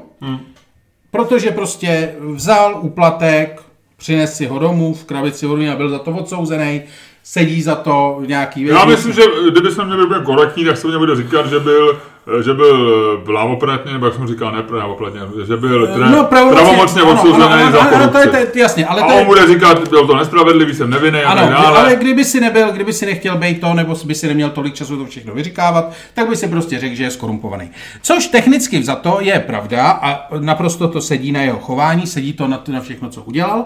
Protože 1.10 1.50
prostě 1.50 2.14
vzal 2.20 2.78
úplatek, 2.80 3.62
přines 3.96 4.36
si 4.36 4.46
ho 4.46 4.58
domů 4.58 4.94
v 4.94 5.04
krabici 5.04 5.46
vodu 5.46 5.62
a 5.72 5.76
byl 5.76 5.90
za 5.90 5.98
to 5.98 6.10
odsouzený, 6.10 6.82
sedí 7.22 7.62
za 7.62 7.74
to 7.74 8.22
nějaký 8.26 8.62
Já 8.62 8.84
myslím, 8.84 9.12
že 9.12 9.22
kdyby 9.50 9.70
jsme 9.70 9.84
měli 9.84 10.06
být 10.06 10.24
korektní, 10.24 10.64
tak 10.64 10.76
se 10.76 10.88
mě 10.88 10.98
bude 10.98 11.16
říkat, 11.16 11.46
že 11.46 11.60
byl, 11.60 12.00
že 12.44 12.54
byl 12.54 13.18
právoplatně, 13.24 13.92
nebo 13.92 14.06
jak 14.06 14.14
jsem 14.14 14.26
říkal, 14.28 14.52
ne 14.52 14.62
právoplatně, 14.62 15.20
že 15.46 15.56
byl 15.56 15.86
tre, 15.86 16.10
no, 16.10 16.24
pravomocně, 16.24 17.02
ano, 17.02 17.12
odsouzený 17.12 17.44
ano, 17.44 17.54
ano, 17.62 17.72
za 17.72 17.78
ano, 17.80 17.90
korupci. 17.90 18.12
to 18.12 18.18
je, 18.18 18.46
to 18.46 18.58
je, 18.58 18.62
jasně, 18.62 18.86
ale 18.86 19.02
a 19.02 19.06
to 19.06 19.12
je, 19.12 19.20
on 19.20 19.26
bude 19.26 19.46
říkat, 19.46 19.88
byl 19.88 20.06
to 20.06 20.16
nespravedlivý, 20.16 20.74
jsem 20.74 20.90
nevinný 20.90 21.18
a 21.20 21.34
tak 21.34 21.38
Ano, 21.44 21.50
dále. 21.52 21.78
ale 21.78 21.96
kdyby 21.96 22.24
si 22.24 22.40
nebyl, 22.40 22.72
kdyby 22.72 22.92
si 22.92 23.06
nechtěl 23.06 23.38
být 23.38 23.60
to, 23.60 23.74
nebo 23.74 23.96
by 24.04 24.14
si 24.14 24.26
neměl 24.28 24.50
tolik 24.50 24.74
času 24.74 24.96
to 24.96 25.06
všechno 25.06 25.34
vyříkávat, 25.34 25.92
tak 26.14 26.28
by 26.28 26.36
si 26.36 26.48
prostě 26.48 26.78
řekl, 26.78 26.94
že 26.94 27.04
je 27.04 27.10
skorumpovaný. 27.10 27.70
Což 28.02 28.26
technicky 28.26 28.82
za 28.84 28.94
to 28.94 29.18
je 29.20 29.40
pravda 29.40 29.90
a 29.90 30.26
naprosto 30.38 30.88
to 30.88 31.00
sedí 31.00 31.32
na 31.32 31.40
jeho 31.42 31.58
chování, 31.58 32.06
sedí 32.06 32.32
to 32.32 32.48
na, 32.48 32.62
na 32.68 32.80
všechno, 32.80 33.08
co 33.08 33.22
udělal. 33.22 33.64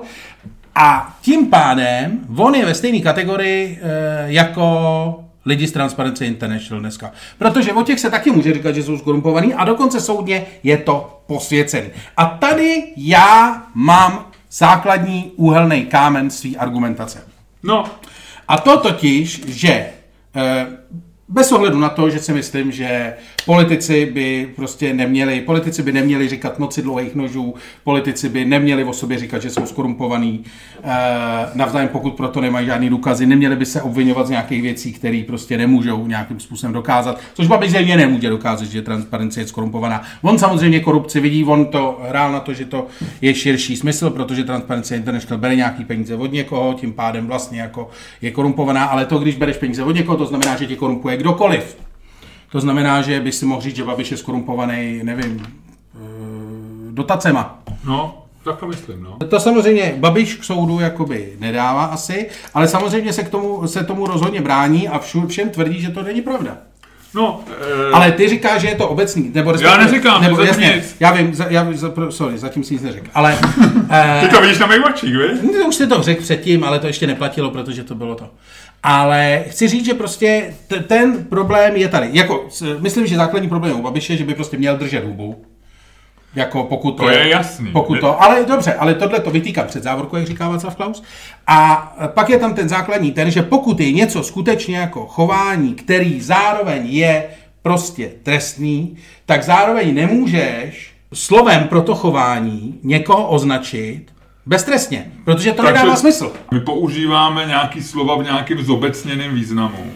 A 0.75 1.17
tím 1.23 1.47
pádem 1.47 2.21
on 2.37 2.55
je 2.55 2.67
ve 2.67 2.75
stejné 2.75 3.01
kategorii 3.01 3.79
jako 4.27 5.25
lidi 5.47 5.67
z 5.67 5.73
Transparency 5.73 6.27
International 6.27 6.81
dneska. 6.81 7.13
Protože 7.39 7.73
o 7.73 7.83
těch 7.83 8.01
se 8.01 8.11
taky 8.11 8.31
může 8.31 8.55
říkat, 8.55 8.75
že 8.75 8.83
jsou 8.83 8.99
skorumpovaný 8.99 9.55
a 9.55 9.65
dokonce 9.65 10.01
soudně 10.01 10.47
je 10.63 10.79
to 10.79 11.23
posvěcený. 11.27 11.91
A 12.17 12.25
tady 12.27 12.83
já 12.97 13.67
mám 13.75 14.27
základní 14.51 15.33
úhelný 15.37 15.87
kámen 15.87 16.31
své 16.31 16.51
argumentace. 16.51 17.23
No, 17.63 17.85
A 18.49 18.59
to 18.59 18.81
totiž, 18.81 19.43
že 19.47 19.71
eh, 20.37 20.67
bez 21.31 21.53
ohledu 21.53 21.79
na 21.79 21.89
to, 21.89 22.11
že 22.11 22.19
si 22.19 22.33
myslím, 22.33 22.73
že 22.73 23.15
politici 23.47 24.11
by 24.15 24.49
prostě 24.57 24.95
neměli, 24.95 25.41
politici 25.41 25.83
by 25.83 25.93
neměli 25.93 26.29
říkat 26.29 26.59
noci 26.59 26.83
dlouhých 26.83 27.15
nožů, 27.15 27.55
politici 27.85 28.29
by 28.29 28.45
neměli 28.45 28.85
o 28.85 28.93
sobě 28.93 29.19
říkat, 29.19 29.43
že 29.43 29.51
jsou 29.51 29.67
skorumpovaný, 29.67 30.45
eh, 30.85 30.89
navzájem 31.55 31.89
pokud 31.89 32.11
proto 32.11 32.41
nemají 32.41 32.67
žádný 32.67 32.89
důkazy, 32.89 33.27
neměli 33.27 33.57
by 33.57 33.67
se 33.67 33.83
obvinovat 33.83 34.27
z 34.27 34.31
nějakých 34.31 34.63
věcí, 34.63 34.93
které 34.93 35.23
prostě 35.27 35.59
nemůžou 35.59 36.07
nějakým 36.07 36.41
způsobem 36.41 36.73
dokázat, 36.73 37.21
což 37.35 37.47
Babiš 37.47 37.71
zřejmě 37.71 37.97
nemůže 37.97 38.31
dokázat, 38.31 38.69
že 38.69 38.83
transparenci 38.83 39.41
je 39.41 39.47
skorumpovaná. 39.47 40.03
On 40.23 40.39
samozřejmě 40.39 40.81
korupci 40.81 41.21
vidí, 41.21 41.45
on 41.45 41.67
to 41.67 42.01
hrál 42.09 42.33
na 42.33 42.41
to, 42.41 42.55
že 42.55 42.65
to 42.65 42.87
je 43.21 43.35
širší 43.35 43.77
smysl, 43.77 44.11
protože 44.11 44.45
Transparency 44.45 44.97
International 44.97 45.41
bere 45.41 45.57
nějaký 45.57 45.85
peníze 45.85 46.15
od 46.15 46.33
někoho, 46.33 46.75
tím 46.75 46.93
pádem 46.93 47.27
vlastně 47.27 47.61
jako 47.61 47.91
je 48.23 48.31
korumpovaná, 48.31 48.85
ale 48.85 49.07
to, 49.07 49.19
když 49.19 49.37
bereš 49.37 49.57
peníze 49.57 49.83
od 49.83 49.95
někoho, 49.95 50.17
to 50.17 50.27
znamená, 50.27 50.57
že 50.57 50.67
tě 50.67 50.77
korumpuje 50.77 51.20
kdokoliv. 51.21 51.77
To 52.53 52.61
znamená, 52.61 53.03
že 53.03 53.21
by 53.21 53.33
si 53.33 53.47
mohl 53.47 53.61
říct, 53.61 53.77
že 53.77 53.85
Babiš 53.85 54.11
je 54.11 54.17
skorumpovaný, 54.17 55.01
nevím, 55.03 55.47
eh, 55.47 55.99
dotacema. 56.91 57.59
no, 57.85 58.17
tak 58.45 58.57
to 58.59 58.67
myslím, 58.67 59.03
no. 59.03 59.17
To 59.29 59.41
samozřejmě 59.41 59.95
Babiš 59.97 60.35
k 60.35 60.45
soudu 60.45 60.81
jakoby 60.81 61.33
nedává 61.39 61.85
asi, 61.85 62.29
ale 62.55 62.69
samozřejmě 62.69 63.13
se, 63.13 63.23
k 63.23 63.29
tomu, 63.29 63.69
se 63.69 63.85
tomu 63.85 64.07
rozhodně 64.07 64.41
brání 64.41 64.89
a 64.89 64.99
všu, 64.99 65.27
všem 65.27 65.51
tvrdí, 65.51 65.81
že 65.81 65.91
to 65.91 66.03
není 66.03 66.21
pravda. 66.23 66.57
No, 67.15 67.41
e, 67.91 67.93
Ale 67.93 68.13
ty 68.13 68.29
říkáš, 68.29 68.61
že 68.61 68.69
je 68.69 68.75
to 68.75 68.89
obecný, 68.89 69.31
nebo 69.35 69.55
Já 69.61 69.77
neříkám, 69.77 70.23
nebo, 70.23 70.41
jasně, 70.43 70.73
nic. 70.77 70.97
já 71.01 71.13
vím, 71.13 71.35
za, 71.35 71.47
já, 71.49 71.67
za, 71.73 71.93
sorry, 72.11 72.39
zatím 72.39 72.65
si 72.65 72.75
nic 72.75 72.83
neřekl, 72.83 73.07
ale 73.15 73.39
eh, 73.91 74.21
ty 74.27 74.29
to 74.35 74.41
vidíš 74.41 74.59
na 74.59 74.67
mých 74.67 74.85
očích, 74.87 75.17
víš? 75.17 75.39
No, 75.61 75.67
Už 75.69 75.75
jsi 75.75 75.87
to 75.87 76.03
řekl 76.03 76.23
předtím, 76.23 76.65
ale 76.65 76.79
to 76.79 76.87
ještě 76.87 77.07
neplatilo, 77.07 77.51
protože 77.51 77.85
to 77.85 77.95
bylo 77.95 78.15
to. 78.15 78.31
Ale 78.83 79.45
chci 79.49 79.69
říct, 79.69 79.85
že 79.85 79.95
prostě 79.95 80.55
t- 80.67 80.81
ten 80.81 81.25
problém 81.25 81.77
je 81.77 81.89
tady. 81.89 82.09
Jako, 82.13 82.49
myslím, 82.79 83.07
že 83.07 83.17
základní 83.17 83.49
problém 83.49 83.81
u 83.81 83.83
Babiše, 83.83 84.17
že 84.17 84.25
by 84.25 84.35
prostě 84.35 84.57
měl 84.57 84.77
držet 84.77 85.05
hubu. 85.05 85.45
Jako 86.35 86.65
pokud 86.65 86.97
To 86.97 87.11
je 87.11 87.29
jasný. 87.29 87.71
Pokud 87.71 88.01
to, 88.01 88.23
ale 88.23 88.45
dobře, 88.45 88.75
ale 88.75 88.95
tohle 88.95 89.21
to 89.21 89.31
vytýkám 89.31 89.67
před 89.67 89.83
závorkou, 89.83 90.17
jak 90.17 90.27
říká 90.27 90.49
Václav 90.49 90.77
Klaus. 90.77 91.03
A 91.47 91.93
pak 92.07 92.29
je 92.29 92.39
tam 92.39 92.55
ten 92.55 92.69
základní 92.69 93.13
ten, 93.13 93.31
že 93.31 93.43
pokud 93.43 93.81
je 93.81 93.93
něco 93.93 94.23
skutečně 94.23 94.77
jako 94.77 95.07
chování, 95.07 95.75
který 95.75 96.21
zároveň 96.21 96.87
je 96.87 97.25
prostě 97.63 98.11
trestný, 98.23 98.97
tak 99.27 99.43
zároveň 99.43 99.95
nemůžeš 99.95 100.93
slovem 101.15 101.65
pro 101.69 101.83
to 101.83 101.95
chování 101.95 102.79
někoho 102.83 103.29
označit 103.29 104.05
beztrestně, 104.47 105.13
protože 105.25 105.53
to 105.53 105.63
Takže 105.63 105.73
nedává 105.73 105.97
smysl. 105.97 106.33
My 106.53 106.61
používáme 106.61 107.47
nějaký 107.47 107.83
slova 107.83 108.17
v 108.17 108.23
nějakém 108.23 108.63
zobecněném 108.63 109.35
významu. 109.35 109.93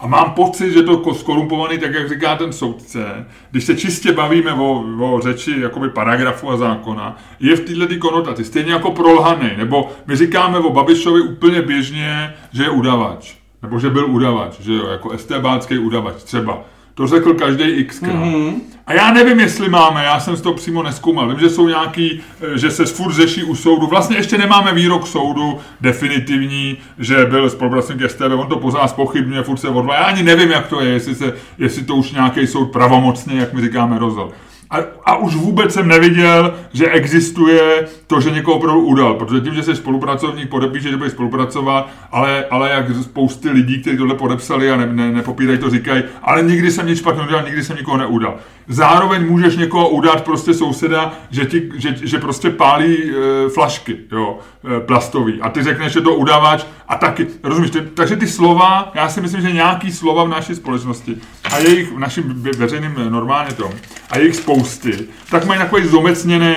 A 0.00 0.06
mám 0.06 0.30
pocit, 0.30 0.72
že 0.72 0.82
to 0.82 0.96
ko- 0.96 1.14
skorumpovaný, 1.14 1.78
tak 1.78 1.94
jak 1.94 2.08
říká 2.08 2.36
ten 2.36 2.52
soudce, 2.52 3.26
když 3.50 3.64
se 3.64 3.76
čistě 3.76 4.12
bavíme 4.12 4.52
o, 4.52 4.84
o 5.00 5.20
řeči 5.20 5.60
jakoby 5.60 5.88
paragrafu 5.88 6.50
a 6.50 6.56
zákona, 6.56 7.16
je 7.40 7.56
v 7.56 7.60
této 7.60 7.98
konotaci 7.98 8.44
stejně 8.44 8.72
jako 8.72 8.90
prolhaný. 8.90 9.50
Nebo 9.56 9.90
my 10.06 10.16
říkáme 10.16 10.58
o 10.58 10.70
Babišovi 10.72 11.20
úplně 11.20 11.62
běžně, 11.62 12.34
že 12.52 12.62
je 12.62 12.70
udavač. 12.70 13.34
Nebo 13.62 13.78
že 13.78 13.90
byl 13.90 14.06
udavač, 14.10 14.60
že 14.60 14.72
jo, 14.72 14.86
jako 14.86 15.10
estébácký 15.10 15.78
udavač 15.78 16.14
třeba. 16.22 16.62
To 16.94 17.06
řekl 17.06 17.34
každý 17.34 17.64
x 17.64 18.02
mm-hmm. 18.02 18.54
A 18.86 18.92
já 18.92 19.12
nevím, 19.12 19.40
jestli 19.40 19.68
máme, 19.68 20.04
já 20.04 20.20
jsem 20.20 20.36
toho 20.36 20.54
přímo 20.54 20.82
neskoumal. 20.82 21.28
Vím, 21.28 21.40
že 21.40 21.50
jsou 21.50 21.68
nějaký, 21.68 22.20
eh, 22.40 22.58
že 22.58 22.70
se 22.70 22.86
furt 22.86 23.12
řeší 23.12 23.44
u 23.44 23.54
soudu. 23.54 23.86
Vlastně 23.86 24.16
ještě 24.16 24.38
nemáme 24.38 24.74
výrok 24.74 25.06
soudu 25.06 25.58
definitivní, 25.80 26.76
že 26.98 27.26
byl 27.26 27.50
spolupracovník 27.50 28.10
STB, 28.10 28.32
on 28.36 28.46
to 28.46 28.56
pořád 28.56 28.88
spochybňuje, 28.88 29.42
furt 29.42 29.56
se 29.56 29.68
odvolá. 29.68 29.94
Já 29.96 30.04
ani 30.04 30.22
nevím, 30.22 30.50
jak 30.50 30.66
to 30.66 30.80
je, 30.80 30.90
jestli, 30.90 31.14
se, 31.14 31.32
jestli 31.58 31.82
to 31.82 31.96
už 31.96 32.12
nějaký 32.12 32.46
soud 32.46 32.66
pravomocně, 32.66 33.40
jak 33.40 33.52
my 33.52 33.60
říkáme, 33.60 33.98
rozhodl. 33.98 34.32
A, 34.70 34.76
a 35.04 35.16
už 35.16 35.34
vůbec 35.34 35.72
jsem 35.72 35.88
neviděl, 35.88 36.54
že 36.72 36.90
existuje 36.90 37.86
to, 38.06 38.20
že 38.20 38.30
někoho 38.30 38.56
opravdu 38.56 38.80
udal, 38.80 39.14
protože 39.14 39.40
tím, 39.40 39.54
že 39.54 39.62
jsi 39.62 39.76
spolupracovník, 39.76 40.48
podepíše, 40.48 40.90
že 40.90 40.96
bude 40.96 41.10
spolupracovat, 41.10 41.90
ale, 42.12 42.44
ale 42.44 42.70
jak 42.70 42.96
spousty 43.02 43.50
lidí, 43.50 43.80
kteří 43.80 43.96
tohle 43.96 44.14
podepsali 44.14 44.70
a 44.70 44.76
ne, 44.76 44.86
ne, 44.86 45.12
nepopírají 45.12 45.58
to, 45.58 45.70
říkají, 45.70 46.02
ale 46.22 46.42
nikdy 46.42 46.70
jsem 46.70 46.86
nic 46.86 46.98
špatného 46.98 47.22
neudělal, 47.22 47.46
nikdy 47.46 47.64
jsem 47.64 47.76
nikoho 47.76 47.96
neudal. 47.96 48.38
Zároveň 48.68 49.26
můžeš 49.26 49.56
někoho 49.56 49.88
udat 49.88 50.24
prostě 50.24 50.54
souseda, 50.54 51.12
že, 51.30 51.44
ti, 51.46 51.70
že, 51.76 51.94
že 52.02 52.18
prostě 52.18 52.50
pálí 52.50 52.96
e, 53.10 53.48
flašky, 53.48 53.96
jo, 54.12 54.38
e, 54.76 54.80
plastový. 54.80 55.40
A 55.40 55.48
ty 55.48 55.62
řekneš, 55.62 55.92
že 55.92 56.00
to 56.00 56.14
udavač 56.14 56.64
a 56.88 56.96
taky, 56.96 57.26
rozumíš, 57.42 57.70
ty, 57.70 57.80
takže 57.80 58.16
ty 58.16 58.26
slova, 58.26 58.90
já 58.94 59.08
si 59.08 59.20
myslím, 59.20 59.40
že 59.40 59.52
nějaký 59.52 59.92
slova 59.92 60.24
v 60.24 60.28
naší 60.28 60.54
společnosti 60.54 61.16
a 61.52 61.58
jejich, 61.58 61.92
v 61.92 61.98
našem 61.98 62.24
ve- 62.42 62.50
veřejným 62.50 62.94
eh, 62.98 63.10
normálně 63.10 63.52
tom, 63.52 63.70
a 64.10 64.18
jejich 64.18 64.36
spousty, 64.36 64.92
tak 65.30 65.44
mají 65.46 65.60
takový 65.60 65.86
zobecněný, 65.86 66.54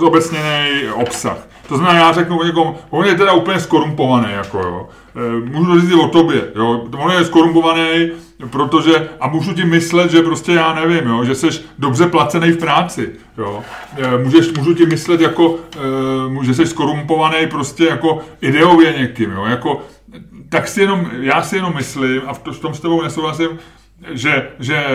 zobecněný 0.00 0.88
obsah. 0.94 1.36
To 1.68 1.76
znamená, 1.76 1.98
já 1.98 2.12
řeknu 2.12 2.38
o 2.38 2.44
někom, 2.44 2.74
on 2.90 3.06
je 3.06 3.14
teda 3.14 3.32
úplně 3.32 3.60
skorumpovaný, 3.60 4.32
jako 4.32 4.58
jo. 4.58 4.88
E, 5.16 5.50
Můžu 5.50 5.80
říct 5.80 5.92
o 5.92 6.08
tobě, 6.08 6.44
jo. 6.56 6.84
On 6.98 7.12
je 7.12 7.24
skorumpovaný, 7.24 8.10
protože, 8.46 9.08
a 9.20 9.28
můžu 9.28 9.52
ti 9.52 9.64
myslet, 9.64 10.10
že 10.10 10.22
prostě 10.22 10.52
já 10.52 10.74
nevím, 10.74 11.08
jo, 11.08 11.24
že 11.24 11.34
jsi 11.34 11.48
dobře 11.78 12.06
placený 12.06 12.50
v 12.50 12.58
práci, 12.58 13.10
jo. 13.38 13.64
E, 13.96 14.18
Můžeš, 14.18 14.52
můžu 14.52 14.74
ti 14.74 14.86
myslet 14.86 15.20
jako, 15.20 15.58
e, 16.40 16.44
že 16.44 16.54
jsi 16.54 16.66
skorumpovaný 16.66 17.46
prostě 17.46 17.84
jako 17.84 18.20
ideově 18.40 18.94
někým, 18.98 19.30
jo. 19.30 19.44
Jako, 19.44 19.86
tak 20.48 20.68
si 20.68 20.80
jenom, 20.80 21.10
já 21.20 21.42
si 21.42 21.56
jenom 21.56 21.74
myslím, 21.74 22.22
a 22.26 22.34
v, 22.34 22.38
to, 22.38 22.52
v 22.52 22.60
tom 22.60 22.74
s 22.74 22.80
tebou 22.80 23.02
nesouhlasím, 23.02 23.48
že, 24.10 24.50
že 24.58 24.76
e, 24.76 24.86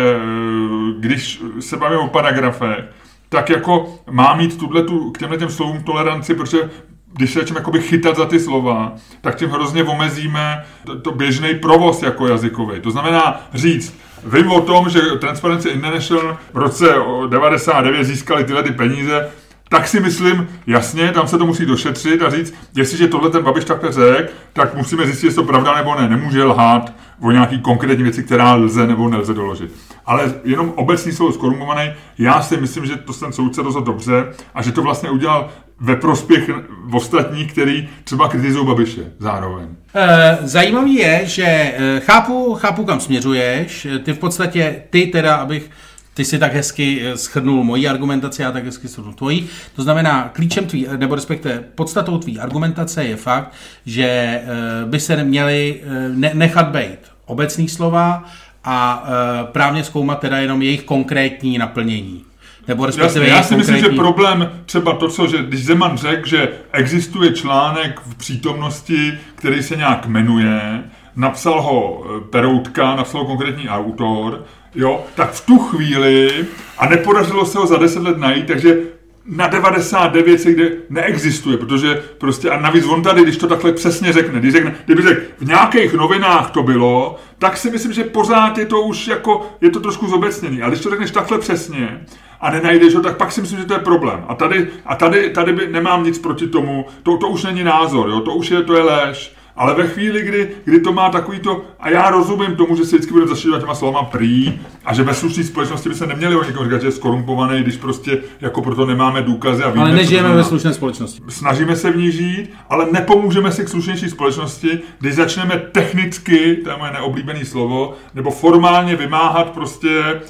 když 1.00 1.42
se 1.60 1.78
bavíme 1.78 2.02
o 2.02 2.08
paragrafech, 2.08 2.86
tak 3.30 3.50
jako 3.50 4.00
má 4.12 4.36
mít 4.36 4.60
tuhle 4.60 4.84
tu, 4.84 5.12
k 5.12 5.18
těmhle 5.18 5.38
těm 5.38 5.50
slovům 5.50 5.84
toleranci, 5.84 6.36
protože 6.36 6.70
když 7.14 7.34
se 7.34 7.40
začneme 7.40 7.60
jakoby 7.60 7.82
chytat 7.82 8.16
za 8.16 8.26
ty 8.26 8.40
slova, 8.40 8.94
tak 9.22 9.36
tím 9.36 9.50
hrozně 9.50 9.84
omezíme 9.84 10.64
to, 10.86 11.00
to 11.00 11.12
běžný 11.12 11.56
provoz 11.56 12.04
jako 12.04 12.28
jazykový. 12.28 12.80
To 12.80 12.92
znamená 12.92 13.42
říct, 13.54 14.00
vím 14.26 14.52
o 14.52 14.62
tom, 14.62 14.90
že 14.90 15.02
Transparency 15.20 15.70
International 15.70 16.38
v 16.54 16.58
roce 16.58 16.96
99 17.30 18.04
získali 18.04 18.44
tyhle 18.44 18.64
ty 18.64 18.72
peníze, 18.72 19.30
tak 19.70 19.88
si 19.88 20.00
myslím, 20.00 20.48
jasně, 20.68 21.12
tam 21.12 21.28
se 21.28 21.38
to 21.38 21.46
musí 21.46 21.66
došetřit 21.66 22.22
a 22.22 22.30
říct, 22.30 22.54
jestliže 22.76 23.08
tohle 23.08 23.30
ten 23.30 23.44
Babiš 23.44 23.66
takhle 23.66 23.92
řekl, 23.92 24.34
tak 24.54 24.76
musíme 24.76 25.06
zjistit, 25.06 25.26
jestli 25.26 25.42
to 25.42 25.48
pravda 25.48 25.76
nebo 25.76 25.96
ne. 25.96 26.10
Nemůže 26.10 26.44
lhát 26.44 26.94
o 27.22 27.32
nějaký 27.32 27.62
konkrétní 27.62 28.04
věci, 28.04 28.24
která 28.24 28.56
lze 28.56 28.88
nebo 28.88 29.10
nelze 29.10 29.34
doložit. 29.34 29.72
Ale 30.06 30.34
jenom 30.44 30.74
obecný 30.76 31.12
slovo 31.12 31.32
skorumpovaný, 31.32 31.92
já 32.18 32.42
si 32.42 32.58
myslím, 32.58 32.86
že 32.86 32.96
to 32.96 33.14
ten 33.14 33.34
soudce 33.34 33.62
rozhodl 33.62 33.86
dobře 33.86 34.34
a 34.54 34.62
že 34.62 34.72
to 34.72 34.82
vlastně 34.82 35.10
udělal 35.10 35.50
ve 35.84 35.96
prospěch 35.96 36.50
ostatních, 36.94 37.52
který 37.52 37.90
třeba 38.04 38.28
kritizují 38.30 38.68
Babiše 38.68 39.02
zároveň. 39.20 39.68
Eh, 39.96 40.38
Zajímavý 40.42 40.96
je, 40.96 41.22
že 41.26 41.44
eh, 41.46 42.00
chápu, 42.00 42.54
chápu, 42.54 42.86
kam 42.86 43.00
směřuješ. 43.00 43.86
Eh, 43.86 44.00
Ty 44.00 44.14
v 44.14 44.20
podstatě, 44.20 44.76
ty 44.90 45.06
teda, 45.08 45.36
abych 45.36 45.70
ty 46.14 46.26
si 46.26 46.40
tak 46.40 46.54
hezky 46.54 47.04
schrnul 47.16 47.64
moji 47.64 47.88
argumentaci, 47.88 48.42
já 48.42 48.52
tak 48.52 48.66
hezky 48.66 48.88
schrnul 48.88 49.14
tvoji. 49.14 49.48
To 49.76 49.84
znamená, 49.84 50.30
klíčem 50.34 50.66
tvý, 50.66 50.88
nebo 50.98 51.16
respektive 51.16 51.64
podstatou 51.76 52.18
tvý 52.18 52.40
argumentace 52.40 53.04
je 53.04 53.16
fakt, 53.16 53.54
že 53.86 54.42
by 54.86 55.00
se 55.00 55.24
ne, 55.24 56.32
nechat 56.34 56.68
bejt 56.68 57.00
obecný 57.26 57.70
slova 57.70 58.24
a 58.64 59.04
právně 59.52 59.84
zkoumat 59.84 60.20
teda 60.20 60.38
jenom 60.38 60.62
jejich 60.62 60.84
konkrétní 60.84 61.58
naplnění. 61.58 62.24
Nebo 62.68 62.86
respektive 62.86 63.28
já 63.28 63.36
jejich 63.36 63.46
si 63.46 63.56
myslím, 63.56 63.78
že 63.78 63.90
problém 63.90 64.52
třeba 64.66 64.94
to, 64.94 65.08
co, 65.08 65.28
že 65.28 65.38
když 65.38 65.66
Zeman 65.66 65.98
řekl, 65.98 66.28
že 66.28 66.50
existuje 66.72 67.34
článek 67.34 68.00
v 68.06 68.16
přítomnosti, 68.16 69.14
který 69.36 69.64
se 69.64 69.76
nějak 69.76 70.06
jmenuje, 70.06 70.84
napsal 71.16 71.62
ho 71.62 72.04
eh, 72.06 72.22
Peroutka, 72.30 72.96
napsal 72.96 73.22
ho 73.22 73.28
konkrétní 73.28 73.70
autor, 73.70 74.46
jo, 74.76 75.06
tak 75.16 75.32
v 75.32 75.46
tu 75.46 75.60
chvíli, 75.60 76.46
a 76.78 76.90
nepodařilo 76.90 77.46
se 77.46 77.58
ho 77.58 77.68
za 77.68 77.78
10 77.78 78.04
let 78.04 78.18
najít, 78.18 78.46
takže 78.46 78.78
na 79.26 79.48
99 79.48 80.42
se 80.42 80.52
kde 80.52 80.72
neexistuje, 80.90 81.58
protože 81.58 82.04
prostě, 82.18 82.50
a 82.50 82.60
navíc 82.60 82.86
on 82.86 83.04
tady, 83.04 83.24
když 83.24 83.38
to 83.38 83.48
takhle 83.48 83.74
přesně 83.74 84.14
řekne, 84.14 84.40
když 84.40 84.54
řekne, 84.54 84.76
kdyby 84.86 85.02
řekl, 85.02 85.22
v 85.40 85.48
nějakých 85.48 85.94
novinách 85.94 86.52
to 86.52 86.64
bylo, 86.64 87.16
tak 87.40 87.58
si 87.58 87.72
myslím, 87.72 87.94
že 87.94 88.04
pořád 88.04 88.58
je 88.58 88.66
to 88.66 88.82
už 88.82 89.08
jako, 89.08 89.50
je 89.62 89.70
to 89.70 89.80
trošku 89.80 90.08
zobecněný, 90.08 90.62
ale 90.62 90.72
když 90.72 90.84
to 90.84 90.90
řekneš 90.90 91.12
takhle 91.12 91.40
přesně 91.40 92.06
a 92.44 92.52
nenajdeš 92.52 92.96
ho, 92.96 93.02
tak 93.02 93.18
pak 93.18 93.32
si 93.32 93.42
myslím, 93.42 93.60
že 93.60 93.66
to 93.66 93.74
je 93.74 93.80
problém. 93.80 94.26
A 94.28 94.36
tady, 94.36 94.68
a 94.86 94.96
tady, 94.96 95.30
tady 95.30 95.54
by, 95.54 95.68
nemám 95.68 96.04
nic 96.04 96.20
proti 96.20 96.48
tomu, 96.48 96.86
to, 97.04 97.18
to 97.18 97.28
už 97.28 97.44
není 97.44 97.64
názor, 97.64 98.10
jo? 98.10 98.20
to 98.20 98.34
už 98.34 98.52
je, 98.52 98.64
to 98.64 98.74
je 98.74 98.84
lež. 98.84 99.36
Ale 99.56 99.74
ve 99.74 99.88
chvíli, 99.88 100.22
kdy, 100.22 100.50
kdy 100.66 100.80
to 100.80 100.94
má 100.94 101.10
takový 101.10 101.40
to, 101.40 101.62
a 101.80 101.90
já 101.90 102.10
rozumím 102.10 102.56
tomu, 102.56 102.76
že 102.76 102.86
se 102.86 102.96
vždycky 102.96 103.12
budeme 103.12 103.30
zaštiťovat 103.30 103.62
těma 103.62 103.76
slovama 103.76 104.04
prý, 104.04 104.60
a 104.86 104.94
že 104.94 105.04
ve 105.04 105.14
slušné 105.14 105.44
společnosti 105.44 105.90
by 105.90 105.96
se 105.96 106.08
neměli 106.08 106.36
o 106.36 106.44
někom 106.44 106.66
říkat, 106.66 106.82
že 106.82 106.88
je 106.88 106.92
skorumpovaný, 106.92 107.64
když 107.64 107.78
prostě 107.78 108.18
jako 108.42 108.62
proto 108.62 108.86
nemáme 108.86 109.22
důkazy 109.22 109.64
a 109.64 109.70
víme, 109.70 109.86
Ale 109.86 109.96
nežijeme 109.96 110.36
ve 110.36 110.44
slušné 110.44 110.74
společnosti. 110.74 111.22
Snažíme 111.30 111.76
se 111.76 111.92
v 111.92 111.98
ní 111.98 112.12
žít, 112.12 112.50
ale 112.70 112.88
nepomůžeme 112.92 113.52
si 113.52 113.66
k 113.66 113.70
slušnější 113.70 114.10
společnosti, 114.10 114.80
když 115.00 115.16
začneme 115.16 115.58
technicky, 115.72 116.56
to 116.56 116.70
je 116.70 116.78
moje 116.78 116.92
neoblíbené 116.92 117.46
slovo, 117.46 117.94
nebo 118.14 118.32
formálně 118.32 118.96
vymáhat 118.96 119.50
prostě 119.50 120.22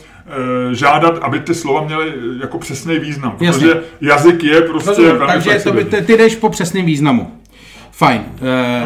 žádat, 0.75 1.17
aby 1.21 1.39
ty 1.39 1.55
slova 1.55 1.81
měly 1.83 2.09
eh, 2.09 2.41
jako 2.41 2.57
přesný 2.59 2.99
význam. 2.99 3.35
Jasně. 3.39 3.67
Protože 3.67 3.81
jazyk 4.01 4.43
je 4.43 4.61
prostě 4.61 4.89
Rozumím, 4.89 5.11
velmi 5.17 5.33
takže 5.33 5.59
to 5.63 5.71
by, 5.73 5.85
ty, 5.85 6.17
jdeš 6.17 6.35
po 6.35 6.49
přesném 6.49 6.85
významu. 6.85 7.31
Fajn. 7.91 8.21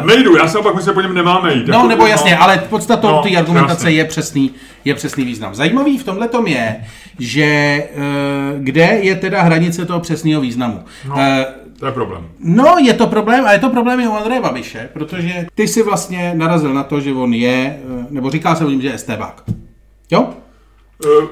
Uh, 0.00 0.06
Nejdu, 0.06 0.36
já 0.36 0.48
se 0.48 0.58
opak 0.58 0.74
myslím, 0.74 0.90
že 0.90 0.94
po 0.94 1.00
něm 1.00 1.14
nemáme 1.14 1.54
jít. 1.54 1.66
no, 1.68 1.74
Jako- 1.74 1.88
nebo 1.88 2.06
jasně, 2.06 2.36
ale 2.36 2.58
podstatou 2.70 3.08
No, 3.08 3.22
té 3.22 3.36
argumentace 3.36 3.72
jasně. 3.86 3.90
je 3.98 4.04
přesný, 4.04 4.50
je 4.84 4.94
přesný 4.94 5.24
význam. 5.24 5.54
Zajímavý 5.54 5.98
v 5.98 6.04
tomhle 6.04 6.28
je, 6.46 6.76
že 7.18 7.82
uh, 7.96 8.02
kde 8.64 8.82
je 9.02 9.14
teda 9.14 9.42
hranice 9.42 9.84
toho 9.84 10.00
přesného 10.00 10.40
významu. 10.40 10.82
No. 11.08 11.14
Uh, 11.14 11.20
To 11.80 11.86
je 11.86 11.92
problém. 11.92 12.22
No, 12.40 12.76
je 12.84 12.94
to 12.94 13.06
problém, 13.06 13.44
a 13.46 13.52
je 13.52 13.58
to 13.58 13.68
problém 13.70 14.00
i 14.00 14.08
u 14.08 14.12
Andreje 14.12 14.40
Babiše, 14.40 14.88
protože 14.92 15.46
ty 15.54 15.68
si 15.68 15.82
vlastně 15.82 16.32
narazil 16.36 16.74
na 16.74 16.82
to, 16.82 17.00
že 17.00 17.12
on 17.12 17.34
je, 17.34 17.78
eh, 18.00 18.06
nebo 18.10 18.30
říká 18.30 18.54
se 18.54 18.64
o 18.64 18.70
něm, 18.70 18.80
že 18.80 18.88
je 18.88 18.94
estébák. 18.94 19.42
Jo? 20.10 20.28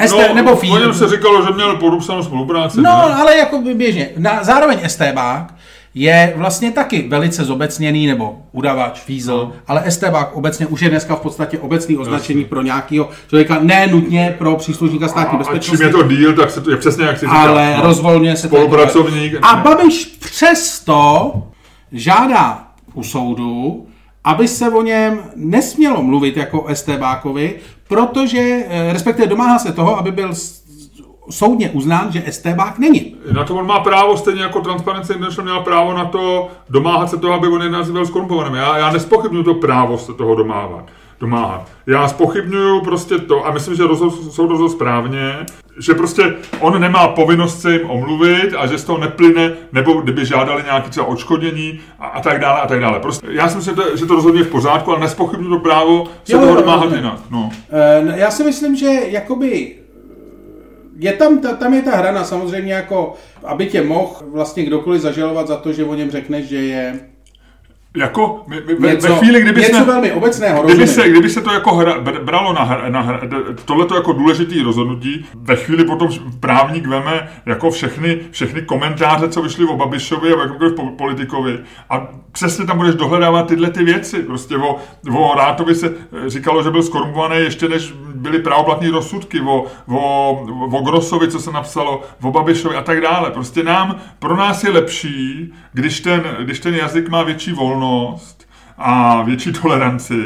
Eh, 0.00 0.08
ST 0.08 0.34
nebo 0.34 0.50
no, 0.50 0.56
Fí- 0.56 0.72
o 0.72 0.78
něm 0.78 0.94
se 0.94 1.08
říkalo, 1.08 1.46
že 1.46 1.50
měl 1.52 1.76
podepsanou 1.76 2.22
spolupráci. 2.22 2.76
No, 2.76 2.82
ne? 2.82 3.14
ale 3.14 3.36
jako 3.36 3.58
by 3.58 3.74
běžně. 3.74 4.08
Na, 4.18 4.44
zároveň 4.44 4.78
estébák 4.82 5.54
je 5.94 6.32
vlastně 6.36 6.70
taky 6.72 7.08
velice 7.08 7.44
zobecněný, 7.44 8.06
nebo 8.06 8.38
udavač, 8.52 9.00
fízl, 9.00 9.36
No. 9.36 9.52
ale 9.66 9.82
estébák 9.86 10.36
obecně 10.36 10.66
už 10.66 10.80
je 10.80 10.88
dneska 10.90 11.14
v 11.16 11.20
podstatě 11.20 11.58
obecný 11.58 11.96
označení 11.96 12.44
pro 12.44 12.62
nějakého 12.62 13.10
člověka, 13.28 13.58
ne 13.62 13.86
nutně 13.86 14.34
pro 14.38 14.56
příslušníka 14.56 15.08
státní 15.08 15.32
a, 15.32 15.34
a 15.34 15.38
bezpečnosti. 15.38 15.76
čím 15.76 15.86
je 15.86 15.92
to 15.92 16.02
díl, 16.02 16.32
tak 16.34 16.50
se 16.50 16.60
to 16.60 16.70
je 16.70 16.76
přesně 16.76 17.04
jak 17.04 17.18
si 17.18 17.26
říkal. 17.26 17.38
ale 17.48 17.74
no. 17.76 17.82
rozvolňuje 17.82 18.36
se 18.36 18.48
to. 18.48 18.56
Spolupracovník. 18.56 19.34
A 19.42 19.56
Babiš 19.56 20.04
přesto 20.04 21.32
žádá 21.92 22.66
u 22.94 23.02
soudu, 23.02 23.86
aby 24.24 24.48
se 24.48 24.68
o 24.70 24.82
něm 24.82 25.18
nesmělo 25.36 26.02
mluvit 26.02 26.36
jako 26.36 26.60
o 26.60 26.74
STBákovi, 26.74 27.54
protože, 27.88 28.64
eh, 28.68 28.92
respektive 28.92 29.28
domáhá 29.28 29.58
se 29.58 29.72
toho, 29.72 29.98
aby 29.98 30.12
byl 30.12 30.34
soudně 31.30 31.70
uznán, 31.70 32.12
že 32.12 32.22
STBák 32.26 32.78
není. 32.78 33.16
Na 33.32 33.44
to 33.44 33.54
on 33.54 33.66
má 33.66 33.80
právo, 33.80 34.16
stejně 34.16 34.42
jako 34.42 34.60
Transparency 34.60 35.12
International 35.12 35.44
měla 35.44 35.64
právo 35.64 35.92
na 35.94 36.04
to 36.04 36.48
domáhat 36.70 37.10
se 37.10 37.16
toho, 37.16 37.34
aby 37.34 37.46
on 37.46 37.58
nenazýval 37.58 38.06
skorumpovaným. 38.06 38.54
Já, 38.54 38.78
já 38.78 38.90
nespochybnuju 38.92 39.44
to 39.44 39.54
právo 39.54 39.98
se 39.98 40.14
toho 40.14 40.34
domáhat. 40.34 40.84
domáhat. 41.20 41.66
Já 41.86 42.08
spochybnuju 42.08 42.80
prostě 42.80 43.18
to, 43.18 43.46
a 43.46 43.50
myslím, 43.50 43.74
že 43.76 43.86
rozhod, 43.86 44.32
soud 44.32 44.46
rozhodl 44.46 44.68
správně, 44.68 45.46
že 45.78 45.94
prostě 45.94 46.34
on 46.60 46.80
nemá 46.80 47.08
povinnost 47.08 47.60
se 47.60 47.72
jim 47.72 47.90
omluvit 47.90 48.54
a 48.58 48.66
že 48.66 48.78
z 48.78 48.84
toho 48.84 48.98
neplyne, 48.98 49.52
nebo 49.72 49.92
kdyby 49.92 50.26
žádali 50.26 50.62
nějaké 50.62 50.90
třeba 50.90 51.06
odškodnění 51.06 51.80
a, 51.98 52.06
a 52.06 52.20
tak 52.22 52.40
dále 52.40 52.60
a 52.60 52.66
tak 52.66 52.80
dále. 52.80 53.00
Prostě 53.00 53.26
já 53.30 53.48
si 53.48 53.56
myslím, 53.56 53.76
že 53.76 53.82
to, 53.82 53.96
že 53.96 54.06
to 54.06 54.14
rozhodně 54.14 54.40
je 54.40 54.44
v 54.44 54.50
pořádku, 54.50 54.90
ale 54.90 55.00
nespochybnuju 55.00 55.54
to 55.56 55.62
právo 55.62 56.04
se 56.24 56.32
Jo, 56.32 56.38
toho 56.38 56.52
jo, 56.54 56.60
domáhat 56.60 56.92
jinak. 56.92 57.20
No. 57.30 57.50
Eh, 57.72 58.18
Já 58.18 58.30
si 58.30 58.44
myslím, 58.44 58.76
že 58.76 58.86
jakoby 59.06 59.76
je 60.98 61.12
tam, 61.12 61.38
ta, 61.38 61.52
tam 61.54 61.74
je 61.74 61.82
ta 61.82 61.96
hrana 61.96 62.24
samozřejmě 62.24 62.72
jako, 62.72 63.14
aby 63.44 63.66
tě 63.66 63.82
mohl 63.82 64.14
vlastně 64.32 64.64
kdokoliv 64.64 65.00
zažalovat 65.02 65.46
za 65.48 65.56
to, 65.56 65.72
že 65.72 65.84
o 65.84 65.94
něm 65.94 66.10
řekneš, 66.10 66.44
že 66.48 66.56
je 66.56 67.00
Jako 67.96 68.42
my, 68.46 68.56
my, 68.66 68.74
ve, 68.74 68.88
něco, 68.88 69.08
ve 69.08 69.14
chvíli, 69.14 69.40
kdyby 69.42 69.60
něco 69.60 69.74
jsme... 69.76 69.84
velmi 69.84 70.12
obecného, 70.12 70.62
Kdyby 70.62 70.80
rozumím. 70.84 71.02
se, 71.02 71.10
kdyby 71.10 71.30
se 71.30 71.40
to 71.40 71.52
jako 71.52 71.74
hra, 71.74 72.00
br- 72.00 72.24
bralo 72.24 72.52
na, 72.52 72.62
hra, 72.62 72.88
na 72.88 73.00
hra, 73.00 73.20
tohleto 73.64 73.94
jako 73.94 74.12
důležitý 74.12 74.62
rozhodnutí, 74.62 75.26
ve 75.34 75.56
chvíli 75.56 75.84
potom 75.84 76.08
právník 76.40 76.86
veme 76.86 77.28
jako 77.46 77.70
všechny, 77.70 78.18
všechny 78.30 78.62
komentáře, 78.62 79.28
co 79.28 79.42
vyšly 79.42 79.64
o 79.64 79.76
Babišovi 79.76 80.34
a 80.34 80.40
jakémkoliv 80.40 80.74
po- 80.74 80.86
politikovi 80.90 81.58
a 81.90 82.08
přesně 82.32 82.66
tam 82.66 82.76
budeš 82.76 82.94
dohledávat 82.94 83.46
tyhle 83.46 83.70
ty 83.70 83.84
věci. 83.84 84.22
Prostě 84.22 84.56
o, 84.56 84.76
o 85.16 85.34
Rátovi 85.36 85.74
se 85.74 85.86
eh, 86.26 86.30
říkalo, 86.30 86.62
že 86.62 86.70
byl 86.70 86.82
skorumpovaný 86.82 87.36
ještě 87.36 87.68
než 87.68 87.94
byly 88.14 88.38
právoplatné 88.38 88.90
rozsudky, 88.90 89.40
o, 89.40 89.64
o, 89.88 90.30
o 90.72 90.82
Grosovi, 90.82 91.28
co 91.28 91.40
se 91.40 91.52
napsalo, 91.52 92.02
o 92.22 92.30
Babišovi 92.30 92.76
a 92.76 92.82
tak 92.82 93.00
dále. 93.00 93.30
Prostě 93.30 93.62
nám, 93.62 93.96
pro 94.18 94.36
nás 94.36 94.64
je 94.64 94.70
lepší, 94.70 95.52
když 95.72 96.00
ten, 96.00 96.22
když 96.42 96.60
ten 96.60 96.74
jazyk 96.74 97.08
má 97.08 97.22
větší 97.22 97.52
volnost, 97.52 97.85
a 98.78 99.22
větší 99.22 99.52
toleranci 99.52 100.24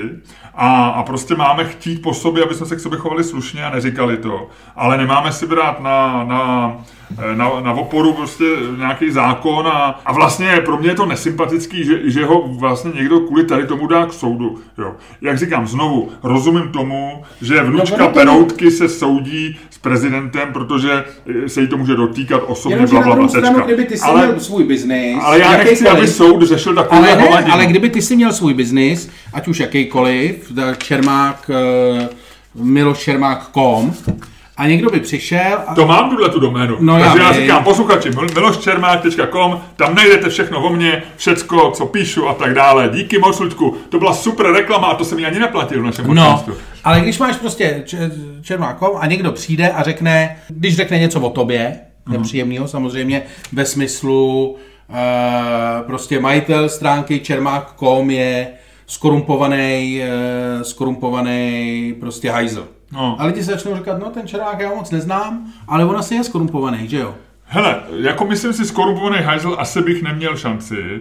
a, 0.55 0.89
a 0.89 1.03
prostě 1.03 1.35
máme 1.35 1.65
chtít 1.65 2.03
po 2.03 2.15
sobě, 2.15 2.45
aby 2.45 2.55
jsme 2.55 2.67
se 2.67 2.77
k 2.77 2.81
sobě 2.81 2.99
chovali 2.99 3.25
slušně 3.25 3.65
a 3.65 3.71
neříkali 3.71 4.17
to. 4.17 4.49
Ale 4.77 4.99
nemáme 4.99 5.33
si 5.33 5.47
brát 5.47 5.81
na, 5.81 6.25
na, 6.25 6.77
na, 7.35 7.61
na 7.61 7.73
oporu 7.73 8.13
prostě 8.13 8.45
nějaký 8.79 9.11
zákon 9.11 9.67
a, 9.67 10.01
a 10.07 10.13
vlastně 10.13 10.61
pro 10.65 10.77
mě 10.77 10.89
je 10.89 10.95
to 10.95 11.07
nesympatický, 11.07 11.85
že, 11.85 12.11
že 12.11 12.25
ho 12.25 12.49
vlastně 12.49 12.93
někdo 12.95 13.21
kvůli 13.21 13.45
tady 13.45 13.67
tomu 13.67 13.87
dá 13.87 14.07
k 14.07 14.13
soudu. 14.13 14.59
Jo. 14.79 14.95
Jak 15.21 15.39
říkám 15.39 15.67
znovu, 15.67 16.09
rozumím 16.23 16.69
tomu, 16.69 17.23
že 17.43 17.63
vnučka 17.63 17.97
ono 17.97 18.07
to- 18.07 18.13
Peroutky 18.13 18.71
se 18.71 18.89
soudí 18.89 19.59
s 19.71 19.79
prezidentem, 19.79 20.53
protože 20.53 21.05
se 21.47 21.61
jí 21.61 21.67
to 21.69 21.77
může 21.77 21.95
dotýkat 21.95 22.43
osobně, 22.47 22.87
bla, 22.87 23.03
bla, 23.03 23.17
bla, 23.17 23.29
stranu, 23.29 23.65
kdyby 23.65 23.85
ty 23.85 23.97
si 23.97 24.05
ale, 24.05 24.27
měl 24.27 24.41
svůj 24.41 24.65
biznis, 24.65 25.17
ale 25.23 25.39
já 25.39 25.57
nechci, 25.57 25.89
aby 25.89 26.09
soud 26.09 26.43
řešil 26.43 26.75
takovou 26.75 27.03
ale, 27.03 27.17
ne, 27.17 27.45
ale 27.53 27.67
kdyby 27.67 27.91
ty 27.91 28.03
si 28.03 28.17
měl 28.17 28.33
svůj 28.33 28.55
biznis, 28.55 29.11
ať 29.33 29.49
už 29.49 29.61
jakýkoliv, 29.61 30.53
Čermák, 30.79 31.51
eh, 32.01 32.09
Miloš 32.55 32.99
Čermák.com 32.99 33.95
a 34.61 34.67
někdo 34.67 34.91
by 34.91 35.01
přišel 35.01 35.59
a 35.67 35.75
To 35.75 35.87
mám 35.87 36.11
tuhle 36.11 36.29
tu 36.29 36.41
doménu. 36.41 36.77
No, 36.81 36.99
já 36.99 37.05
Takže 37.07 37.23
já, 37.23 37.33
vím. 37.33 37.41
říkám 37.41 37.65
posluchači 37.65 38.11
mil- 38.11 38.35
miloščermák.com, 38.35 39.61
tam 39.77 39.95
najdete 39.95 40.29
všechno 40.29 40.63
o 40.63 40.73
mně, 40.73 41.03
všecko, 41.17 41.71
co 41.71 41.87
píšu 41.87 42.29
a 42.29 42.35
tak 42.35 42.55
dále. 42.55 42.91
Díky 42.93 43.19
moc, 43.19 43.41
Luďku. 43.41 43.77
To 43.89 43.99
byla 43.99 44.13
super 44.15 44.47
reklama 44.53 44.87
a 44.89 44.95
to 44.95 45.05
jsem 45.05 45.19
mi 45.19 45.25
ani 45.27 45.39
neplatil 45.39 45.83
v 45.83 45.85
našem 45.85 46.15
No, 46.15 46.45
ale 46.85 47.01
když 47.01 47.19
máš 47.19 47.37
prostě 47.37 47.85
Čermákom 48.43 48.91
a 49.01 49.07
někdo 49.07 49.33
přijde 49.33 49.69
a 49.71 49.83
řekne, 49.83 50.37
když 50.49 50.77
řekne 50.77 50.99
něco 50.99 51.21
o 51.21 51.31
tobě, 51.31 51.77
Mhm. 52.07 52.17
nepříjemného 52.17 52.69
samozřejmě, 52.69 53.23
ve 53.53 53.65
smyslu 53.65 54.57
uh, 54.89 54.97
prostě 55.87 56.21
majitel 56.21 56.69
stránky 56.69 57.21
čermák.com 57.21 58.11
je 58.11 58.49
skorumpovaný, 58.87 60.01
uh, 60.57 60.63
skorumpovaný 60.63 61.95
prostě 62.01 62.31
hajzl. 62.31 62.69
No. 62.93 63.17
A 63.19 63.27
lidi 63.27 63.45
se 63.45 63.51
začnou 63.51 63.77
říkat, 63.77 63.99
no 63.99 64.11
ten 64.11 64.29
čermák 64.29 64.61
já 64.61 64.69
ho 64.69 64.77
moc 64.77 64.91
neznám, 64.91 65.47
ale 65.69 65.85
on 65.85 65.97
asi 65.97 66.15
je 66.15 66.25
skorumpovaný, 66.25 66.89
že 66.89 66.99
jo? 66.99 67.15
Hele, 67.45 67.81
jako 67.97 68.25
myslím 68.25 68.53
si, 68.53 68.65
skorumpovaný 68.65 69.17
hajzl 69.23 69.57
asi 69.59 69.83
bych 69.83 70.03
neměl 70.03 70.37
šanci. 70.37 71.01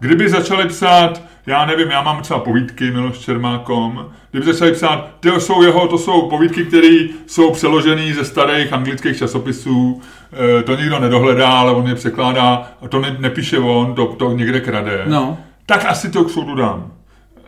Kdyby 0.00 0.28
začali 0.28 0.68
psát, 0.68 1.22
já 1.46 1.66
nevím, 1.66 1.90
já 1.90 2.02
mám 2.02 2.22
třeba 2.22 2.40
povídky 2.40 2.90
Miloš 2.90 3.18
Čermákom, 3.18 4.06
kdyby 4.30 4.46
začali 4.52 4.72
psát, 4.72 5.10
to 5.20 5.40
jsou 5.40 5.62
jeho, 5.62 5.88
to 5.88 5.98
jsou 5.98 6.28
povídky, 6.28 6.64
které 6.64 6.98
jsou 7.26 7.50
přeložené 7.50 8.14
ze 8.14 8.24
starých 8.24 8.72
anglických 8.72 9.18
časopisů, 9.18 10.00
eh, 10.32 10.62
to 10.62 10.76
nikdo 10.76 10.98
nedohledá, 10.98 11.50
ale 11.50 11.72
on 11.72 11.88
je 11.88 11.94
překládá, 11.94 12.72
a 12.82 12.88
to 12.88 13.00
ne, 13.00 13.16
nepíše 13.18 13.58
on, 13.58 13.94
to, 13.94 14.06
to 14.06 14.32
někde 14.32 14.60
krade. 14.60 15.04
No. 15.06 15.38
tak 15.66 15.84
asi 15.84 16.10
to 16.10 16.24
k 16.24 16.30
soudu 16.30 16.54
dám. 16.54 16.92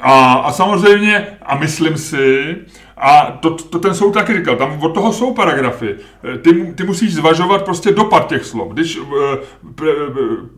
A, 0.04 0.32
a 0.32 0.52
samozřejmě, 0.52 1.26
a 1.42 1.56
myslím 1.56 1.96
si, 1.96 2.56
a 2.96 3.38
to, 3.40 3.50
to 3.50 3.78
ten 3.78 3.94
soud 3.94 4.12
taky 4.12 4.34
říkal, 4.34 4.56
tam 4.56 4.78
od 4.82 4.94
toho 4.94 5.12
jsou 5.12 5.34
paragrafy. 5.34 5.94
Eh, 6.34 6.38
Ty, 6.38 6.72
ty 6.74 6.84
musíš 6.84 7.14
zvažovat 7.14 7.62
prostě 7.64 7.92
dopad 7.92 8.28
těch 8.28 8.44
slov. 8.44 8.72
Když 8.72 8.98
uh, 8.98 9.06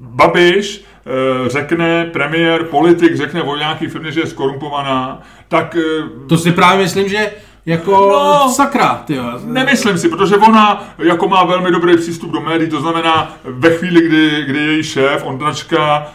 Babiš 0.00 0.84
uh, 1.04 1.48
řekne, 1.48 2.04
premiér, 2.04 2.64
politik 2.64 3.16
řekne 3.16 3.42
o 3.42 3.56
nějaký 3.56 3.86
firmě, 3.86 4.12
že 4.12 4.20
je 4.20 4.26
skorumpovaná, 4.26 5.22
tak 5.48 5.76
uh, 5.76 6.26
To 6.28 6.38
si 6.38 6.52
právě 6.52 6.84
myslím, 6.84 7.08
že 7.08 7.30
jako 7.66 7.90
No. 7.90 8.48
sakra, 8.52 9.02
ty 9.06 9.18
Nemyslím 9.44 9.98
si, 9.98 10.08
protože 10.08 10.36
ona 10.36 10.84
jako 10.98 11.28
má 11.28 11.44
velmi 11.44 11.70
dobrý 11.70 11.96
přístup 11.96 12.30
do 12.30 12.40
médií, 12.40 12.70
to 12.70 12.80
znamená 12.80 13.32
ve 13.44 13.70
chvíli, 13.70 14.08
kdy, 14.08 14.44
kdy 14.46 14.58
její 14.58 14.82
šéf 14.82 15.24
Ondračka, 15.24 16.12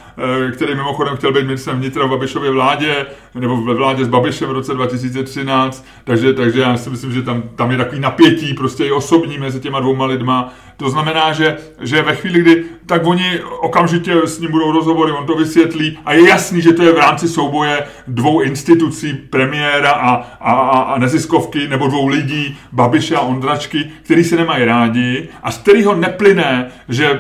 který 0.54 0.76
mimochodem 0.76 1.18
chtěl 1.18 1.34
být 1.34 1.46
ministrem 1.46 1.78
vnitra 1.78 2.06
v 2.06 2.10
Babišově 2.10 2.52
vládě, 2.52 3.06
nebo 3.36 3.58
ve 3.58 3.74
vládě 3.74 4.06
s 4.06 4.08
Babišem 4.08 4.50
v 4.50 4.52
roce 4.52 4.74
2013, 4.74 5.86
takže, 6.04 6.34
takže 6.34 6.62
já 6.62 6.78
si 6.78 6.90
myslím, 6.90 7.14
že 7.14 7.22
tam, 7.22 7.44
tam 7.56 7.72
je 7.72 7.78
takový 7.78 8.02
napětí 8.02 8.54
prostě 8.54 8.86
i 8.86 8.92
osobní 8.92 9.38
mezi 9.38 9.60
těma 9.60 9.80
dvouma 9.80 10.06
lidma. 10.06 10.54
To 10.78 10.90
znamená, 10.90 11.34
že, 11.34 11.58
že 11.82 12.02
ve 12.02 12.16
chvíli, 12.16 12.40
kdy 12.42 12.64
tak 12.86 13.06
oni 13.06 13.40
okamžitě 13.60 14.14
s 14.26 14.40
ním 14.40 14.52
budou 14.52 14.72
rozhovory, 14.72 15.12
on 15.12 15.26
to 15.26 15.36
vysvětlí 15.36 16.00
a 16.06 16.14
je 16.14 16.30
jasný, 16.30 16.62
že 16.62 16.74
to 16.74 16.84
je 16.84 16.94
v 16.94 16.98
rámci 16.98 17.28
souboje 17.28 17.84
dvou 18.08 18.42
institucí, 18.42 19.14
premiéra 19.14 19.92
a, 19.92 20.16
a, 20.40 20.52
a, 20.52 20.80
a 20.80 21.00
neziskovky, 21.00 21.68
nebo 21.68 21.88
dvou 21.88 22.08
lidí, 22.08 22.58
Babiše 22.72 23.16
a 23.16 23.22
Ondračky, 23.22 23.90
který 24.04 24.24
se 24.24 24.36
nemají 24.36 24.66
rádi 24.66 25.30
a 25.44 25.52
z 25.52 25.58
kterého 25.58 25.96
neplyne, 25.96 26.72
že 26.90 27.06
e, 27.06 27.20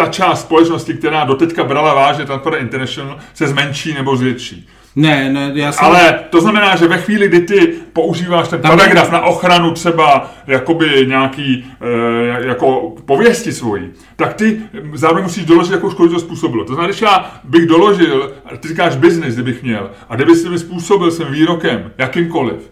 ta 0.00 0.06
část 0.06 0.40
společnosti, 0.40 0.94
která 0.94 1.24
doteďka 1.24 1.64
brala 1.64 1.94
vážně 1.94 2.24
Transparent 2.24 2.62
International, 2.62 3.18
se 3.34 3.46
zmenší 3.46 3.94
nebo 3.94 4.16
zvětší. 4.16 4.68
Ne, 4.96 5.32
ne, 5.32 5.52
já 5.54 5.72
jsem... 5.72 5.84
Ale 5.84 6.18
to 6.30 6.40
znamená, 6.40 6.76
že 6.76 6.88
ve 6.88 6.98
chvíli, 6.98 7.28
kdy 7.28 7.40
ty 7.40 7.72
používáš 7.92 8.48
ten 8.48 8.60
Tam 8.60 8.70
je- 8.70 8.76
paragraf 8.76 9.10
na 9.10 9.20
ochranu 9.20 9.70
třeba 9.70 10.30
jakoby 10.46 11.06
nějaký 11.08 11.66
e, 11.80 12.48
jako 12.48 12.94
pověsti 13.04 13.52
svojí, 13.52 13.90
tak 14.16 14.34
ty 14.34 14.60
zároveň 14.94 15.24
musíš 15.24 15.44
doložit, 15.44 15.72
jakou 15.72 15.90
škodu 15.90 16.12
to 16.12 16.20
způsobilo. 16.20 16.64
To 16.64 16.72
znamená, 16.74 16.88
když 16.88 17.02
já 17.02 17.40
bych 17.44 17.66
doložil, 17.66 18.32
ty 18.60 18.68
říkáš 18.68 18.96
business, 18.96 19.34
kdybych 19.34 19.62
měl, 19.62 19.90
a 20.08 20.16
kdyby 20.16 20.34
si 20.34 20.48
mi 20.48 20.58
způsobil 20.58 21.10
svým 21.10 21.32
výrokem, 21.32 21.92
jakýmkoliv, 21.98 22.70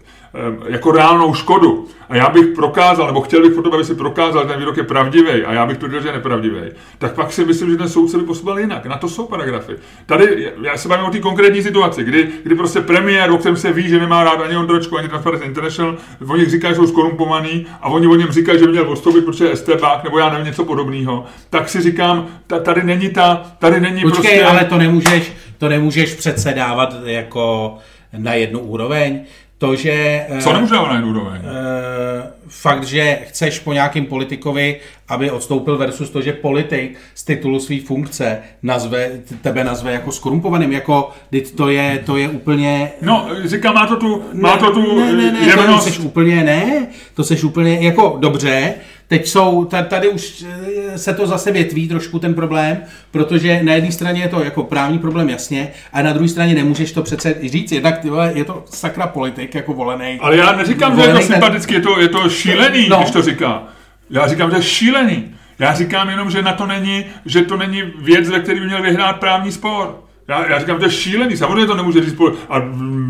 jako 0.67 0.91
reálnou 0.91 1.33
škodu, 1.33 1.87
a 2.09 2.15
já 2.15 2.29
bych 2.29 2.47
prokázal, 2.47 3.07
nebo 3.07 3.21
chtěl 3.21 3.41
bych 3.41 3.53
potom, 3.53 3.73
aby 3.73 3.83
si 3.83 3.95
prokázal, 3.95 4.41
že 4.41 4.47
ten 4.47 4.59
výrok 4.59 4.77
je 4.77 4.83
pravdivý, 4.83 5.29
a 5.29 5.53
já 5.53 5.65
bych 5.65 5.77
tvrdil, 5.77 6.01
že 6.01 6.07
je 6.07 6.13
nepravdivý, 6.13 6.61
tak 6.97 7.13
pak 7.13 7.33
si 7.33 7.45
myslím, 7.45 7.69
že 7.69 7.77
ten 7.77 7.89
soudce 7.89 8.17
by 8.17 8.23
postupoval 8.23 8.59
jinak. 8.59 8.85
Na 8.85 8.97
to 8.97 9.09
jsou 9.09 9.25
paragrafy. 9.25 9.73
Tady, 10.05 10.51
já 10.61 10.77
se 10.77 10.89
bavím 10.89 11.05
o 11.05 11.11
té 11.11 11.19
konkrétní 11.19 11.63
situaci, 11.63 12.03
kdy, 12.03 12.27
kdy 12.43 12.55
prostě 12.55 12.81
premiér, 12.81 13.31
o 13.31 13.37
kterém 13.37 13.57
se 13.57 13.73
ví, 13.73 13.89
že 13.89 13.99
nemá 13.99 14.23
rád 14.23 14.41
ani 14.41 14.57
Ondročku, 14.57 14.97
ani 14.97 15.07
Transparency 15.07 15.45
International, 15.45 15.97
oni 16.27 16.45
říkají, 16.45 16.73
že 16.73 16.75
jsou 16.75 16.87
skorumpovaný 16.87 17.65
a 17.81 17.89
oni 17.89 18.07
o 18.07 18.15
něm 18.15 18.31
říkají, 18.31 18.59
že 18.59 18.65
by 18.65 18.71
měl 18.71 18.89
odstoupit, 18.89 19.25
protože 19.25 19.45
je 19.45 19.55
STBák, 19.55 20.03
nebo 20.03 20.19
já 20.19 20.29
nevím, 20.29 20.45
něco 20.45 20.65
podobného. 20.65 21.25
Tak 21.49 21.69
si 21.69 21.81
říkám, 21.81 22.27
ta, 22.47 22.59
tady 22.59 22.83
není 22.83 23.09
ta, 23.09 23.51
tady 23.59 23.79
není 23.79 24.01
Počkej, 24.01 24.21
prostě... 24.21 24.45
ale 24.45 24.65
to 24.65 24.77
nemůžeš, 24.77 25.33
to 25.57 25.69
nemůžeš 25.69 26.15
přece 26.15 26.53
dávat 26.53 26.95
jako 27.03 27.77
na 28.17 28.33
jednu 28.33 28.59
úroveň. 28.59 29.25
To, 29.59 29.75
že... 29.75 30.25
eh, 30.29 30.41
Co 30.41 30.51
dávat 30.53 30.87
na 30.89 30.95
jednu 30.95 31.09
úroveň? 31.09 31.41
eh, 31.43 32.31
fakt, 32.47 32.83
že 32.83 33.19
chceš 33.27 33.59
po 33.59 33.73
nějakým 33.73 34.05
politikovi, 34.05 34.79
aby 35.07 35.31
odstoupil 35.31 35.77
versus 35.77 36.09
to, 36.09 36.21
že 36.21 36.33
politik 36.33 36.97
z 37.15 37.23
titulu 37.23 37.59
své 37.59 37.79
funkce 37.85 38.39
nazve, 38.63 39.09
tebe 39.41 39.63
nazve 39.63 39.91
jako 39.93 40.11
skorumpovaným, 40.11 40.71
jako 40.71 41.11
teď 41.29 41.55
to 41.55 41.69
je, 41.69 41.99
to 42.05 42.17
je 42.17 42.29
úplně... 42.29 42.91
No, 43.01 43.27
říkám, 43.45 43.75
má 43.75 43.87
to 43.87 43.95
tu, 43.95 44.23
má 44.33 44.57
to 44.57 44.71
tu 44.71 44.99
ne, 44.99 45.13
ne, 45.13 45.31
ne, 45.31 45.53
to 45.53 45.61
jemnost. 45.61 45.83
seš 45.83 45.99
úplně 45.99 46.43
ne, 46.43 46.87
to 47.13 47.23
seš 47.23 47.43
úplně, 47.43 47.77
jako 47.81 48.17
dobře, 48.19 48.73
teď 49.09 49.27
jsou, 49.27 49.65
ta- 49.65 49.83
tady 49.83 50.09
už 50.09 50.45
eh, 50.93 50.97
se 50.97 51.13
to 51.13 51.27
zase 51.27 51.51
větví 51.51 51.87
trošku 51.87 52.19
ten 52.19 52.33
problém, 52.33 52.77
protože 53.11 53.63
na 53.63 53.73
jedné 53.73 53.91
straně 53.91 54.21
je 54.21 54.27
to 54.29 54.43
jako 54.43 54.63
právní 54.63 54.99
problém 54.99 55.29
jasně, 55.29 55.71
a 55.93 56.01
na 56.01 56.13
druhé 56.13 56.27
straně 56.29 56.55
nemůžeš 56.55 56.91
to 56.91 57.01
přece 57.03 57.35
říct, 57.43 57.71
jednak 57.71 57.99
je 58.33 58.45
to 58.45 58.63
sakra 58.69 59.07
politik 59.07 59.55
jako 59.55 59.73
volený. 59.73 60.17
Ale 60.21 60.37
já 60.37 60.51
neříkám, 60.55 60.95
že 60.95 61.01
je 61.01 61.07
to 61.07 61.11
Volený 61.13 61.27
sympatický, 61.27 61.73
je 61.73 61.81
to, 61.81 61.99
je 61.99 62.07
to 62.07 62.29
šílený, 62.29 62.89
No. 62.89 62.97
když 62.97 63.11
to 63.11 63.21
říká. 63.21 63.63
Já 64.09 64.27
říkám, 64.27 64.49
že 64.51 64.57
je 64.57 64.63
šílený. 64.63 65.35
Já 65.59 65.73
říkám 65.73 66.09
jenom, 66.09 66.31
že 66.31 66.41
na 66.41 66.53
to 66.53 66.65
není, 66.67 67.05
že 67.25 67.41
to 67.41 67.57
není 67.57 67.83
věc, 68.01 68.29
ve 68.29 68.39
které 68.39 68.59
by 68.59 68.65
měl 68.65 68.81
vyhrát 68.81 69.19
právní 69.19 69.51
spor. 69.51 70.03
Já, 70.29 70.49
já 70.49 70.59
říkám, 70.59 70.77
to 70.77 70.85
je 70.85 70.91
šílený, 70.91 71.37
samozřejmě 71.37 71.65
to 71.65 71.75
nemůže 71.75 72.03
říct. 72.03 72.21
A 72.49 72.61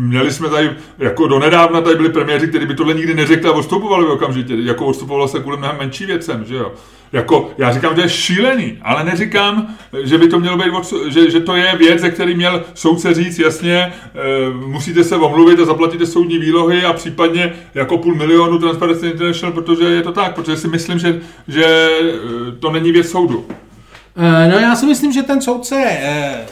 měli 0.08 0.30
jsme 0.30 0.48
tady, 0.48 0.70
jako 0.98 1.26
donedávna 1.26 1.80
tady 1.80 1.96
byli 1.96 2.08
premiéři, 2.08 2.48
kteří 2.48 2.66
by 2.66 2.74
tohle 2.74 2.94
nikdy 2.94 3.14
neřekli 3.14 3.50
a 3.50 3.52
odstupovali 3.52 4.04
by 4.04 4.10
okamžitě. 4.10 4.54
Jako 4.58 4.86
odstupovalo 4.86 5.28
se 5.28 5.40
kvůli 5.40 5.56
mnohem 5.56 5.76
menší 5.78 6.06
věcem, 6.06 6.44
že 6.48 6.56
jo. 6.56 6.72
Jako, 7.12 7.50
já 7.58 7.72
říkám, 7.72 7.96
že 7.96 8.02
je 8.02 8.08
šílený, 8.08 8.78
ale 8.82 9.04
neříkám, 9.04 9.74
že 10.02 10.18
by 10.18 10.28
to 10.28 10.40
mělo 10.40 10.56
být, 10.56 10.72
že, 11.08 11.30
že 11.30 11.40
to 11.40 11.56
je 11.56 11.76
věc, 11.76 12.00
ze 12.00 12.10
který 12.10 12.34
měl 12.34 12.62
soudce 12.74 13.14
říct 13.14 13.38
jasně, 13.38 13.76
e, 13.76 13.92
musíte 14.66 15.04
se 15.04 15.16
omluvit 15.16 15.60
a 15.60 15.64
zaplatíte 15.64 16.06
soudní 16.06 16.38
výlohy 16.38 16.84
a 16.84 16.92
případně 16.92 17.52
jako 17.74 17.98
půl 17.98 18.14
milionu 18.14 18.58
Transparency 18.58 19.06
International, 19.06 19.52
protože 19.52 19.84
je 19.84 20.02
to 20.02 20.12
tak, 20.12 20.34
protože 20.34 20.56
si 20.56 20.68
myslím, 20.68 20.98
že, 20.98 21.20
že 21.48 21.64
e, 21.64 22.52
to 22.58 22.70
není 22.70 22.92
věc 22.92 23.10
soudu. 23.10 23.46
Eh, 24.16 24.48
No 24.48 24.58
já 24.58 24.76
si 24.76 24.86
myslím, 24.86 25.12
že 25.12 25.22
ten 25.22 25.40
soudce, 25.40 25.76
eh, 25.86 26.46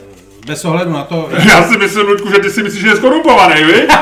bez 0.48 0.64
ohledu 0.64 0.92
na 0.92 1.04
to, 1.04 1.28
Já 1.48 1.62
si 1.68 1.78
myslím, 1.78 2.06
Luďku, 2.06 2.30
že 2.30 2.38
ty 2.38 2.50
si 2.50 2.62
myslíš, 2.62 2.82
že 2.82 2.88
je 2.88 2.96
skorumpovaný, 2.96 3.64
vy? 3.64 3.88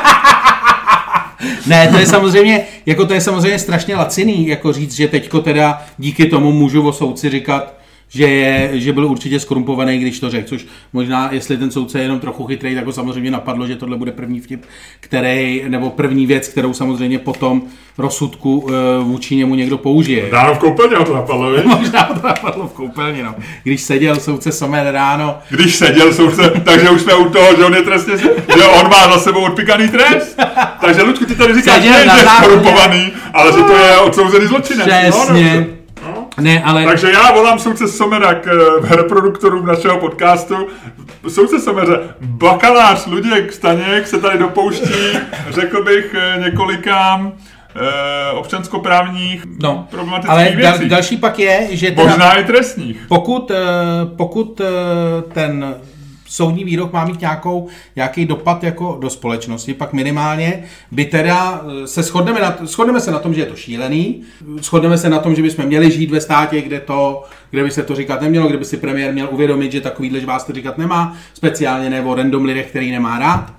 Ne, 1.67 1.89
to 1.89 1.99
je 1.99 2.07
samozřejmě, 2.07 2.67
jako 2.87 3.07
to 3.07 3.15
je 3.15 3.21
samozřejmě 3.21 3.59
strašně 3.59 3.97
laciný, 3.97 4.47
jako 4.49 4.73
říct, 4.73 4.95
že 4.97 5.09
teďko 5.09 5.41
teda 5.41 5.83
díky 5.99 6.27
tomu 6.27 6.53
můžu 6.53 6.89
o 6.89 6.93
soudci 6.93 7.31
říkat, 7.31 7.75
že, 8.09 8.25
je, 8.29 8.71
že 8.81 8.93
byl 8.93 9.07
určitě 9.07 9.41
skorumpovaný, 9.41 9.99
když 9.99 10.21
to 10.21 10.31
řekl, 10.31 10.49
což 10.49 10.67
možná, 10.93 11.29
jestli 11.33 11.57
ten 11.57 11.71
soudce 11.71 11.99
je 11.99 12.03
jenom 12.03 12.21
trochu 12.21 12.47
chytrý, 12.47 12.75
tak 12.75 12.87
ho 12.87 12.93
samozřejmě 12.93 13.31
napadlo, 13.31 13.67
že 13.67 13.77
tohle 13.77 13.97
bude 13.97 14.13
první 14.13 14.41
vtip, 14.41 14.65
který, 15.01 15.65
nebo 15.69 15.91
první 15.91 16.27
věc, 16.27 16.49
kterou 16.49 16.73
samozřejmě 16.75 17.19
potom 17.19 17.63
rozsudku 17.99 18.69
e, 18.71 19.05
vůči 19.05 19.37
němu 19.37 19.55
někdo 19.55 19.79
použije. 19.79 20.29
Ráno 20.31 20.55
v 20.55 20.59
koupelně 20.59 20.97
ho 20.97 21.05
to 21.05 21.15
napadlo, 21.15 21.51
vy? 21.51 21.63
Možná 21.65 22.03
to 22.05 22.27
napadlo 22.27 22.67
v 22.69 22.73
koupelně, 22.73 23.23
no. 23.23 23.35
Když 23.63 23.81
seděl 23.81 24.17
soudce 24.21 24.53
Somer 24.53 24.93
ráno, 24.93 25.39
Když 25.51 25.75
seděl 25.77 26.13
soudce, 26.15 26.53
takže 26.65 26.91
už 26.91 27.01
jsme 27.03 27.15
u 27.15 27.29
toho, 27.29 27.57
že 27.57 27.65
on 27.65 27.75
je 27.75 27.83
trestně, 27.83 28.17
že 28.57 28.65
on 28.83 28.91
má 28.91 29.13
za 29.13 29.19
sebou 29.19 29.41
odpikaný 29.45 29.89
trest. 29.89 30.39
Takže 30.81 31.03
Luďku, 31.03 31.25
ty 31.25 31.35
tady 31.35 31.55
říkáš, 31.55 31.83
že 31.83 31.89
je 31.89 32.07
skorumpovaný, 32.39 33.13
ale 33.33 33.53
že 33.53 33.63
to 33.63 33.73
je 33.73 33.99
odsouzený 33.99 34.47
zločinec. 34.47 34.87
přesně, 34.89 35.55
No, 35.57 35.61
no. 35.61 35.76
Ne, 36.41 36.63
ale... 36.65 36.85
Takže 36.85 37.13
já 37.13 37.33
volám 37.33 37.59
soudce 37.59 37.89
Somera 37.89 38.35
k 38.35 38.47
eh, 38.47 38.97
reproduktorům 38.97 39.67
našeho 39.67 39.99
podcastu. 39.99 40.55
Soudce 41.29 41.61
Somere, 41.61 41.99
bakalář 42.21 43.07
Luděk 43.07 43.53
Staněk 43.53 44.07
se 44.07 44.19
tady 44.21 44.39
dopouští, 44.39 45.19
řekl 45.51 45.85
bych, 45.85 46.15
eh, 46.19 46.41
několika 46.45 47.33
eh, 47.77 48.31
občanskoprávních 48.33 49.45
No, 49.63 49.87
problematických 49.91 50.31
ale 50.31 50.45
dal, 50.63 50.73
věcí. 50.73 50.89
další 50.89 51.17
pak 51.17 51.39
je, 51.39 51.69
že. 51.71 51.95
Možná 51.97 52.33
i 52.35 52.45
trestních. 52.45 53.05
Pokud, 53.09 53.51
pokud 54.17 54.61
ten 55.33 55.75
soudní 56.27 56.65
výrok 56.65 56.93
má 56.93 57.05
mít 57.05 57.21
nějakou, 57.21 57.69
nějaký 57.97 58.27
dopad 58.27 58.65
jako 58.65 58.99
do 59.01 59.11
společnosti, 59.11 59.75
pak 59.75 59.93
minimálně 59.93 60.65
by 60.91 61.05
teda 61.05 61.65
eh, 61.83 61.87
se 61.87 62.03
shodneme, 62.03 62.41
na, 62.41 62.57
shodneme 62.65 63.01
se 63.01 63.11
na 63.11 63.19
tom, 63.19 63.35
že 63.35 63.41
je 63.41 63.47
to 63.47 63.57
šílený, 63.57 64.23
shodneme 64.61 64.99
se 64.99 65.11
na 65.11 65.19
tom, 65.19 65.35
že 65.35 65.43
bychom 65.43 65.65
měli 65.65 65.91
žít 65.91 66.11
ve 66.11 66.21
státě, 66.21 66.63
kde, 66.63 66.81
to, 66.81 67.23
kde 67.51 67.65
by 67.65 67.71
se 67.71 67.83
to 67.83 67.95
říkat 67.95 68.21
nemělo, 68.21 68.49
kde 68.49 68.59
by 68.59 68.65
si 68.65 68.77
premiér 68.77 69.13
měl 69.13 69.29
uvědomit, 69.31 69.73
že 69.73 69.81
takovýhle 69.81 70.21
vás 70.21 70.45
to 70.45 70.53
říkat 70.53 70.79
nemá, 70.79 71.17
speciálně 71.35 71.91
ne 71.91 72.03
o 72.03 72.15
random 72.15 72.45
lidech, 72.45 72.67
který 72.67 72.91
nemá 72.91 73.19
rád. 73.19 73.53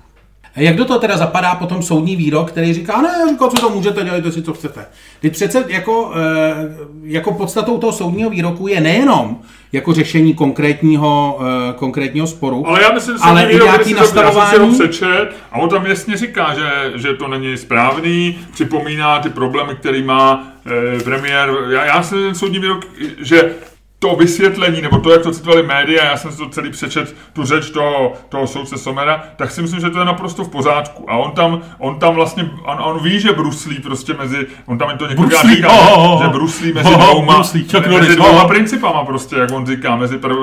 Jak 0.56 0.76
do 0.76 0.84
toho 0.84 0.98
teda 0.98 1.16
zapadá 1.16 1.54
potom 1.54 1.82
soudní 1.82 2.16
výrok, 2.16 2.50
který 2.50 2.74
říká, 2.74 3.02
ne, 3.02 3.08
říká, 3.28 3.48
co 3.48 3.60
to 3.60 3.70
můžete, 3.70 4.04
dělejte 4.04 4.32
si, 4.32 4.42
co 4.42 4.52
chcete. 4.52 4.86
Teď 5.20 5.32
přece 5.32 5.64
jako, 5.68 6.12
eh, 6.16 6.54
jako 7.02 7.32
podstatou 7.32 7.78
toho 7.78 7.92
soudního 7.92 8.30
výroku 8.30 8.68
je 8.68 8.80
nejenom 8.80 9.38
jako 9.72 9.92
řešení 9.92 10.34
konkrétního, 10.34 11.40
eh, 11.70 11.72
konkrétního 11.72 12.26
sporu, 12.26 12.66
Ale 12.66 12.82
já 12.82 12.92
myslím, 12.92 13.16
že 13.18 13.22
Ale 13.24 13.46
výrok, 13.46 13.68
nějaký 13.68 13.94
to, 13.94 14.00
já 14.00 14.04
jsem 14.06 14.12
si 14.12 14.18
ho 14.18 14.22
nastavování? 14.24 14.78
přečet 14.78 15.28
a 15.52 15.58
on 15.58 15.68
tam 15.68 15.86
jasně 15.86 16.16
říká, 16.16 16.54
že, 16.54 16.92
že 16.94 17.14
to 17.14 17.28
není 17.28 17.56
správný, 17.56 18.38
připomíná 18.52 19.18
ty 19.18 19.28
problémy, 19.30 19.74
který 19.74 20.02
má 20.02 20.48
eh, 20.96 21.02
premiér. 21.02 21.54
Já, 21.70 21.84
já 21.84 22.02
ten 22.02 22.34
soudní 22.34 22.58
výrok, 22.58 22.86
že 23.18 23.50
to 23.98 24.16
vysvětlení, 24.16 24.82
nebo 24.82 24.98
to, 24.98 25.10
jak 25.10 25.22
to 25.22 25.32
citovali 25.32 25.62
média, 25.62 26.04
já 26.04 26.16
jsem 26.16 26.32
si 26.32 26.38
to 26.38 26.48
celý 26.48 26.70
přečet, 26.70 27.16
tu 27.32 27.44
řeč 27.44 27.70
toho, 27.70 28.12
toho 28.28 28.46
soudce 28.46 28.78
Somera, 28.78 29.22
tak 29.36 29.50
si 29.50 29.62
myslím, 29.62 29.80
že 29.80 29.90
to 29.90 29.98
je 29.98 30.04
naprosto 30.04 30.44
v 30.44 30.48
pořádku. 30.48 31.10
A 31.10 31.16
on 31.16 31.30
tam, 31.30 31.60
on 31.78 31.98
tam 31.98 32.14
vlastně, 32.14 32.50
on, 32.64 32.78
on 32.80 33.02
ví, 33.02 33.20
že 33.20 33.32
bruslí 33.32 33.78
prostě 33.78 34.14
mezi, 34.14 34.46
on 34.66 34.78
tam 34.78 34.90
je 34.90 34.96
to 34.96 35.06
několikrát 35.06 35.46
říká, 35.46 35.68
oh, 35.68 35.98
oh, 35.98 36.14
oh. 36.14 36.22
že 36.22 36.28
bruslí 36.28 36.72
mezi 36.72 36.88
Oh, 36.88 36.94
dvouma, 36.94 37.34
bruslí, 37.34 37.66
mezi 37.88 38.16
dvouma 38.16 38.42
oh. 38.42 38.48
principama 38.48 39.04
prostě, 39.04 39.36
jak 39.36 39.52
on 39.52 39.66
říká, 39.66 39.96
mezi 39.96 40.18
prv, 40.18 40.36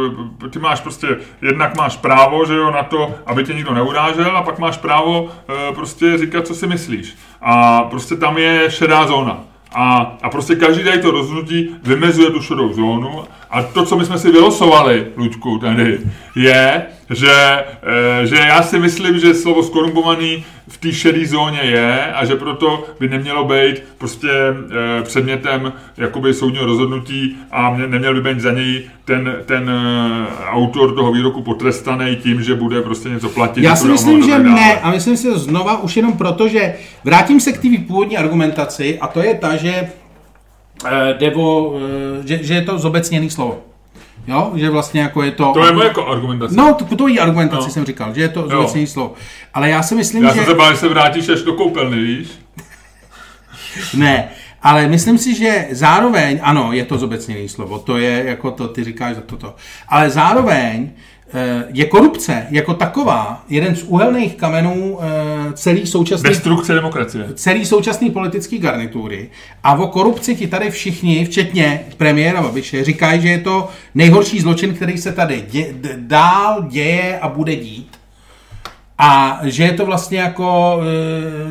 ty 0.49 0.59
máš 0.59 0.81
prostě, 0.81 1.07
jednak 1.41 1.77
máš 1.77 1.97
právo, 1.97 2.45
že 2.45 2.55
jo, 2.55 2.71
na 2.71 2.83
to, 2.83 3.13
aby 3.25 3.43
tě 3.43 3.53
nikdo 3.53 3.73
neurážel 3.73 4.37
a 4.37 4.41
pak 4.41 4.59
máš 4.59 4.77
právo 4.77 5.29
e, 5.69 5.73
prostě 5.73 6.17
říkat, 6.17 6.47
co 6.47 6.55
si 6.55 6.67
myslíš. 6.67 7.15
A 7.41 7.83
prostě 7.83 8.15
tam 8.15 8.37
je 8.37 8.71
šedá 8.71 9.07
zóna. 9.07 9.39
A, 9.75 10.17
a 10.21 10.29
prostě 10.29 10.55
každý 10.55 10.83
tady 10.83 10.99
to 10.99 11.11
rozhodnutí 11.11 11.75
vymezuje 11.83 12.29
tu 12.29 12.41
šedou 12.41 12.73
zónu 12.73 13.23
a 13.49 13.63
to, 13.63 13.85
co 13.85 13.97
my 13.97 14.05
jsme 14.05 14.19
si 14.19 14.31
vylosovali, 14.31 15.07
Luďku, 15.17 15.57
tady, 15.57 15.99
je, 16.35 16.85
že, 17.09 17.63
e, 18.21 18.27
že 18.27 18.35
já 18.35 18.63
si 18.63 18.79
myslím, 18.79 19.19
že 19.19 19.33
slovo 19.33 19.63
skorumpovaný 19.63 20.45
v 20.67 20.77
té 20.77 20.93
šedé 20.93 21.25
zóně 21.25 21.59
je 21.59 22.13
a 22.13 22.25
že 22.25 22.35
proto 22.35 22.83
by 22.99 23.09
nemělo 23.09 23.43
být 23.43 23.83
prostě 23.97 24.29
e, 24.29 25.03
předmětem 25.03 25.73
jakoby 25.97 26.33
soudního 26.33 26.65
rozhodnutí 26.65 27.37
a 27.51 27.69
mě, 27.69 27.87
neměl 27.87 28.13
by 28.13 28.33
být 28.33 28.39
za 28.41 28.51
něj 28.51 28.89
ten, 29.05 29.35
ten 29.45 29.69
e, 29.69 30.27
autor 30.49 30.95
toho 30.95 31.11
výroku 31.11 31.41
potrestaný 31.41 32.15
tím, 32.15 32.43
že 32.43 32.55
bude 32.55 32.81
prostě 32.81 33.09
něco 33.09 33.29
platit. 33.29 33.61
Já 33.61 33.75
si 33.75 33.87
myslím, 33.87 34.23
že 34.23 34.39
ne, 34.39 34.79
a 34.81 34.91
myslím 34.91 35.17
si 35.17 35.27
to 35.27 35.39
znova 35.39 35.83
už 35.83 35.97
jenom 35.97 36.13
proto, 36.13 36.47
že 36.47 36.75
vrátím 37.03 37.39
se 37.39 37.51
k 37.51 37.61
té 37.61 37.67
původní 37.87 38.17
argumentaci 38.17 38.99
a 38.99 39.07
to 39.07 39.19
je 39.23 39.33
ta, 39.33 39.55
že, 39.55 39.89
eh, 40.85 41.13
jde 41.19 41.35
o, 41.35 41.73
eh, 42.23 42.27
že, 42.27 42.43
že 42.43 42.53
je 42.53 42.61
to 42.61 42.79
zobecněný 42.79 43.29
slovo. 43.29 43.61
Jo, 44.27 44.51
že 44.55 44.69
vlastně 44.69 45.01
jako 45.01 45.23
je 45.23 45.31
to... 45.31 45.51
To 45.53 45.65
je 45.65 45.71
moje 45.71 45.87
jako 45.87 46.07
argumentace. 46.07 46.55
No, 46.55 46.73
tu 46.73 46.95
tvojí 46.95 47.19
argumentaci 47.19 47.63
No. 47.67 47.69
jsem 47.71 47.85
říkal, 47.85 48.13
že 48.13 48.21
je 48.21 48.29
to 48.29 48.47
zobecněný 48.49 48.87
slovo. 48.87 49.13
Ale 49.53 49.69
já 49.69 49.83
si 49.83 49.95
myslím, 49.95 50.23
Já 50.23 50.29
že... 50.29 50.35
jsem 50.35 50.45
se 50.45 50.53
bál, 50.53 50.71
že 50.71 50.77
se 50.77 50.87
vrátíš 50.89 51.29
až 51.29 51.41
do 51.41 51.53
koupelny, 51.53 51.97
víš? 51.97 52.27
Ne, 53.93 54.29
Ale 54.63 54.87
myslím 54.87 55.17
si, 55.17 55.35
že 55.35 55.67
zároveň, 55.71 56.39
ano, 56.43 56.73
je 56.73 56.85
to 56.85 56.97
zobecněné 56.97 57.49
slovo, 57.49 57.79
to 57.79 57.97
je 57.97 58.23
jako 58.25 58.51
to, 58.51 58.67
ty 58.67 58.83
říkáš 58.83 59.15
za 59.15 59.21
toto, 59.21 59.55
ale 59.89 60.09
zároveň 60.09 60.89
eh, 60.89 60.99
je 61.73 61.85
korupce 61.85 62.47
jako 62.49 62.73
taková 62.73 63.43
jeden 63.49 63.75
z 63.75 63.83
úhelných 63.83 64.35
kamenů 64.35 64.99
eh, 65.01 65.53
celý 65.53 65.87
současný... 65.87 66.29
Destrukce 66.29 66.73
demokracie. 66.73 67.25
Celý 67.33 67.65
současný 67.65 68.11
politický 68.11 68.57
garnitury. 68.57 69.29
A 69.63 69.73
o 69.73 69.87
korupci 69.87 70.35
ti 70.35 70.47
tady 70.47 70.71
všichni, 70.71 71.25
včetně 71.25 71.79
premiéra 71.97 72.41
Babiše, 72.41 72.83
říkají, 72.83 73.21
že 73.21 73.29
je 73.29 73.39
to 73.39 73.69
nejhorší 73.95 74.39
zločin, 74.39 74.73
který 74.73 74.97
se 74.97 75.11
tady 75.11 75.45
dě, 75.49 75.67
dál 75.95 76.63
děje 76.69 77.19
a 77.19 77.27
bude 77.27 77.55
dít. 77.55 77.91
A 78.97 79.39
že 79.43 79.63
je 79.63 79.71
to 79.71 79.85
vlastně 79.85 80.19
jako... 80.19 80.79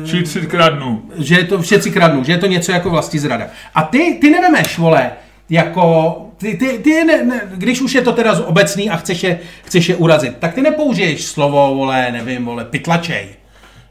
Uh, 0.01 0.07
Všichni 0.07 0.47
kradnou. 0.47 1.01
Že 1.17 1.35
je 1.35 1.43
to 1.43 1.61
všetci 1.61 1.91
kradnou, 1.91 2.23
že 2.23 2.31
je 2.31 2.37
to 2.37 2.45
něco 2.45 2.71
jako 2.71 2.89
vlastní 2.89 3.19
zrada. 3.19 3.45
A 3.75 3.83
ty, 3.83 4.17
ty 4.21 4.29
nevemeš, 4.29 4.77
vole, 4.77 5.11
jako... 5.49 6.24
Ty, 6.37 6.57
ty, 6.57 6.79
ty 6.79 7.03
ne, 7.03 7.23
ne, 7.23 7.41
když 7.55 7.81
už 7.81 7.93
je 7.95 8.01
to 8.01 8.11
teda 8.11 8.45
obecný 8.45 8.89
a 8.89 8.97
chceš 8.97 9.23
je, 9.23 9.39
chceš 9.63 9.89
je 9.89 9.95
urazit, 9.95 10.37
tak 10.39 10.53
ty 10.53 10.61
nepoužiješ 10.61 11.23
slovo, 11.23 11.75
vole, 11.75 12.11
nevím, 12.11 12.45
vole, 12.45 12.65
pytlačej. 12.65 13.27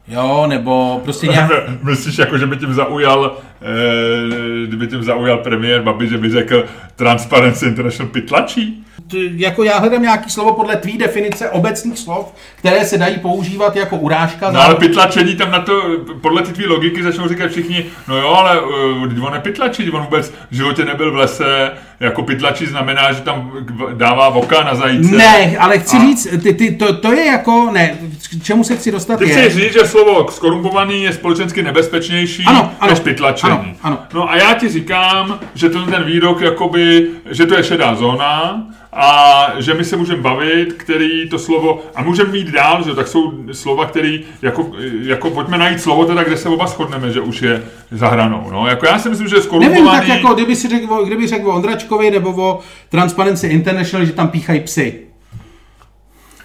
Jo, 0.07 0.45
nebo 0.47 1.01
prostě 1.03 1.27
nějak... 1.27 1.51
Myslíš, 1.83 2.17
jako, 2.17 2.37
že 2.37 2.45
by 2.45 2.57
tím 2.57 2.73
zaujal, 2.73 3.37
eh, 3.61 4.67
kdyby 4.67 4.87
tím 4.87 5.03
zaujal 5.03 5.37
premiér 5.37 5.81
Babi, 5.81 6.07
že 6.07 6.17
by 6.17 6.29
řekl 6.29 6.65
Transparency 6.95 7.65
International 7.65 8.11
pytlačí? 8.11 8.85
Jako 9.13 9.63
já 9.63 9.79
hledám 9.79 10.01
nějaký 10.01 10.29
slovo 10.29 10.53
podle 10.53 10.75
tvý 10.75 10.97
definice 10.97 11.49
obecných 11.49 11.99
slov, 11.99 12.33
které 12.55 12.85
se 12.85 12.97
dají 12.97 13.17
používat 13.17 13.75
jako 13.75 13.97
urážka. 13.97 14.51
No 14.51 14.61
ale 14.61 14.75
pytlačení 14.75 15.35
tam 15.35 15.51
na 15.51 15.59
to, 15.59 15.81
podle 16.21 16.41
ty 16.41 16.53
tvý 16.53 16.65
logiky 16.65 17.03
začnou 17.03 17.27
říkat 17.27 17.51
všichni, 17.51 17.85
no 18.07 18.17
jo, 18.17 18.29
ale 18.29 18.61
uh, 18.61 19.25
on 19.25 19.33
nepytlačí, 19.33 19.91
on 19.91 20.01
vůbec 20.01 20.33
v 20.51 20.55
životě 20.55 20.85
nebyl 20.85 21.11
v 21.11 21.15
lese, 21.15 21.71
jako 21.99 22.23
pytlačí 22.23 22.65
znamená, 22.65 23.11
že 23.11 23.21
tam 23.21 23.51
dává 23.93 24.29
voka 24.29 24.63
na 24.63 24.75
zajíce. 24.75 25.15
Ne, 25.15 25.57
ale 25.57 25.79
chci 25.79 25.97
a... 25.97 25.99
říct, 25.99 26.27
ty, 26.43 26.53
ty, 26.53 26.71
to, 26.71 26.93
to 26.93 27.13
je 27.13 27.25
jako, 27.25 27.69
ne, 27.71 27.97
k 28.39 28.43
čemu 28.43 28.63
se 28.63 28.75
chci 28.75 28.91
dostat 28.91 29.19
Ty 29.19 29.29
je... 29.29 29.49
chci 29.49 29.61
říct, 29.61 29.73
že 29.73 29.87
slovo 29.87 30.27
skorumpovaný 30.31 31.03
je 31.03 31.13
společensky 31.13 31.63
nebezpečnější 31.63 32.43
ano, 32.47 32.71
ano, 32.79 32.89
než 32.89 32.99
pytlačení. 32.99 33.53
Ano, 33.53 33.75
ano. 33.83 33.99
No 34.13 34.29
a 34.31 34.35
já 34.35 34.53
ti 34.53 34.69
říkám, 34.69 35.39
že 35.53 35.69
ten, 35.69 35.85
ten 35.85 36.03
výrok, 36.03 36.41
jakoby, 36.41 37.07
že 37.31 37.45
to 37.45 37.55
je 37.55 37.63
šedá 37.63 37.95
zóna, 37.95 38.63
a 38.95 39.47
že 39.59 39.73
my 39.73 39.83
se 39.83 39.97
můžeme 39.97 40.21
bavit, 40.21 40.73
který 40.73 41.29
to 41.29 41.39
slovo, 41.39 41.83
a 41.95 42.03
můžeme 42.03 42.31
mít 42.31 42.47
dál, 42.47 42.83
že 42.83 42.95
tak 42.95 43.07
jsou 43.07 43.33
slova, 43.51 43.85
které, 43.85 44.17
jako, 44.41 44.71
jako 45.01 45.29
pojďme 45.29 45.57
najít 45.57 45.81
slovo 45.81 46.05
teda, 46.05 46.23
kde 46.23 46.37
se 46.37 46.49
oba 46.49 46.67
shodneme, 46.67 47.11
že 47.11 47.21
už 47.21 47.41
je 47.41 47.63
za 47.91 48.07
hranou. 48.07 48.47
No, 48.51 48.67
jako 48.67 48.85
já 48.85 48.99
si 48.99 49.09
myslím, 49.09 49.27
že 49.27 49.41
skorumpovaný... 49.41 49.85
Nevím, 49.85 49.99
tak 49.99 50.07
jako 50.07 50.33
kdyby 50.33 50.55
si 50.55 50.69
řekl, 50.69 51.05
kdyby 51.05 51.27
řekl 51.27 51.49
o 51.49 51.55
Ondračkovi 51.55 52.11
nebo 52.11 52.43
o 52.43 52.59
Transparency 52.89 53.47
International, 53.47 54.05
že 54.05 54.13
tam 54.13 54.27
píchají 54.27 54.59
psy. 54.59 54.99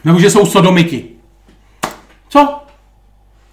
Nebo 0.04 0.20
že 0.20 0.30
jsou 0.30 0.46
sodomiky. 0.46 1.04
Co? 2.28 2.59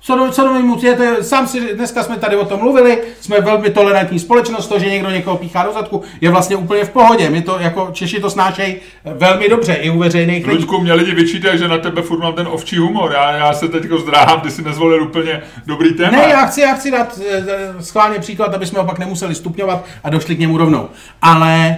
Co, 0.07 0.29
co 0.31 0.85
je 0.85 0.95
to, 0.95 1.03
sám 1.23 1.47
si, 1.47 1.75
dneska 1.75 2.03
jsme 2.03 2.17
tady 2.17 2.35
o 2.35 2.45
tom 2.45 2.59
mluvili, 2.59 3.01
jsme 3.21 3.41
velmi 3.41 3.69
tolerantní 3.69 4.19
společnost, 4.19 4.67
to, 4.67 4.79
že 4.79 4.89
někdo 4.89 5.09
někoho 5.09 5.37
píchá 5.37 5.63
do 5.63 5.73
zadku, 5.73 6.01
je 6.21 6.29
vlastně 6.29 6.55
úplně 6.55 6.85
v 6.85 6.89
pohodě. 6.89 7.29
My 7.29 7.41
to 7.41 7.59
jako 7.59 7.89
Češi 7.91 8.19
to 8.19 8.29
snášejí 8.29 8.75
velmi 9.05 9.49
dobře 9.49 9.73
i 9.73 9.89
u 9.89 9.99
veřejných 9.99 10.47
lidí. 10.47 10.59
Luďku, 10.59 10.81
mě 10.81 10.93
lidi 10.93 11.15
vyčítají, 11.15 11.59
že 11.59 11.67
na 11.67 11.77
tebe 11.77 12.01
furt 12.01 12.19
mám 12.19 12.33
ten 12.33 12.47
ovčí 12.47 12.77
humor. 12.77 13.11
Já, 13.11 13.31
já 13.31 13.53
se 13.53 13.67
teď 13.67 13.83
zdráhám, 13.97 14.41
ty 14.41 14.51
si 14.51 14.61
nezvolil 14.61 15.03
úplně 15.03 15.41
dobrý 15.65 15.93
téma. 15.93 16.11
Ne, 16.11 16.29
já 16.29 16.45
chci, 16.45 16.61
já 16.61 16.73
chci 16.73 16.91
dát 16.91 17.19
eh, 17.29 17.43
eh, 17.47 17.83
schválně 17.83 18.19
příklad, 18.19 18.53
aby 18.53 18.65
jsme 18.65 18.79
ho 18.79 18.85
pak 18.85 18.99
nemuseli 18.99 19.35
stupňovat 19.35 19.85
a 20.03 20.09
došli 20.09 20.35
k 20.35 20.39
němu 20.39 20.57
rovnou. 20.57 20.89
Ale 21.21 21.77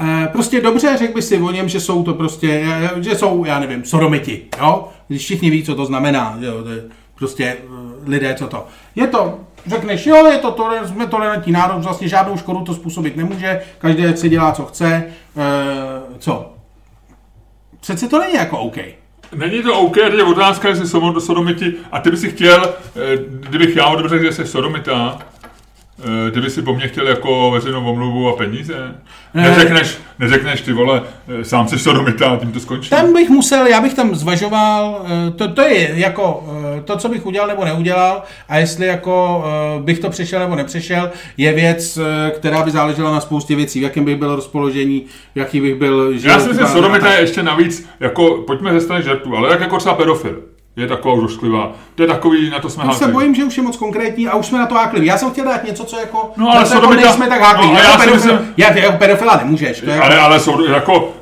eh, 0.00 0.28
prostě 0.32 0.60
dobře, 0.60 0.96
řekl 0.98 1.14
by 1.14 1.22
si 1.22 1.38
o 1.38 1.50
něm, 1.50 1.68
že 1.68 1.80
jsou 1.80 2.02
to 2.02 2.14
prostě, 2.14 2.64
že 3.00 3.16
jsou, 3.16 3.44
já 3.44 3.60
nevím, 3.60 3.84
sodomiti, 3.84 4.42
jo? 4.60 4.88
Když 5.08 5.22
všichni 5.22 5.50
ví, 5.50 5.62
co 5.62 5.74
to 5.74 5.86
znamená, 5.86 6.38
jo? 6.40 6.54
Prostě 7.20 7.44
eh, 7.44 7.66
lidé, 8.06 8.34
co 8.34 8.46
to. 8.46 8.66
Je 8.94 9.06
to, 9.06 9.38
řekneš, 9.66 10.06
jo, 10.06 10.26
je 10.26 10.38
to, 10.38 10.50
to 10.50 10.70
jsme 10.84 11.06
tolerantní 11.06 11.52
národ, 11.52 11.82
vlastně 11.82 12.08
žádnou 12.08 12.36
škodu 12.36 12.60
to 12.60 12.74
způsobit 12.74 13.16
nemůže, 13.16 13.60
každý 13.78 14.16
si 14.16 14.28
dělá, 14.28 14.52
co 14.52 14.64
chce, 14.64 14.86
e, 14.86 15.04
co? 16.18 16.52
Přece 17.80 18.08
to 18.08 18.18
není 18.18 18.34
jako 18.34 18.58
OK. 18.58 18.76
Není 19.34 19.62
to 19.62 19.80
OK, 19.80 19.96
je 19.96 20.24
otázka, 20.24 20.68
jestli 20.68 20.86
sodomiti, 21.20 21.74
a 21.92 22.00
ty 22.00 22.10
by 22.10 22.16
si 22.16 22.30
chtěl, 22.30 22.74
eh, 22.96 23.16
kdybych 23.30 23.76
já 23.76 24.08
řekl, 24.08 24.24
že 24.24 24.32
jsi 24.32 24.46
sodomita, 24.46 25.18
Eh, 26.04 26.30
ty 26.30 26.40
by 26.40 26.50
si 26.50 26.62
po 26.62 26.74
mně 26.74 26.88
chtěl 26.88 27.08
jako 27.08 27.50
veřejnou 27.50 27.90
omluvu 27.90 28.28
a 28.28 28.36
peníze? 28.36 28.94
Neřekneš, 29.34 29.98
neřekneš 30.18 30.60
ty 30.60 30.72
vole, 30.72 31.02
eh, 31.28 31.44
sám 31.44 31.68
se 31.68 31.78
sodomita 31.78 32.30
a 32.30 32.36
tím 32.36 32.52
to 32.52 32.60
skončí. 32.60 32.90
Tam 32.90 33.12
bych 33.12 33.28
musel, 33.30 33.66
já 33.66 33.80
bych 33.80 33.94
tam 33.94 34.14
zvažoval, 34.14 35.06
eh, 35.06 35.30
to, 35.30 35.48
to 35.48 35.62
je 35.62 35.90
jako 35.94 36.44
to, 36.84 36.96
co 36.96 37.08
bych 37.08 37.26
udělal 37.26 37.48
nebo 37.48 37.64
neudělal 37.64 38.22
a 38.48 38.56
jestli 38.56 38.86
jako 38.86 39.44
bych 39.80 39.98
to 39.98 40.10
přešel 40.10 40.40
nebo 40.40 40.54
nepřešel, 40.54 41.10
je 41.36 41.52
věc, 41.52 41.98
která 42.34 42.62
by 42.62 42.70
záležela 42.70 43.12
na 43.12 43.20
spoustě 43.20 43.56
věcí, 43.56 43.80
v 43.80 43.82
jakém 43.82 44.04
bych 44.04 44.16
byl 44.16 44.36
rozpoložení, 44.36 45.04
v 45.34 45.38
jaký 45.38 45.60
bych 45.60 45.74
byl... 45.74 46.12
Já 46.22 46.40
si 46.40 46.48
myslím, 46.48 46.66
že 46.66 46.72
sodomita 46.72 47.12
je 47.12 47.20
ještě 47.20 47.42
navíc, 47.42 47.88
jako 48.00 48.44
pojďme 48.46 48.72
ze 48.72 48.80
strany 48.80 49.04
žertu, 49.04 49.36
ale 49.36 49.50
jak 49.50 49.60
jako 49.60 49.78
třeba 49.78 49.94
pedofil 49.94 50.42
je 50.80 50.88
taková 50.88 51.14
urošklivá. 51.14 51.72
To 51.94 52.02
je 52.02 52.06
takový, 52.06 52.50
na 52.50 52.58
to 52.58 52.70
jsme 52.70 52.84
hákli. 52.84 52.98
se 52.98 53.08
bojím, 53.12 53.34
že 53.34 53.44
už 53.44 53.56
je 53.56 53.62
moc 53.62 53.76
konkrétní 53.76 54.28
a 54.28 54.36
už 54.36 54.46
jsme 54.46 54.58
na 54.58 54.66
to 54.66 54.74
hákli. 54.74 55.06
Já 55.06 55.18
jsem 55.18 55.30
chtěl 55.30 55.44
dát 55.44 55.64
něco, 55.64 55.84
co 55.84 55.98
jako... 55.98 56.30
No 56.36 56.50
ale 56.50 56.66
sodomita... 56.66 57.02
Jako 57.02 57.22
tak 57.28 57.40
hákli. 57.40 57.66
No, 57.66 57.72
já, 57.72 57.90
já, 57.90 57.96
pedofil, 57.96 58.14
myslím... 58.14 58.54
já, 58.56 58.72
jako 58.72 58.98
pedofila 58.98 59.36
nemůžeš. 59.36 59.80
To 59.80 59.90
je 59.90 60.00
ale, 60.00 60.14
jako... 60.14 60.26
ale 60.26 60.40
soud, 60.40 60.68
jako, 60.68 61.14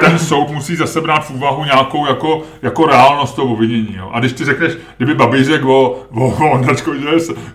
ten 0.00 0.18
soud 0.18 0.50
musí 0.50 0.76
zase 0.76 1.00
brát 1.00 1.26
v 1.26 1.30
úvahu 1.30 1.64
nějakou 1.64 2.06
jako, 2.06 2.42
jako 2.62 2.86
reálnost 2.86 3.36
toho 3.36 3.52
obvinění. 3.52 3.94
Jo. 3.96 4.10
A 4.12 4.20
když 4.20 4.32
ty 4.32 4.44
řekneš, 4.44 4.72
kdyby 4.96 5.14
Babiš 5.14 5.46
řekl 5.46 5.70
o, 5.70 6.06
o, 6.14 6.26
o 6.26 6.50
Ondračko, 6.50 6.94
že, 6.94 7.00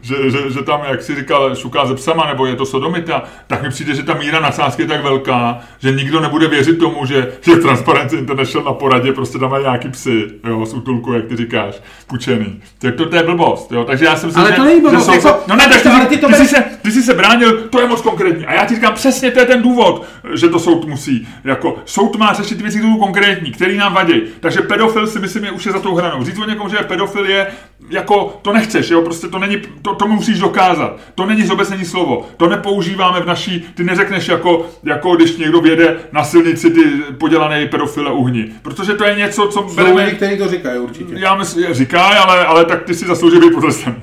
že, 0.02 0.32
že, 0.32 0.52
že, 0.52 0.64
tam, 0.64 0.82
jak 0.90 1.02
si 1.02 1.16
říkal, 1.16 1.56
šuká 1.56 1.86
ze 1.86 1.96
psama, 1.96 2.28
nebo 2.28 2.46
je 2.46 2.56
to 2.56 2.66
sodomita, 2.66 3.24
tak 3.48 3.62
mi 3.62 3.70
přijde, 3.70 3.96
že 3.96 4.04
ta 4.04 4.14
míra 4.14 4.40
nadsázky 4.40 4.82
je 4.82 4.88
tak 4.88 5.04
velká, 5.04 5.60
že 5.80 5.92
nikdo 5.92 6.20
nebude 6.20 6.48
věřit 6.48 6.80
tomu, 6.80 7.06
že, 7.06 7.32
že 7.42 7.56
Transparency 7.56 8.16
International 8.16 8.66
na 8.66 8.74
poradě 8.74 9.14
prostě 9.14 9.40
tam 9.40 9.50
mají 9.50 9.64
nějaký 9.64 9.90
psy, 9.90 10.28
jo, 10.48 10.66
z 10.66 10.74
útulku, 10.74 11.14
jak 11.14 11.26
ty 11.26 11.36
říkáš, 11.40 11.76
pučený. 12.08 12.62
Tak 12.80 12.96
to, 12.96 13.06
to 13.06 13.16
je 13.16 13.24
blbost, 13.24 13.72
jo. 13.72 13.84
Takže 13.84 14.06
já 14.06 14.16
jsem 14.16 14.32
si 14.32 14.38
Ale 14.38 14.52
to 14.52 14.64
není 14.64 14.82
blbost, 14.82 15.08
jako, 15.08 15.40
no 15.48 15.56
ne, 15.56 15.68
tak 15.68 15.82
ty, 15.82 15.90
ty, 15.90 16.18
ty, 16.18 16.28
ty, 16.28 16.34
jsi 16.34 16.48
se, 16.48 16.64
ty 16.82 16.92
jsi 16.92 17.04
se 17.04 17.14
bránil, 17.14 17.58
to 17.70 17.82
je 17.82 17.88
moc 17.88 18.02
konkrétní. 18.02 18.46
A 18.46 18.54
já 18.54 18.66
ti 18.66 18.76
říkám, 18.76 18.94
přesně 18.94 19.32
to 19.32 19.40
je 19.40 19.46
ten 19.46 19.62
důvod, 19.62 20.06
že 20.34 20.50
to 20.50 20.60
soud 20.60 20.88
musí. 20.88 21.28
Jako, 21.44 21.78
soud 21.86 22.16
má 22.16 22.34
řešit 22.34 22.56
ty 22.56 22.64
věci, 22.64 22.78
které 22.78 22.94
jsou 22.94 23.00
konkrétní, 23.00 23.52
které 23.52 23.76
nám 23.76 23.94
vadí. 23.94 24.22
Takže 24.40 24.62
pedofil 24.62 25.08
si 25.08 25.20
myslím 25.20 25.44
je 25.44 25.52
už 25.52 25.66
je 25.66 25.72
za 25.72 25.80
tou 25.80 25.96
hranou. 25.96 26.24
Říct 26.24 26.40
o 26.40 26.46
někom, 26.46 26.70
že 26.70 26.78
je 26.78 26.84
pedofil 26.84 27.26
je, 27.26 27.48
jako, 27.90 28.40
to 28.42 28.54
nechceš, 28.54 28.90
jo, 28.90 29.02
prostě 29.02 29.28
to 29.28 29.40
není, 29.40 29.58
to, 29.82 29.96
to 29.96 30.08
musíš 30.08 30.40
dokázat. 30.40 31.00
To 31.16 31.26
není 31.26 31.44
zobecnění 31.44 31.86
slovo. 31.86 32.28
To 32.38 32.50
nepoužíváme 32.50 33.22
v 33.22 33.26
naší, 33.26 33.66
ty 33.76 33.84
neřekneš 33.84 34.28
jako, 34.28 34.66
jako 34.84 35.16
když 35.16 35.38
někdo 35.38 35.62
věde 35.62 35.98
na 36.12 36.24
silnici 36.24 36.70
ty 36.70 36.84
podělané 37.18 37.66
pedofile 37.66 38.12
uhni. 38.12 38.46
Protože 38.62 38.94
to 38.94 39.04
je 39.04 39.16
něco, 39.16 39.48
co 39.48 39.62
bereme... 39.62 40.10
Jsou 40.10 40.26
lidi, 40.26 40.38
to 40.38 40.48
říkají 40.48 40.80
určitě. 40.80 41.14
Já 41.20 41.36
myslím, 41.36 41.74
říkají, 41.74 42.18
ale, 42.18 42.46
ale 42.46 42.66
tak 42.66 42.84
ty 42.84 42.94
si 42.94 43.06
zaslouží 43.06 43.40
být 43.40 43.54
potrestaný. 43.54 43.96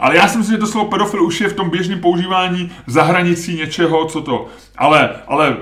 Ale 0.00 0.16
já 0.16 0.28
si 0.28 0.38
myslím, 0.38 0.56
že 0.56 0.60
to 0.60 0.66
slovo 0.66 0.90
pedofil 0.90 1.24
už 1.24 1.40
je 1.40 1.48
v 1.48 1.52
tom 1.52 1.70
běžném 1.70 2.00
používání 2.00 2.70
za 2.86 3.02
hranicí 3.02 3.54
něčeho, 3.54 4.04
co 4.04 4.20
to. 4.20 4.46
Ale, 4.78 5.10
ale 5.26 5.56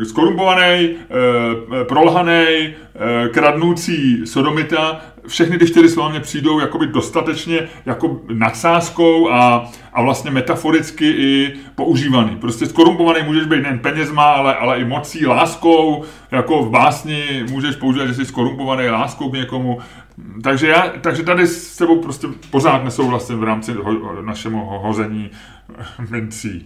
eh, 0.00 0.04
skorumpovaný, 0.04 0.90
eh, 0.90 1.84
prolhaný, 1.84 2.32
eh, 2.34 3.28
kradnoucí 3.28 4.26
sodomita, 4.26 5.00
všechny 5.26 5.58
ty 5.58 5.66
čtyři 5.66 5.88
slova 5.88 6.08
mě 6.08 6.20
přijdou 6.20 6.60
jakoby 6.60 6.86
dostatečně 6.86 7.68
jako 7.86 8.20
nadsázkou 8.32 9.30
a, 9.30 9.70
a 9.92 10.02
vlastně 10.02 10.30
metaforicky 10.30 11.10
i 11.10 11.54
používaný. 11.74 12.36
Prostě 12.36 12.66
skorumpovaný 12.66 13.22
můžeš 13.24 13.46
být 13.46 13.62
nejen 13.62 13.78
penězma, 13.78 14.24
ale, 14.24 14.56
ale 14.56 14.78
i 14.78 14.84
mocí, 14.84 15.26
láskou, 15.26 16.04
jako 16.30 16.62
v 16.62 16.70
básni 16.70 17.44
můžeš 17.50 17.76
používat, 17.76 18.06
že 18.06 18.14
jsi 18.14 18.24
skorumpovaný 18.24 18.88
láskou 18.88 19.30
k 19.30 19.36
někomu. 19.36 19.78
Takže, 20.42 20.68
já, 20.68 20.92
takže 21.00 21.22
tady 21.22 21.46
s 21.46 21.76
tebou 21.76 22.02
prostě 22.02 22.26
pořád 22.50 22.84
nesouhlasím 22.84 23.38
v 23.38 23.44
rámci 23.44 23.72
ho, 23.72 24.22
našemu 24.22 24.64
hození 24.64 25.30
mincí. 26.10 26.62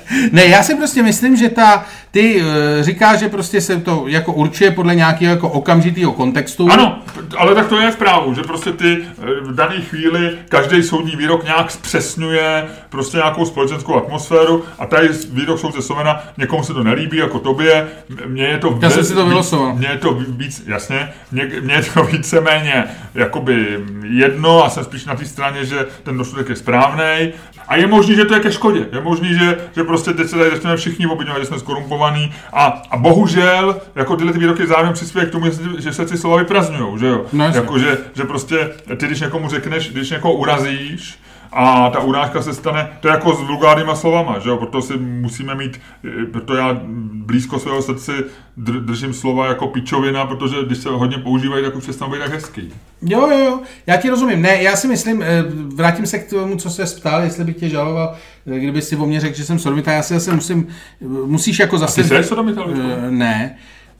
ne, 0.32 0.46
já 0.46 0.62
si 0.62 0.74
prostě 0.74 1.02
myslím, 1.02 1.36
že 1.36 1.48
ta, 1.48 1.84
ty 2.10 2.42
e, 2.42 2.84
říkáš, 2.84 3.18
že 3.18 3.28
prostě 3.28 3.60
se 3.60 3.76
to 3.76 4.04
jako 4.06 4.32
určuje 4.32 4.70
podle 4.70 4.94
nějakého 4.94 5.34
jako 5.34 5.48
okamžitého 5.48 6.12
kontextu. 6.12 6.72
Ano, 6.72 6.98
ale 7.36 7.54
tak 7.54 7.68
to 7.68 7.80
je 7.80 7.90
v 7.90 7.96
právu, 7.96 8.34
že 8.34 8.42
prostě 8.42 8.72
ty 8.72 8.98
eh, 9.02 9.40
v 9.40 9.54
dané 9.54 9.80
chvíli 9.80 10.38
každý 10.48 10.82
soudní 10.82 11.16
výrok 11.16 11.44
nějak 11.44 11.70
zpřesňuje 11.70 12.64
prostě 12.88 13.16
nějakou 13.16 13.44
společenskou 13.44 13.96
atmosféru 13.96 14.64
a 14.78 14.86
tady 14.86 15.08
výrok 15.30 15.58
soudce 15.58 15.82
Sovena, 15.82 16.22
někomu 16.38 16.62
se 16.64 16.74
to 16.74 16.84
nelíbí, 16.84 17.16
jako 17.16 17.38
tobě, 17.38 17.88
mně 18.26 18.44
je 18.44 18.58
to... 18.58 18.78
Já 18.82 18.90
jsem 18.90 19.04
si 19.04 19.14
to 19.14 19.26
vylosoval. 19.26 19.74
Mně 19.74 19.88
je 19.88 19.98
to 19.98 20.14
víc, 20.28 20.62
jasně, 20.66 21.12
mně, 21.32 21.50
mně 21.60 21.74
je 21.74 21.82
to 21.82 22.04
víceméně 22.12 22.84
jakoby 23.14 23.78
jedno 24.02 24.64
a 24.64 24.70
jsem 24.70 24.84
spíš 24.84 25.04
na 25.04 25.14
té 25.14 25.24
straně, 25.24 25.64
že 25.64 25.86
ten 26.02 26.18
rozsudek 26.18 26.48
je 26.48 26.56
správný. 26.56 27.32
A 27.68 27.76
je 27.76 27.86
možný, 27.86 28.14
že 28.14 28.24
to 28.24 28.34
je 28.34 28.40
ke 28.40 28.52
škodě. 28.52 28.86
Je 28.92 29.00
možný, 29.00 29.34
že, 29.34 29.58
že 29.76 29.81
prostě 29.84 30.12
teď 30.12 30.28
se 30.28 30.36
tady 30.36 30.50
začneme 30.50 30.76
všichni 30.76 31.06
obvinovat, 31.06 31.38
že 31.40 31.46
jsme 31.46 31.58
skorumpovaní. 31.58 32.34
A, 32.52 32.82
a 32.90 32.96
bohužel, 32.96 33.80
jako 33.94 34.16
tyhle 34.16 34.32
ty 34.32 34.38
výroky 34.38 34.66
zároveň 34.66 34.92
přispějí 34.92 35.26
k 35.26 35.30
tomu, 35.30 35.46
že 35.46 35.52
se, 35.52 35.62
že 35.78 35.92
se 35.92 36.06
ty 36.06 36.16
slova 36.16 36.36
vyprazňují, 36.36 36.98
že 36.98 37.06
jo? 37.06 37.24
No, 37.32 37.44
jako, 37.44 37.78
že, 37.78 37.98
že 38.14 38.24
prostě 38.24 38.70
ty, 38.96 39.06
když 39.06 39.20
někomu 39.20 39.48
řekneš, 39.48 39.90
když 39.90 40.10
někoho 40.10 40.34
urazíš, 40.34 41.18
a 41.52 41.90
ta 41.90 42.00
urážka 42.00 42.42
se 42.42 42.54
stane, 42.54 42.88
to 43.00 43.08
je 43.08 43.12
jako 43.12 43.34
s 43.34 43.40
vulgárníma 43.40 43.94
slovama, 43.94 44.38
že 44.38 44.48
jo? 44.48 44.56
proto 44.56 44.82
si 44.82 44.96
musíme 44.96 45.54
mít, 45.54 45.80
eh, 46.04 46.26
proto 46.26 46.54
já 46.54 46.80
blízko 47.12 47.58
svého 47.58 47.82
srdci 47.82 48.12
držím 48.56 49.12
slova 49.12 49.46
jako 49.46 49.66
pičovina, 49.66 50.26
protože 50.26 50.56
když 50.66 50.78
se 50.78 50.88
hodně 50.88 51.18
používají, 51.18 51.64
tak 51.64 51.76
už 51.76 51.82
přestanou 51.82 52.12
být 52.12 52.18
tak 52.18 52.32
hezký. 52.32 52.72
Jo, 53.02 53.28
jo, 53.30 53.38
jo, 53.38 53.60
já 53.86 53.96
ti 53.96 54.10
rozumím. 54.10 54.42
Ne, 54.42 54.62
já 54.62 54.76
si 54.76 54.88
myslím, 54.88 55.22
eh, 55.22 55.44
vrátím 55.74 56.06
se 56.06 56.18
k 56.18 56.30
tomu, 56.30 56.56
co 56.56 56.70
se 56.70 56.84
ptal, 56.84 57.22
jestli 57.22 57.44
bych 57.44 57.56
tě 57.56 57.68
žaloval, 57.68 58.14
eh, 58.46 58.58
kdyby 58.58 58.82
si 58.82 58.96
o 58.96 59.06
mě 59.06 59.20
řekl, 59.20 59.36
že 59.36 59.44
jsem 59.44 59.58
sodomita, 59.58 59.92
já 59.92 60.02
si 60.02 60.14
zase 60.14 60.32
musím, 60.34 60.66
musíš 61.26 61.58
jako 61.58 61.78
zase... 61.78 62.00
A 62.00 62.04
ty 62.04 62.08
jsi 62.08 62.24
sodomita? 62.24 62.64
Ne. 63.10 63.56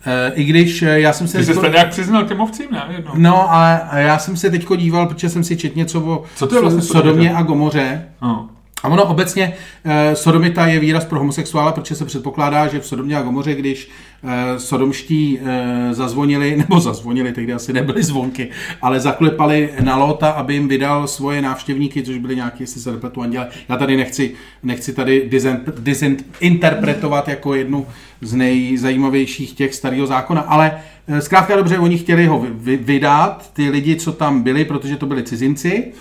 Uh, 0.06 0.38
I 0.40 0.44
když 0.44 0.82
já 0.82 1.12
jsem 1.12 1.28
se... 1.28 1.38
Ty 1.38 1.44
jsi 1.44 1.54
se 1.54 1.68
nějak 1.68 1.88
přiznal 1.88 2.24
těm 2.24 2.40
ovcím, 2.40 2.66
ne? 2.70 2.84
Jednou. 2.96 3.12
No, 3.14 3.52
ale 3.52 3.80
já 3.94 4.18
jsem 4.18 4.36
se 4.36 4.50
teďko 4.50 4.76
díval, 4.76 5.06
protože 5.06 5.28
jsem 5.28 5.44
si 5.44 5.56
četl 5.56 5.78
něco 5.78 6.00
o 6.00 6.24
Co 6.36 6.46
to 6.46 6.54
je 6.54 6.60
vlastně 6.60 6.82
Sodomě 6.82 7.34
a 7.34 7.42
Gomoře. 7.42 8.04
No. 8.22 8.48
A 8.82 8.88
ono 8.88 9.04
obecně, 9.04 9.54
eh, 9.84 10.16
sodomita 10.16 10.66
je 10.66 10.80
výraz 10.80 11.04
pro 11.04 11.18
homosexuála, 11.18 11.72
protože 11.72 11.94
se 11.94 12.04
předpokládá, 12.04 12.66
že 12.66 12.80
v 12.80 12.86
Sodomě 12.86 13.16
a 13.16 13.22
Gomoře, 13.22 13.54
když 13.54 13.90
eh, 14.24 14.58
sodomští 14.58 15.38
eh, 15.42 15.94
zazvonili, 15.94 16.56
nebo 16.68 16.80
zazvonili, 16.80 17.32
tehdy 17.32 17.52
asi 17.52 17.72
nebyly 17.72 18.02
zvonky, 18.02 18.48
ale 18.82 19.00
zaklepali 19.00 19.70
na 19.80 19.96
Lota, 19.96 20.30
aby 20.30 20.54
jim 20.54 20.68
vydal 20.68 21.08
svoje 21.08 21.42
návštěvníky, 21.42 22.02
což 22.02 22.18
byly 22.18 22.36
nějaké, 22.36 22.62
jestli 22.62 22.80
se 22.80 22.90
repletu 22.90 23.22
anděle. 23.22 23.48
Já 23.68 23.76
tady 23.76 23.96
nechci, 23.96 24.34
nechci 24.62 24.92
tady 24.92 25.30
disinterpretovat 25.78 27.28
jako 27.28 27.54
jednu 27.54 27.86
z 28.20 28.34
nejzajímavějších 28.34 29.52
těch 29.52 29.74
starého 29.74 30.06
zákona, 30.06 30.40
ale 30.40 30.72
eh, 31.08 31.20
zkrátka 31.20 31.56
dobře, 31.56 31.78
oni 31.78 31.98
chtěli 31.98 32.26
ho 32.26 32.46
vy, 32.50 32.76
vydat, 32.76 33.50
ty 33.52 33.70
lidi, 33.70 33.96
co 33.96 34.12
tam 34.12 34.42
byli, 34.42 34.64
protože 34.64 34.96
to 34.96 35.06
byli 35.06 35.22
cizinci, 35.22 35.92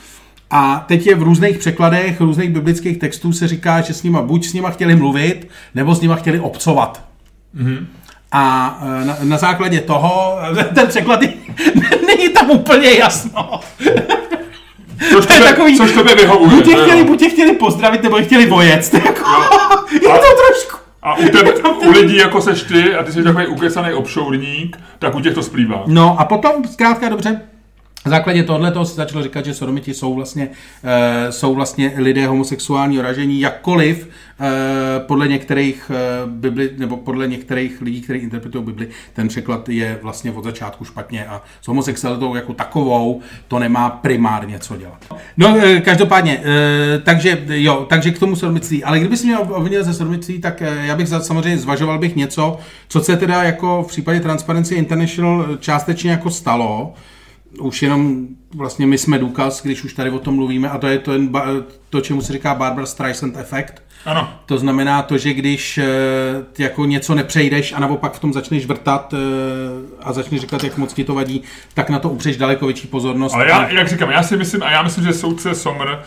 a 0.52 0.86
teď 0.88 1.08
je 1.08 1.16
v 1.16 1.24
různých 1.24 1.58
překladech, 1.58 2.22
různých 2.22 2.50
biblických 2.50 2.98
textů 2.98 3.34
se 3.34 3.48
říká, 3.48 3.82
že 3.82 3.94
s 3.94 4.04
nima 4.04 4.22
buď 4.22 4.46
s 4.46 4.54
nima 4.54 4.70
chtěli 4.70 4.96
mluvit, 4.96 5.48
nebo 5.76 5.96
s 5.96 6.02
nima 6.02 6.16
chtěli 6.16 6.40
obcovat. 6.40 7.04
Mm-hmm. 7.56 7.86
A 8.32 8.80
e, 9.02 9.06
na, 9.06 9.18
na 9.24 9.38
základě 9.38 9.82
toho, 9.82 10.38
ten 10.76 10.88
překlad 10.88 11.22
je, 11.22 11.34
není 12.08 12.30
tam 12.30 12.52
úplně 12.52 12.92
jasno. 12.92 13.60
Což 15.12 15.26
to 15.26 15.34
je 15.34 15.40
takový, 15.40 15.78
což 15.78 15.92
tebe 15.92 16.16
vyhovuje. 16.16 16.50
Buď 16.50 16.66
tě, 16.66 16.76
chtěli, 16.76 17.04
buď 17.04 17.20
tě 17.20 17.30
chtěli 17.30 17.56
pozdravit, 17.56 18.04
nebo 18.04 18.18
je 18.18 18.24
chtěli 18.24 18.46
vojet. 18.46 18.94
Jako, 19.06 19.86
je 19.94 20.00
to 20.00 20.36
trošku... 20.48 20.78
A 21.04 21.16
u, 21.16 21.30
tebe, 21.30 21.54
u 21.88 21.92
lidí 21.92 22.18
jako 22.18 22.42
seš 22.42 22.64
ty 22.64 22.96
a 22.96 23.04
ty 23.04 23.12
jsi 23.12 23.24
takový 23.24 23.48
ukesaný 23.48 23.94
obšourník, 23.94 24.78
tak 25.00 25.16
u 25.16 25.20
těch 25.20 25.34
to 25.34 25.44
splývá. 25.44 25.84
No 25.88 26.16
a 26.20 26.26
potom 26.26 26.66
zkrátka 26.66 27.10
dobře, 27.10 27.42
na 28.06 28.10
základě 28.10 28.44
tohoto 28.44 28.86
se 28.86 28.96
začalo 28.96 29.24
říkat, 29.24 29.46
že 29.46 29.54
sodomiti 29.54 29.94
jsou 29.94 30.14
vlastně, 30.14 30.48
uh, 30.48 30.90
jsou 31.30 31.56
vlastně 31.56 31.94
lidé 31.98 32.28
homosexuálního 32.28 33.04
ražení, 33.04 33.40
jakkoliv 33.40 34.08
uh, 34.08 34.46
podle 35.08 35.28
některých 35.28 35.92
uh, 36.26 36.32
Bibli, 36.32 36.70
nebo 36.78 36.98
podle 36.98 37.28
některých 37.28 37.82
lidí, 37.82 38.02
kteří 38.02 38.20
interpretují 38.20 38.66
Bibli, 38.66 38.88
ten 39.14 39.28
překlad 39.28 39.70
je 39.70 40.00
vlastně 40.02 40.32
od 40.32 40.44
začátku 40.44 40.86
špatně 40.86 41.26
a 41.26 41.42
s 41.62 41.68
homosexualitou 41.68 42.36
jako 42.36 42.54
takovou 42.54 43.22
to 43.48 43.60
nemá 43.60 43.90
primárně 43.90 44.60
co 44.60 44.78
dělat. 44.78 45.16
No, 45.38 45.58
každopádně, 45.82 46.44
takže 47.04 47.46
jo, 47.48 47.86
takže 47.90 48.12
k 48.12 48.20
tomu 48.20 48.36
sodomictví. 48.36 48.84
Ale 48.84 49.00
kdyby 49.00 49.18
si 49.18 49.28
mě 49.28 49.38
obvinil 49.38 49.84
ze 49.84 49.94
sodomictví, 49.94 50.40
tak 50.40 50.62
já 50.62 50.96
bych 50.96 51.08
samozřejmě 51.08 51.58
zvažoval 51.58 52.00
bych 52.00 52.16
něco, 52.16 52.60
co 52.88 53.02
se 53.02 53.18
teda 53.18 53.44
jako 53.44 53.84
v 53.84 53.88
případě 53.88 54.20
Transparency 54.20 54.76
International 54.76 55.48
částečně 55.60 56.12
jako 56.12 56.30
stalo, 56.30 56.94
už 57.60 57.82
jenom 57.82 58.28
vlastně 58.56 58.88
my 58.88 58.98
jsme 58.98 59.20
důkaz, 59.20 59.64
když 59.64 59.84
už 59.84 59.94
tady 59.94 60.10
o 60.10 60.20
tom 60.20 60.36
mluvíme, 60.36 60.70
a 60.70 60.78
to 60.78 60.88
je 60.88 61.00
to, 61.00 61.14
to 61.90 62.02
čemu 62.02 62.22
se 62.22 62.34
říká 62.34 62.56
Barbara 62.56 62.86
Streisand 62.86 63.38
efekt. 63.38 63.84
Ano. 64.06 64.30
To 64.46 64.58
znamená 64.58 65.02
to, 65.02 65.18
že 65.18 65.34
když 65.34 65.78
eh, 65.78 65.86
jako 66.58 66.86
něco 66.86 67.16
nepřejdeš 67.16 67.74
a 67.74 67.80
naopak 67.80 68.14
v 68.14 68.20
tom 68.20 68.34
začneš 68.34 68.66
vrtat 68.66 69.14
eh, 69.14 69.18
a 70.04 70.14
začneš 70.14 70.42
říkat, 70.42 70.64
jak 70.64 70.78
moc 70.78 70.94
ti 70.94 71.04
to 71.04 71.16
vadí, 71.16 71.44
tak 71.74 71.90
na 71.90 72.00
to 72.00 72.10
upřeš 72.10 72.38
daleko 72.38 72.66
větší 72.66 72.88
pozornost. 72.88 73.34
Ale 73.34 73.50
já, 73.50 73.70
jak 73.70 73.88
říkám, 73.88 74.12
já 74.12 74.24
si 74.24 74.38
myslím, 74.38 74.64
a 74.64 74.72
já 74.72 74.82
myslím, 74.82 75.04
že 75.04 75.14
soudce 75.14 75.56
Somr 75.56 75.98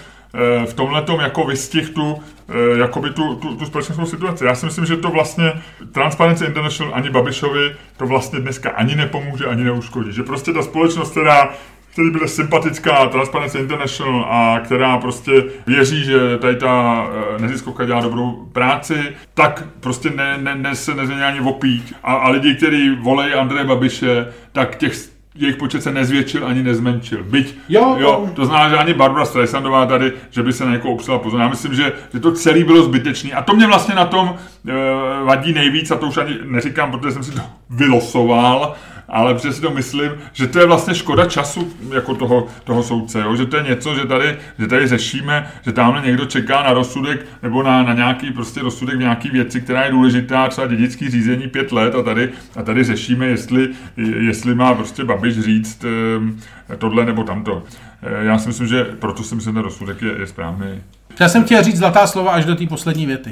v 0.66 0.74
tomhle 0.74 1.02
tom 1.02 1.20
jako 1.20 1.44
vystih 1.44 1.90
tu, 1.90 2.22
eh, 2.48 2.78
jakoby 2.78 3.10
tu, 3.10 3.34
tu, 3.34 3.56
tu 3.56 3.64
společenskou 3.64 4.06
situaci. 4.06 4.44
Já 4.44 4.54
si 4.54 4.66
myslím, 4.66 4.86
že 4.86 4.96
to 4.96 5.10
vlastně 5.10 5.52
Transparency 5.92 6.44
International 6.44 6.94
ani 6.94 7.10
Babišovi 7.10 7.76
to 7.96 8.06
vlastně 8.06 8.40
dneska 8.40 8.70
ani 8.70 8.94
nepomůže, 8.94 9.46
ani 9.46 9.64
neuškodí. 9.64 10.12
Že 10.12 10.22
prostě 10.22 10.52
ta 10.52 10.62
společnost, 10.62 11.10
která 11.10 11.54
který 11.92 12.10
byla 12.10 12.26
sympatická 12.26 13.06
Transparency 13.06 13.58
International 13.58 14.26
a 14.28 14.60
která 14.64 14.98
prostě 14.98 15.44
věří, 15.66 16.04
že 16.04 16.38
tady 16.38 16.56
ta 16.56 17.06
eh, 17.36 17.42
neziskovka 17.42 17.84
dělá 17.84 18.00
dobrou 18.00 18.48
práci, 18.52 18.96
tak 19.34 19.64
prostě 19.80 20.10
ne, 20.10 20.38
ne, 20.38 20.54
ne 20.54 20.74
se 20.74 20.94
nezmění 20.94 21.22
ani 21.22 21.40
opít. 21.40 21.94
A, 22.02 22.14
a 22.14 22.30
lidi, 22.30 22.54
kteří 22.54 22.96
volejí 23.02 23.34
Andreje 23.34 23.64
Babiše, 23.64 24.32
tak 24.52 24.76
těch 24.76 25.13
jejich 25.34 25.56
počet 25.56 25.82
se 25.82 25.92
nezvětšil 25.92 26.46
ani 26.46 26.62
nezmenšil. 26.62 27.24
Byť, 27.24 27.58
jo, 27.68 27.96
jo, 27.98 28.30
to 28.34 28.46
znamená, 28.46 28.68
že 28.68 28.76
ani 28.76 28.94
Barbara 28.94 29.24
Streisandová 29.24 29.86
tady, 29.86 30.12
že 30.30 30.42
by 30.42 30.52
se 30.52 30.64
na 30.64 30.72
někoho 30.72 30.94
opřela 30.94 31.18
pozor. 31.18 31.40
Já 31.40 31.48
myslím, 31.48 31.74
že, 31.74 31.92
že 32.12 32.20
to 32.20 32.32
celé 32.32 32.64
bylo 32.64 32.82
zbytečné. 32.82 33.32
A 33.32 33.42
to 33.42 33.56
mě 33.56 33.66
vlastně 33.66 33.94
na 33.94 34.04
tom 34.04 34.36
vadí 35.24 35.52
nejvíc, 35.52 35.90
a 35.90 35.96
to 35.96 36.06
už 36.06 36.16
ani 36.16 36.38
neříkám, 36.44 36.90
protože 36.90 37.12
jsem 37.12 37.24
si 37.24 37.32
to 37.32 37.40
vylosoval, 37.70 38.74
ale 39.08 39.34
protože 39.34 39.52
si 39.52 39.60
to 39.60 39.70
myslím, 39.70 40.10
že 40.32 40.46
to 40.46 40.58
je 40.58 40.66
vlastně 40.66 40.94
škoda 40.94 41.26
času 41.26 41.72
jako 41.94 42.14
toho, 42.14 42.46
toho 42.64 42.82
soudce, 42.82 43.20
jo? 43.20 43.36
že 43.36 43.46
to 43.46 43.56
je 43.56 43.62
něco, 43.62 43.94
že 43.94 44.06
tady, 44.06 44.36
že 44.58 44.66
tady 44.66 44.86
řešíme, 44.86 45.50
že 45.64 45.72
tamhle 45.72 46.02
někdo 46.06 46.24
čeká 46.24 46.62
na 46.62 46.72
rozsudek 46.72 47.26
nebo 47.42 47.62
na, 47.62 47.82
na 47.82 47.94
nějaký 47.94 48.30
prostě 48.30 48.60
rozsudek 48.60 48.96
v 48.96 48.98
nějaký 48.98 49.30
věci, 49.30 49.60
která 49.60 49.84
je 49.84 49.90
důležitá, 49.90 50.48
třeba 50.48 50.66
dědický 50.66 51.10
řízení 51.10 51.48
pět 51.48 51.72
let 51.72 51.94
a 51.94 52.02
tady, 52.02 52.30
a 52.56 52.62
tady 52.62 52.84
řešíme, 52.84 53.26
jestli, 53.26 53.68
jestli 53.96 54.54
má 54.54 54.74
prostě 54.74 55.04
Babiš 55.04 55.40
říct 55.40 55.84
eh, 56.70 56.76
tohle 56.76 57.04
nebo 57.04 57.24
tamto. 57.24 57.62
Eh, 58.02 58.24
já 58.24 58.38
si 58.38 58.48
myslím, 58.48 58.66
že 58.66 58.84
proto 58.84 59.22
si 59.22 59.34
myslím, 59.34 59.52
že 59.52 59.54
ten 59.54 59.62
rozsudek 59.62 60.02
je, 60.02 60.14
je 60.18 60.26
správný. 60.26 60.66
Já 61.20 61.28
jsem 61.28 61.44
chtěl 61.44 61.62
říct 61.62 61.76
zlatá 61.76 62.06
slova 62.06 62.30
až 62.30 62.44
do 62.44 62.54
té 62.54 62.66
poslední 62.66 63.06
věty. 63.06 63.30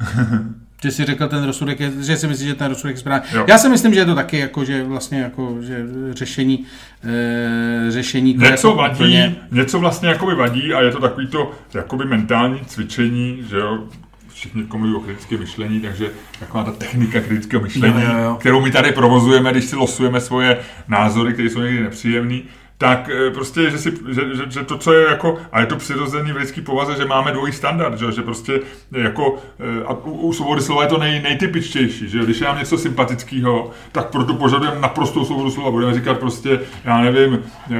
že 0.82 0.90
si 0.90 1.04
řekl 1.04 1.28
ten 1.28 1.44
rozsudek, 1.44 1.78
že 2.00 2.16
si 2.16 2.28
myslíš, 2.28 2.48
že 2.48 2.54
ten 2.54 2.68
rozsudek 2.68 2.96
je 2.96 3.00
správný. 3.00 3.28
Jo. 3.32 3.44
Já 3.48 3.58
si 3.58 3.68
myslím, 3.68 3.94
že 3.94 4.00
je 4.00 4.06
to 4.06 4.14
taky 4.14 4.38
jako, 4.38 4.64
že 4.64 4.84
vlastně 4.84 5.20
jako, 5.20 5.56
že 5.60 5.86
řešení, 6.10 6.64
e, 7.04 7.90
řešení 7.90 8.34
to 8.34 8.44
něco 8.44 8.68
jako 8.68 8.78
vadí, 8.78 8.94
úplně... 8.94 9.36
něco 9.52 9.78
vlastně 9.78 10.08
jakoby 10.08 10.34
vadí 10.34 10.74
a 10.74 10.80
je 10.80 10.90
to 10.90 11.00
takový 11.00 11.26
to 11.26 11.50
jakoby 11.74 12.04
mentální 12.04 12.60
cvičení, 12.66 13.44
že 13.50 13.56
jo, 13.56 13.84
všichni 14.28 14.66
mluví 14.76 14.94
o 14.94 15.00
kritické 15.00 15.36
myšlení, 15.36 15.80
takže 15.80 16.10
taková 16.40 16.64
ta 16.64 16.72
technika 16.72 17.20
kritického 17.20 17.62
myšlení, 17.62 18.02
jo, 18.02 18.10
jo, 18.12 18.24
jo. 18.24 18.36
kterou 18.40 18.60
my 18.60 18.70
tady 18.70 18.92
provozujeme, 18.92 19.50
když 19.50 19.64
si 19.64 19.76
losujeme 19.76 20.20
svoje 20.20 20.58
názory, 20.88 21.32
které 21.32 21.50
jsou 21.50 21.60
někdy 21.60 21.82
nepříjemné, 21.82 22.38
tak 22.78 23.10
eh, 23.12 23.30
prostě, 23.30 23.70
že, 23.70 23.78
si, 23.78 23.92
že, 24.08 24.34
že, 24.34 24.42
že 24.48 24.62
to, 24.64 24.78
co 24.78 24.92
je 24.92 25.06
jako, 25.10 25.38
a 25.52 25.60
je 25.60 25.66
to 25.66 25.76
přirozený 25.76 26.32
v 26.32 26.36
lidský 26.36 26.60
povaze, 26.60 26.96
že 26.96 27.04
máme 27.04 27.32
dvojí 27.32 27.52
standard, 27.52 27.98
že, 27.98 28.12
že 28.12 28.22
prostě 28.22 28.60
jako, 28.92 29.38
eh, 29.60 29.84
a 29.84 29.92
u, 29.92 30.10
u 30.10 30.32
svobody 30.32 30.62
slova 30.62 30.82
je 30.82 30.88
to 30.88 30.98
nej, 30.98 31.22
nejtypičtější, 31.22 32.08
že 32.08 32.18
když 32.18 32.40
je 32.40 32.46
nám 32.46 32.58
něco 32.58 32.78
sympatického, 32.78 33.70
tak 33.92 34.10
proto 34.10 34.34
požadujeme 34.34 34.80
naprostou 34.80 35.24
svobodu 35.24 35.50
slova, 35.50 35.70
budeme 35.70 35.94
říkat 35.94 36.18
prostě, 36.18 36.60
já 36.84 37.00
nevím, 37.00 37.42
eh, 37.70 37.74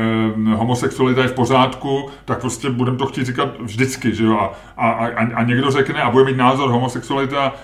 homosexualita 0.55 1.23
je 1.23 1.29
v 1.29 1.33
pořádku, 1.33 2.09
tak 2.25 2.41
prostě 2.41 2.71
budeme 2.71 2.99
to 2.99 3.07
chtít 3.07 3.27
říkat 3.27 3.49
vždycky, 3.61 4.15
že 4.15 4.25
jo, 4.25 4.39
a, 4.39 4.57
a, 4.77 5.07
a, 5.07 5.35
a 5.35 5.43
někdo 5.43 5.71
řekne 5.71 6.03
a 6.03 6.11
bude 6.11 6.25
mít 6.25 6.37
názor, 6.37 6.71
homosexualita 6.71 7.55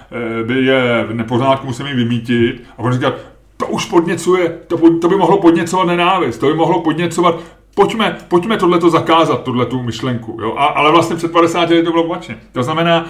by 0.46 0.64
je 0.64 1.04
v 1.08 1.14
nepořádku, 1.14 1.66
musíme 1.66 1.90
ji 1.90 1.96
vymítit, 1.96 2.64
a 2.78 2.82
bude 2.82 2.94
říkat, 2.94 3.14
to 3.62 3.68
už 3.68 3.84
podněcuje, 3.84 4.58
to, 4.66 4.98
to 4.98 5.08
by 5.08 5.16
mohlo 5.16 5.40
podněcovat 5.40 5.84
nenávist, 5.84 6.38
to 6.38 6.46
by 6.46 6.54
mohlo 6.54 6.80
podněcovat 6.80 7.40
pojďme, 7.74 8.18
pojďme 8.28 8.56
tohleto 8.56 8.90
zakázat, 8.90 9.42
tohletu 9.42 9.82
myšlenku. 9.82 10.38
Jo? 10.40 10.54
A, 10.56 10.64
ale 10.64 10.90
vlastně 10.90 11.16
před 11.16 11.32
50 11.32 11.60
lety 11.60 11.82
to 11.82 11.90
bylo 11.90 12.04
opačně. 12.04 12.38
To 12.52 12.62
znamená, 12.62 13.06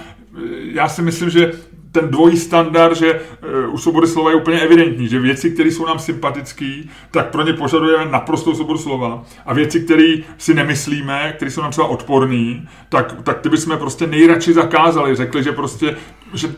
já 0.73 0.89
si 0.89 1.03
myslím, 1.03 1.31
že 1.31 1.53
ten 1.93 2.09
dvojí 2.09 2.37
standard, 2.37 2.97
že 2.97 3.21
uh, 3.67 3.75
u 3.75 3.79
svobody 3.79 4.07
slova 4.07 4.31
je 4.31 4.37
úplně 4.37 4.61
evidentní, 4.61 5.09
že 5.09 5.21
věci, 5.21 5.51
které 5.51 5.71
jsou 5.71 5.87
nám 5.87 5.99
sympatické, 5.99 6.83
tak 7.11 7.31
pro 7.31 7.43
ně 7.43 7.53
požadujeme 7.53 8.11
naprostou 8.11 8.55
svobodu 8.55 8.79
slova. 8.79 9.25
A 9.47 9.55
věci, 9.55 9.81
které 9.81 10.15
si 10.39 10.55
nemyslíme, 10.55 11.33
které 11.37 11.51
jsou 11.51 11.63
nám 11.63 11.71
třeba 11.71 11.87
odporné, 11.87 12.67
tak, 12.89 13.23
tak 13.23 13.41
ty 13.41 13.49
bychom 13.49 13.79
prostě 13.79 14.07
nejradši 14.07 14.53
zakázali. 14.53 15.15
Řekli, 15.15 15.43
že 15.43 15.53
prostě, 15.53 15.97
že 16.35 16.49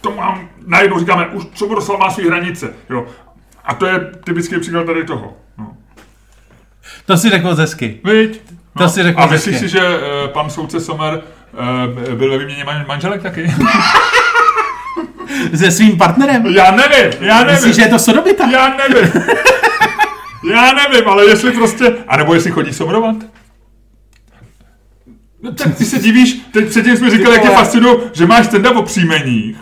to 0.00 0.10
mám, 0.10 0.48
najednou 0.66 0.98
říkáme, 0.98 1.26
už 1.26 1.44
svoboda 1.54 1.80
slova 1.80 2.04
má 2.04 2.10
své 2.10 2.24
hranice. 2.24 2.74
Jo. 2.90 3.06
A 3.70 3.74
to 3.74 3.86
je 3.86 4.00
typický 4.24 4.60
příklad 4.60 4.84
tady 4.86 5.04
toho. 5.04 5.36
No. 5.58 5.72
To 7.06 7.16
si 7.16 7.30
řekl 7.30 7.54
hezky. 7.54 8.00
Viď? 8.04 8.40
To 8.78 8.88
si 8.88 9.02
řekl 9.02 9.20
A 9.20 9.26
myslíš 9.26 9.58
si, 9.58 9.68
že 9.68 9.78
uh, 9.80 10.30
pan 10.32 10.50
soudce 10.50 10.80
Sommer 10.80 11.20
uh, 12.08 12.14
byl 12.14 12.30
ve 12.30 12.38
výměně 12.38 12.64
man- 12.64 12.84
manželek 12.88 13.22
taky? 13.22 13.54
Se 15.54 15.70
svým 15.70 15.98
partnerem? 15.98 16.46
já 16.46 16.70
nevím, 16.70 17.12
já 17.20 17.38
nevím. 17.38 17.54
Myslíš, 17.54 17.76
že 17.76 17.82
je 17.82 17.88
to 17.88 17.98
sodobita? 17.98 18.50
Já 18.50 18.76
nevím. 18.76 19.12
Já 20.52 20.72
nevím, 20.72 21.08
ale 21.08 21.26
jestli 21.26 21.50
prostě... 21.52 21.96
A 22.08 22.16
nebo 22.16 22.34
jestli 22.34 22.50
chodí 22.50 22.72
somrovat? 22.72 23.16
No 25.42 25.52
tak 25.52 25.76
ty 25.76 25.84
se 25.84 25.98
divíš, 25.98 26.40
teď 26.52 26.68
předtím 26.68 26.96
jsme 26.96 27.10
říkali, 27.10 27.34
jak 27.34 27.42
tě 27.42 27.48
vole. 27.48 27.60
fascinuje, 27.60 27.96
že 28.12 28.26
máš 28.26 28.46
stand 28.46 28.66
o 28.66 28.82
příjmeních. 28.82 29.56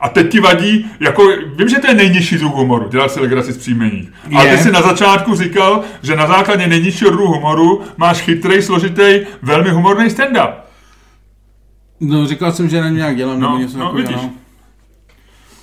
A 0.00 0.08
teď 0.08 0.30
ti 0.32 0.40
vadí, 0.40 0.90
jako, 1.00 1.22
vím, 1.56 1.68
že 1.68 1.78
to 1.78 1.86
je 1.86 1.94
nejnižší 1.94 2.38
druh 2.38 2.52
humoru, 2.52 2.88
dělat 2.88 3.12
si 3.12 3.20
legraci 3.20 3.52
z 3.52 3.58
příjmení. 3.58 4.08
Ale 4.36 4.46
ty 4.56 4.58
si 4.58 4.72
na 4.72 4.82
začátku 4.82 5.34
říkal, 5.34 5.80
že 6.02 6.16
na 6.16 6.26
základě 6.26 6.66
nejnižšího 6.66 7.10
druhu 7.10 7.32
humoru 7.34 7.82
máš 7.96 8.20
chytrý, 8.20 8.62
složitý, 8.62 9.20
velmi 9.42 9.70
humorný 9.70 10.06
stand-up. 10.10 10.52
No, 12.00 12.26
říkal 12.26 12.52
jsem, 12.52 12.68
že 12.68 12.80
na 12.80 12.88
nějak 12.88 13.16
dělám, 13.16 13.40
No, 13.40 13.48
nebo 13.48 13.62
něco 13.62 13.78
no, 13.78 13.84
takového, 13.84 14.08
vidíš. 14.08 14.22
no. 14.22 14.32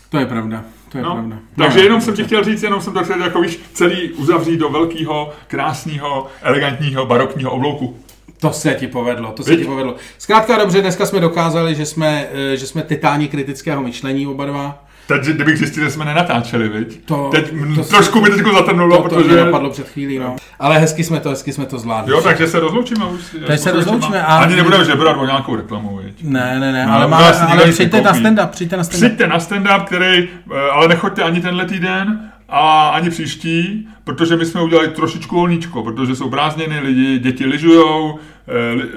To 0.09 0.17
je 0.17 0.25
pravda, 0.25 0.63
to 0.89 0.97
je 0.97 1.03
No, 1.03 1.13
pravda. 1.13 1.37
takže 1.55 1.77
no, 1.77 1.83
jenom 1.83 2.01
jsem 2.01 2.13
ti 2.15 2.23
chtěl 2.23 2.43
říct, 2.43 2.63
jenom 2.63 2.81
jsem 2.81 2.93
to 2.93 3.03
chtěl 3.03 3.21
jako 3.23 3.41
víš, 3.41 3.59
celý 3.73 4.11
uzavřít 4.11 4.57
do 4.57 4.69
velkého, 4.69 5.33
krásného, 5.47 6.27
elegantního, 6.41 7.05
barokního 7.05 7.51
oblouku. 7.51 7.97
To 8.39 8.53
se 8.53 8.73
ti 8.73 8.87
povedlo, 8.87 9.31
to 9.31 9.43
se 9.43 9.49
Viď? 9.49 9.59
ti 9.59 9.65
povedlo. 9.65 9.95
Zkrátka 10.17 10.57
dobře, 10.57 10.81
dneska 10.81 11.05
jsme 11.05 11.19
dokázali, 11.19 11.75
že 11.75 11.85
jsme, 11.85 12.27
eh, 12.53 12.57
že 12.57 12.67
jsme 12.67 12.81
titáni 12.81 13.27
kritického 13.27 13.81
myšlení 13.83 14.27
oba 14.27 14.45
dva. 14.45 14.83
Teď, 15.07 15.21
kdybych 15.23 15.57
zjistil, 15.57 15.83
že 15.83 15.89
jsme 15.91 16.05
nenatáčeli, 16.05 16.69
viď? 16.69 17.05
To- 17.05 17.29
teď 17.31 17.49
to- 17.75 17.81
to, 17.83 17.89
trošku 17.89 18.21
mi 18.21 18.29
teď 18.29 18.41
zatrnulo, 18.53 18.97
To, 18.97 19.03
to 19.03 19.09
protože... 19.15 19.27
mě 19.35 19.45
napadlo 19.45 19.69
před 19.69 19.89
chvílí, 19.89 20.19
no. 20.19 20.35
Ale 20.59 20.79
hezky 20.79 21.03
jsme 21.03 21.19
to, 21.19 21.29
hezky 21.29 21.53
jsme 21.53 21.65
to 21.65 21.79
zvládli. 21.79 22.11
Jo, 22.11 22.21
takže 22.21 22.47
se 22.47 22.59
rozloučíme 22.59 23.05
už. 23.05 23.21
Teď 23.47 23.59
se 23.59 23.71
rozloučíme 23.71 24.21
a- 24.23 24.37
Ani 24.37 24.55
nebudeme 24.55 24.85
žebrat 24.85 25.17
o 25.17 25.25
nějakou 25.25 25.55
reklamu, 25.55 25.97
viď? 26.03 26.23
Ne, 26.23 26.59
ne, 26.59 26.71
ne, 26.71 26.85
No, 26.85 26.93
ale, 26.93 27.01
no, 27.03 27.07
máme, 27.09 27.31
ale 27.37 27.71
přijďte 27.71 28.01
na 28.01 28.13
stand-up, 28.13 28.47
přijďte 28.49 28.77
na 28.77 28.83
stand-up. 28.83 28.97
Přijďte 28.97 29.27
na 29.27 29.37
stand-up, 29.39 29.83
který, 29.85 30.29
eh, 30.55 30.59
ale 30.71 30.87
nechoďte 30.87 31.23
ani 31.23 31.41
tenhle 31.41 31.65
týden 31.65 32.31
a 32.49 32.89
ani 32.89 33.09
příští, 33.09 33.87
protože 34.03 34.35
my 34.35 34.45
jsme 34.45 34.61
udělali 34.61 34.87
trošičku 34.87 35.35
volníčko, 35.35 35.83
protože 35.83 36.15
jsou 36.15 36.29
prázdniny, 36.29 36.79
lidi, 36.79 37.19
děti 37.19 37.45
lyžujou. 37.45 38.19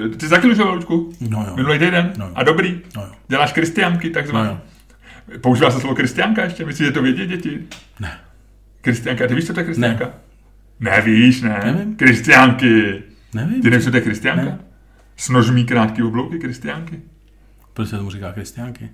eh, 0.05 0.09
Ty 0.09 0.25
jsi 0.25 0.29
taky 0.29 0.47
lyžoval, 0.47 0.73
Luďku? 0.73 1.13
No 1.29 1.45
jo. 1.47 1.55
Minulý 1.55 1.79
týden? 1.79 2.13
No 2.17 2.25
jo. 2.25 2.31
A 2.35 2.43
dobrý? 2.43 2.81
No 2.95 3.01
jo. 3.01 3.11
Děláš 3.27 3.53
kristiánky, 3.53 4.09
takzvané? 4.09 4.49
No 4.49 4.59
Používá 5.41 5.71
se 5.71 5.79
slovo 5.79 5.95
kristiánka 5.95 6.43
ještě? 6.43 6.65
Myslíš, 6.65 6.85
že 6.87 6.91
to 6.93 7.01
vědí 7.01 7.25
děti? 7.25 7.59
Ne. 7.99 8.11
Kristiánka, 8.81 9.27
ty 9.27 9.35
víš, 9.35 9.47
co 9.47 9.53
to 9.53 9.59
je 9.59 9.63
kristiánka? 9.65 10.05
Ne. 10.79 10.91
Nevíš, 10.91 11.41
ne? 11.41 11.61
Nevím. 11.65 11.95
Kristiánky. 11.95 13.03
Nevím, 13.33 13.61
Ty 13.61 13.69
nevíš, 13.69 13.85
co 13.85 13.91
to 13.91 13.97
je 13.97 14.01
kristiánka? 14.01 14.45
Ne. 14.45 14.59
S 15.17 15.29
nožmí 15.29 15.65
krátký 15.65 16.03
oblouky 16.03 16.39
kristiánky. 16.39 16.99
proč 17.73 17.89
se 17.89 17.97
tomu 17.97 18.09
říká 18.09 18.31
křesťánky. 18.31 18.89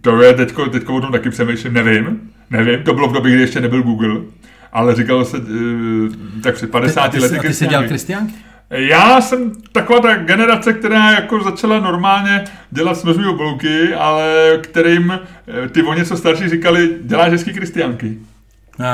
To 0.00 0.22
je 0.22 0.34
teďko, 0.34 0.66
teďko 0.66 0.94
o 0.94 1.00
tom 1.00 1.12
taky 1.12 1.30
přemýšlím, 1.30 1.72
nevím, 1.74 2.30
nevím, 2.52 2.82
to 2.82 2.94
bylo 2.94 3.08
v 3.08 3.12
době, 3.12 3.32
kdy 3.32 3.40
ještě 3.40 3.60
nebyl 3.60 3.82
Google, 3.82 4.20
ale 4.72 4.94
říkalo 4.94 5.24
se, 5.24 5.36
eh, 5.36 6.40
tak 6.42 6.54
před 6.54 6.70
50 6.70 7.08
ty, 7.08 7.18
lety 7.18 7.34
jsi- 7.34 7.38
a 7.38 7.42
ty 7.42 7.54
jsi 7.54 7.66
dělal 7.66 7.84
kristiánky. 7.88 8.34
Já 8.70 9.20
jsem 9.20 9.52
taková 9.72 10.00
ta 10.00 10.16
generace, 10.16 10.72
která 10.72 11.10
jako 11.10 11.42
začala 11.42 11.80
normálně 11.80 12.44
dělat 12.70 12.94
s 12.96 13.04
nožmi 13.04 13.26
oblouky, 13.26 13.94
ale 13.94 14.58
kterým 14.60 15.12
eh, 15.12 15.68
ty 15.68 15.82
o 15.82 15.94
něco 15.94 16.16
starší 16.16 16.48
říkali, 16.48 16.90
děláš 17.02 17.32
hezký 17.32 17.52
kristiánky. 17.52 18.18
A, 18.84 18.88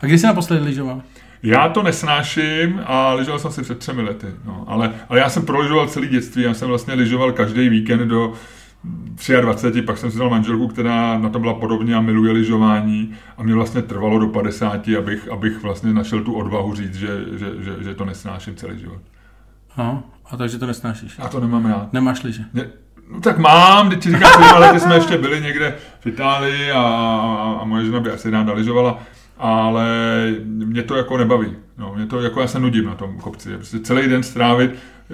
a 0.00 0.06
kdy 0.06 0.18
jsi 0.18 0.26
naposledy 0.26 0.64
lyžoval? 0.64 1.02
Já 1.42 1.68
to 1.68 1.82
nesnáším 1.82 2.80
a 2.86 3.12
lyžoval 3.14 3.38
jsem 3.38 3.52
si 3.52 3.62
před 3.62 3.78
třemi 3.78 4.02
lety. 4.02 4.26
No, 4.44 4.64
ale, 4.68 4.90
ale 5.08 5.18
já 5.18 5.28
jsem 5.28 5.46
proližoval 5.46 5.88
celý 5.88 6.08
dětství, 6.08 6.42
já 6.42 6.54
jsem 6.54 6.68
vlastně 6.68 6.94
lyžoval 6.94 7.32
každý 7.32 7.68
víkend 7.68 8.08
do 8.08 8.32
23, 9.40 9.82
pak 9.82 9.98
jsem 9.98 10.10
si 10.10 10.18
dal 10.18 10.30
manželku, 10.30 10.68
která 10.68 11.18
na 11.18 11.28
to 11.28 11.38
byla 11.38 11.54
podobně 11.54 11.94
a 11.94 12.00
miluje 12.00 12.32
lyžování 12.32 13.14
a 13.36 13.42
mě 13.42 13.54
vlastně 13.54 13.82
trvalo 13.82 14.18
do 14.18 14.26
50, 14.26 14.88
abych, 14.98 15.28
abych 15.28 15.62
vlastně 15.62 15.92
našel 15.92 16.20
tu 16.20 16.32
odvahu 16.32 16.74
říct, 16.74 16.94
že, 16.94 17.24
že, 17.32 17.46
že, 17.58 17.84
že 17.84 17.94
to 17.94 18.04
nesnáším 18.04 18.56
celý 18.56 18.78
život. 18.78 19.00
No, 19.78 20.02
a 20.30 20.36
takže 20.36 20.58
to 20.58 20.66
nesnášíš. 20.66 21.18
Já 21.18 21.28
to 21.28 21.40
nemám 21.40 21.66
rád. 21.66 21.92
Nemáš 21.92 22.22
lyže. 22.22 22.44
Ne, 22.52 22.66
no 23.10 23.20
tak 23.20 23.38
mám, 23.38 23.90
teď 23.90 24.02
ti 24.02 24.10
říkám, 24.10 24.60
lety 24.60 24.80
jsme 24.80 24.94
ještě 24.94 25.18
byli 25.18 25.40
někde 25.40 25.74
v 26.00 26.06
Itálii 26.06 26.70
a, 26.70 26.80
a, 26.80 27.58
a 27.60 27.64
moje 27.64 27.84
žena 27.84 28.00
by 28.00 28.10
asi 28.10 28.30
ráda 28.30 28.52
lyžovala, 28.52 28.98
ale 29.38 29.86
mě 30.44 30.82
to 30.82 30.96
jako 30.96 31.18
nebaví. 31.18 31.56
No, 31.78 31.94
mě 31.94 32.06
to, 32.06 32.20
jako 32.20 32.40
já 32.40 32.46
se 32.46 32.60
nudím 32.60 32.84
na 32.84 32.94
tom 32.94 33.18
kopci. 33.18 33.54
Prostě 33.56 33.78
celý 33.78 34.08
den 34.08 34.22
strávit, 34.22 34.70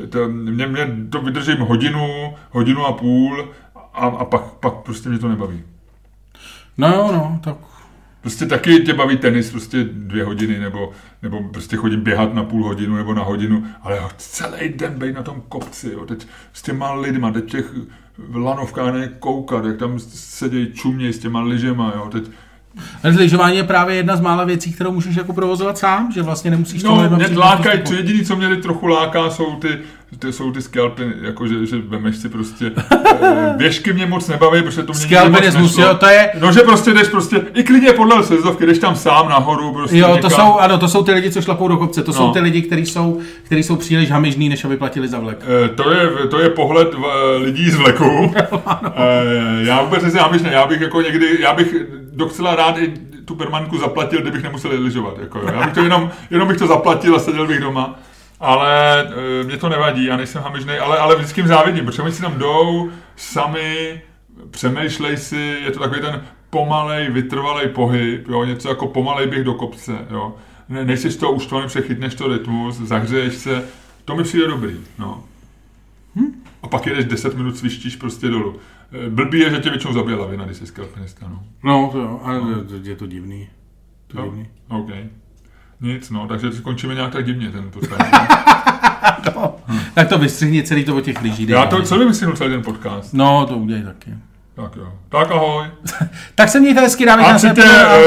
to, 0.09 0.29
mě, 0.29 0.67
mě 0.67 0.97
to 1.11 1.21
vydržím 1.21 1.59
hodinu, 1.59 2.35
hodinu 2.51 2.87
a 2.87 2.93
půl 2.93 3.51
a, 3.75 4.07
a 4.07 4.25
pak, 4.25 4.43
pak 4.43 4.75
prostě 4.75 5.09
mě 5.09 5.19
to 5.19 5.29
nebaví. 5.29 5.63
No 6.79 6.89
jo, 6.89 7.11
no, 7.13 7.41
tak 7.45 7.57
Prostě 8.21 8.47
taky 8.47 8.81
tě 8.81 8.95
baví 8.95 9.17
tenis 9.17 9.51
prostě 9.51 9.85
dvě 9.85 10.25
hodiny, 10.25 10.59
nebo, 10.59 10.93
nebo 11.23 11.43
prostě 11.43 11.77
chodím 11.77 12.01
běhat 12.01 12.35
na 12.35 12.45
půl 12.45 12.65
hodinu 12.65 12.97
nebo 12.97 13.15
na 13.15 13.23
hodinu, 13.23 13.65
ale 13.83 13.97
jo, 13.97 14.09
celý 14.17 14.69
den 14.69 14.99
být 14.99 15.15
na 15.15 15.23
tom 15.23 15.43
kopci, 15.49 15.91
jo, 15.93 16.07
teď 16.07 16.27
s 16.53 16.63
těma 16.63 16.93
lidma, 16.93 17.33
teď 17.33 17.51
těch 17.51 17.75
lanovkách 18.33 18.95
ne 18.95 19.09
koukat, 19.09 19.65
jak 19.65 19.77
tam 19.77 19.99
sedějí 19.99 20.73
čuměj 20.73 21.13
s 21.13 21.19
těma 21.19 21.41
lyžema, 21.41 21.93
jo, 21.97 22.09
teď, 22.13 22.31
Ale 23.05 23.13
lyžování 23.13 23.57
je 23.57 23.65
právě 23.65 23.97
jedna 23.97 24.17
z 24.17 24.21
mála 24.21 24.45
věcí, 24.45 24.73
kterou 24.73 24.93
můžeš 24.93 25.17
jako 25.17 25.33
provozovat 25.33 25.79
sám, 25.79 26.13
že 26.15 26.23
vlastně 26.23 26.51
nemusíš 26.51 26.83
no, 26.83 27.11
mě 27.17 27.27
lákají, 27.39 27.79
na 27.79 27.85
co 27.85 27.95
jediný, 27.95 28.25
co 28.25 28.37
mě 28.37 28.57
trochu 28.57 28.87
láká, 28.87 29.31
jsou 29.31 29.55
ty, 29.57 29.69
ty 30.19 30.33
jsou 30.33 30.53
ty 30.53 30.63
skalpy, 30.63 31.13
jako 31.23 31.47
že, 31.49 31.67
že 31.67 31.77
vemeš 31.89 32.17
si 32.17 32.29
prostě, 32.29 32.73
eh, 33.23 33.55
běžky 33.57 33.93
mě 33.93 34.07
moc 34.07 34.29
nebaví, 34.29 34.63
protože 34.63 34.83
to 34.83 34.93
mě 34.93 35.01
Skalpinismus, 35.03 35.79
jo, 35.79 35.95
to 35.95 36.07
je, 36.07 36.31
No, 36.41 36.53
že 36.53 36.61
prostě 36.61 36.93
jdeš 36.95 37.09
prostě, 37.09 37.43
i 37.55 37.63
klidně 37.63 37.93
podle 37.93 38.23
sezovky, 38.23 38.67
jdeš 38.67 38.79
tam 38.79 38.97
sám 38.97 39.29
nahoru, 39.29 39.73
prostě 39.73 39.99
jo, 39.99 40.09
to 40.09 40.15
někam. 40.15 40.31
jsou, 40.31 40.59
ano, 40.59 40.79
to 40.79 40.89
jsou 40.89 41.03
ty 41.05 41.13
lidi, 41.13 41.31
co 41.31 41.43
šlapou 41.43 41.69
do 41.69 41.77
kopce, 41.77 42.03
to 42.03 42.13
No. 42.13 42.17
jsou 42.19 42.33
ty 42.33 42.41
lidi, 42.41 42.63
kteří 42.63 42.87
jsou, 42.87 43.21
kteří 43.43 43.63
jsou 43.63 43.77
příliš 43.77 44.11
hamižní, 44.11 44.49
než 44.49 44.65
aby 44.65 44.77
platili 44.77 45.09
za 45.09 45.19
vlek. 45.19 45.39
Eh, 45.65 45.69
To 45.69 45.91
je, 45.91 46.09
to 46.31 46.39
je 46.39 46.51
pohled 46.51 46.89
eh, 46.95 47.37
lidí 47.37 47.71
z 47.71 47.77
vleku. 47.77 48.35
Eh, 48.97 49.65
já 49.67 49.83
vůbec 49.83 50.03
nejsem 50.03 50.21
námyšlený, 50.21 50.55
já 50.55 50.67
bych 50.67 50.81
jako 50.81 51.01
někdy, 51.01 51.27
já 51.41 51.55
bych 51.55 51.75
docela 52.21 52.57
rád 52.57 52.79
i 52.79 52.95
tu 53.25 53.35
permanentku 53.35 53.79
zaplatil, 53.79 54.21
kdybych 54.21 54.43
nemusel 54.43 54.71
lyžovat. 54.75 55.19
Jako, 55.19 55.39
jo. 55.39 55.49
já 55.53 55.65
bych 55.65 55.75
to 55.75 55.83
jenom, 55.83 56.11
jenom 56.31 56.49
bych 56.49 56.59
to 56.59 56.67
zaplatil 56.67 57.17
a 57.17 57.19
seděl 57.19 57.47
bych 57.47 57.61
doma. 57.61 57.99
Ale 58.41 59.03
e, 59.41 59.45
mě 59.45 59.57
to 59.57 59.69
nevadí, 59.69 60.05
já 60.05 60.17
nejsem 60.17 60.43
hamižnej, 60.43 60.79
ale, 60.79 60.99
ale 60.99 61.17
vždycky 61.17 61.41
jim 61.41 61.49
závidím, 61.49 61.85
protože 61.85 62.03
oni 62.03 62.13
si 62.13 62.23
tam 62.23 62.39
jdou 62.39 62.91
sami, 63.17 64.01
přemýšlej 64.51 65.17
si, 65.17 65.57
je 65.65 65.71
to 65.71 65.79
takový 65.81 66.01
ten 66.01 66.23
pomalej, 66.51 67.11
vytrvalej 67.11 67.69
pohyb, 67.69 68.29
jo, 68.29 68.45
něco 68.45 68.69
jako 68.69 68.87
pomalej 68.87 69.27
běh 69.27 69.45
do 69.45 69.55
kopce, 69.55 69.93
jo. 70.11 70.35
Ne, 70.69 70.85
nejsi 70.85 71.11
z 71.11 71.17
toho 71.17 71.33
uštvaný, 71.33 71.67
přechytneš 71.67 72.15
to 72.15 72.29
rytmus, 72.29 72.77
zahřeješ 72.77 73.35
se, 73.35 73.65
to 74.05 74.17
mi 74.17 74.23
přijde 74.23 74.47
dobrý, 74.47 74.77
no. 74.99 75.25
A 76.63 76.69
pak 76.69 76.87
jedeš 76.87 77.05
10 77.05 77.35
minut, 77.35 77.57
svištíš 77.57 77.97
prostě 77.97 78.29
dolů. 78.29 78.57
E, 78.93 79.11
Blbý 79.11 79.39
je, 79.39 79.51
že 79.51 79.59
tě 79.59 79.71
většinou 79.71 79.93
zabije 79.93 80.17
lavina, 80.17 80.45
když 80.45 80.57
jsi 80.57 80.67
skalpinista, 80.67 81.29
no. 81.29 81.43
No, 81.65 81.89
to 81.93 81.99
jo, 81.99 82.21
ale 82.25 82.41
je 82.83 82.97
to 82.97 83.07
divný. 83.07 83.49
To 84.07 84.19
Jo, 84.19 84.25
divný. 84.25 84.49
OK. 84.69 84.91
Nic, 85.81 86.11
no, 86.11 86.27
takže 86.29 86.53
skončíme 86.53 86.95
nějak 86.95 87.13
tak 87.13 87.25
divně 87.25 87.51
ten 87.51 87.71
podcast. 87.71 88.11
Tak 89.95 90.09
to 90.09 90.19
vystřihni 90.19 90.63
celý 90.63 90.85
to 90.85 90.97
o 90.97 91.01
těch 91.01 91.23
lyží. 91.23 91.47
dej 91.47 91.55
Já 91.55 91.67
to 91.67 91.83
celý 91.83 92.07
vysvětlu 92.07 92.37
celý 92.37 92.51
ten 92.51 92.63
podcast. 92.63 93.15
No, 93.15 93.47
to 93.47 93.57
udělej 93.57 93.83
taky. 93.83 94.15
Tak 94.63 94.77
jo. 94.77 94.93
Tak 95.09 95.31
ahoj. 95.31 95.67
Tak 96.35 96.49
se 96.49 96.61
mějte 96.61 96.81
hezky, 96.81 97.07
dámy 97.07 97.23
A 97.25 97.35
přijďte 97.35 97.63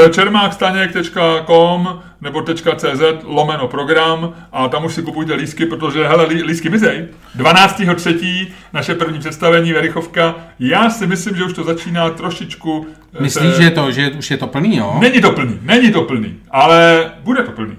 eh, 0.06 0.10
čermákstaněk.com 0.10 2.02
nebo 2.20 2.42
.cz 2.76 3.02
lomeno 3.24 3.68
program 3.68 4.34
a 4.52 4.68
tam 4.68 4.84
už 4.84 4.94
si 4.94 5.02
kupujte 5.02 5.34
lísky, 5.34 5.66
protože 5.66 6.08
hele, 6.08 6.24
lí- 6.26 6.42
lísky 6.42 6.70
mizej. 6.70 7.08
12.3. 7.36 8.46
naše 8.72 8.94
první 8.94 9.18
představení 9.18 9.72
Verichovka. 9.72 10.34
Já 10.58 10.90
si 10.90 11.06
myslím, 11.06 11.36
že 11.36 11.44
už 11.44 11.52
to 11.52 11.64
začíná 11.64 12.10
trošičku... 12.10 12.86
eh, 13.18 13.22
Myslíš, 13.22 13.54
se- 13.54 13.62
že, 13.62 13.70
to, 13.70 13.90
že 13.92 14.10
už 14.10 14.30
je 14.30 14.36
to 14.36 14.46
plný, 14.46 14.76
jo? 14.76 14.96
Není 15.00 15.20
to 15.20 15.32
plný, 15.32 15.58
není 15.62 15.92
to 15.92 16.02
plný, 16.02 16.36
ale 16.50 17.10
bude 17.20 17.42
to 17.42 17.52
plný. 17.52 17.76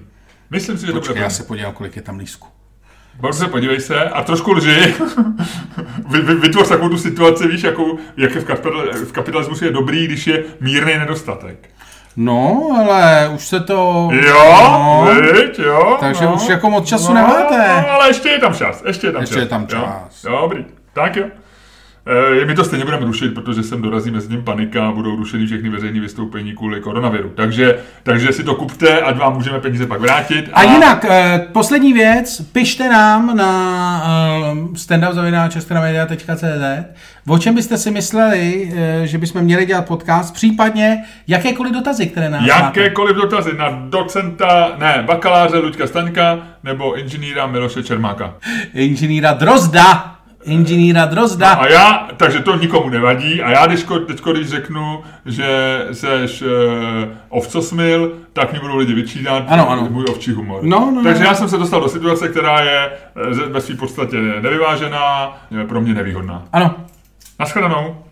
Myslím 0.50 0.78
si, 0.78 0.86
že 0.86 0.92
to 0.92 0.98
Počkej, 1.00 1.14
bude 1.14 1.22
já 1.22 1.28
plný. 1.28 1.36
se 1.36 1.44
podívám, 1.44 1.74
kolik 1.74 1.96
je 1.96 2.02
tam 2.02 2.18
lísku. 2.18 2.48
Dobře, 3.20 3.48
podívej 3.48 3.80
se 3.80 4.04
a 4.04 4.24
trošku 4.24 4.52
lži. 4.52 4.94
vy, 6.10 6.22
vy, 6.22 6.36
vytvoř 6.36 6.68
takovou 6.68 6.90
tu 6.90 6.98
situaci, 6.98 7.48
víš, 7.48 7.64
jakou, 7.64 7.98
jak 8.18 8.36
je 8.36 8.42
v, 8.42 8.46
kapital, 8.46 8.84
v 8.94 9.12
kapitalismu 9.12 9.56
je 9.66 9.72
dobrý, 9.72 10.08
když 10.08 10.28
je 10.28 10.44
mírný 10.60 10.98
nedostatek. 10.98 11.70
No, 12.18 12.70
ale 12.80 13.32
už 13.36 13.48
se 13.48 13.60
to... 13.60 14.10
Jo, 14.12 14.56
no, 14.62 15.08
viď, 15.34 15.60
jo. 15.60 15.98
Takže 16.00 16.26
no, 16.26 16.34
už 16.34 16.48
jako 16.50 16.70
moc 16.70 16.88
času 16.88 17.08
no, 17.08 17.14
nemáte. 17.14 17.68
No, 17.68 17.92
ale 17.92 18.10
ještě 18.10 18.30
je 18.30 18.40
tam 18.40 18.54
čas, 18.54 18.84
ještě 18.86 19.08
je 19.08 19.14
tam 19.14 19.22
Ještě 19.22 19.36
čas. 19.36 19.44
je 19.44 19.50
tam 19.50 19.68
čas. 19.68 20.24
Jo, 20.24 20.40
dobrý, 20.42 20.66
tak 20.94 21.16
jo. 21.16 21.26
E, 22.42 22.46
my 22.46 22.56
to 22.56 22.64
stejně 22.64 22.86
budeme 22.86 23.06
rušit, 23.06 23.34
protože 23.34 23.64
sem 23.64 23.82
dorazí 23.82 24.12
mezi 24.12 24.28
tím 24.28 24.44
panika 24.44 24.88
a 24.88 24.92
budou 24.92 25.16
rušeny 25.16 25.46
všechny 25.46 25.70
veřejné 25.70 26.00
vystoupení 26.00 26.56
kvůli 26.56 26.82
koronaviru. 26.82 27.32
Takže, 27.36 27.80
takže 28.04 28.34
si 28.34 28.44
to 28.44 28.56
kupte, 28.56 29.02
ať 29.02 29.18
vám 29.18 29.34
můžeme 29.34 29.60
peníze 29.60 29.86
pak 29.86 30.02
vrátit. 30.02 30.50
A 30.54 30.64
jinak, 30.64 31.06
eh, 31.10 31.48
poslední 31.52 31.94
věc, 31.94 32.42
pište 32.42 32.90
nám 32.90 33.38
na 33.38 34.04
uh, 34.54 34.76
standupzavináčestramedia.cz 34.76 36.86
o 37.28 37.38
čem 37.38 37.56
byste 37.56 37.78
si 37.78 37.92
mysleli, 37.92 38.74
eh, 38.76 39.08
že 39.08 39.18
bychom 39.18 39.42
měli 39.42 39.66
dělat 39.66 39.88
podcast, 39.88 40.34
případně 40.34 41.04
jakékoliv 41.28 41.74
dotazy, 41.74 42.08
které 42.08 42.30
máte. 42.30 42.48
Jakékoliv 42.48 43.16
dotazy 43.16 43.52
na 43.58 43.70
docenta, 43.90 44.72
ne, 44.78 45.04
bakaláře 45.06 45.58
Luďka 45.58 45.88
Staňka 45.88 46.40
nebo 46.64 47.00
inženýra 47.00 47.48
Miloše 47.48 47.84
Čermáka. 47.84 48.34
Inženýra 48.74 49.34
Drozda. 49.34 50.15
Inženýra 50.46 51.06
Drozda. 51.06 51.50
A 51.54 51.68
já, 51.68 52.08
takže 52.18 52.40
to 52.40 52.56
nikomu 52.56 52.90
nevadí, 52.90 53.42
a 53.42 53.52
já 53.52 53.68
teďko, 53.68 54.00
teďko 54.00 54.32
když 54.34 54.50
řeknu, 54.50 55.04
že 55.26 55.80
seš 55.92 56.42
uh, 56.42 56.48
ovcosmil, 57.30 58.12
tak 58.34 58.54
mi 58.54 58.60
budou 58.60 58.78
lidi 58.78 58.94
vyčítat 58.94 59.44
Ano, 59.48 59.70
ano. 59.70 59.88
můj 59.92 60.06
ovčí 60.10 60.32
humor. 60.32 60.64
No, 60.64 60.92
no, 60.96 61.04
takže 61.04 61.24
no. 61.24 61.30
já 61.30 61.36
jsem 61.36 61.50
se 61.50 61.58
dostal 61.58 61.82
do 61.82 61.90
situace, 61.90 62.28
která 62.28 62.62
je 62.62 62.90
eh, 63.16 63.50
ve 63.50 63.62
své 63.62 63.76
podstatě 63.76 64.18
nevyvážená, 64.42 65.38
pro 65.68 65.82
mě 65.82 65.94
nevýhodná. 65.94 66.44
Ano. 66.54 66.76
Naschledanou. 67.40 68.05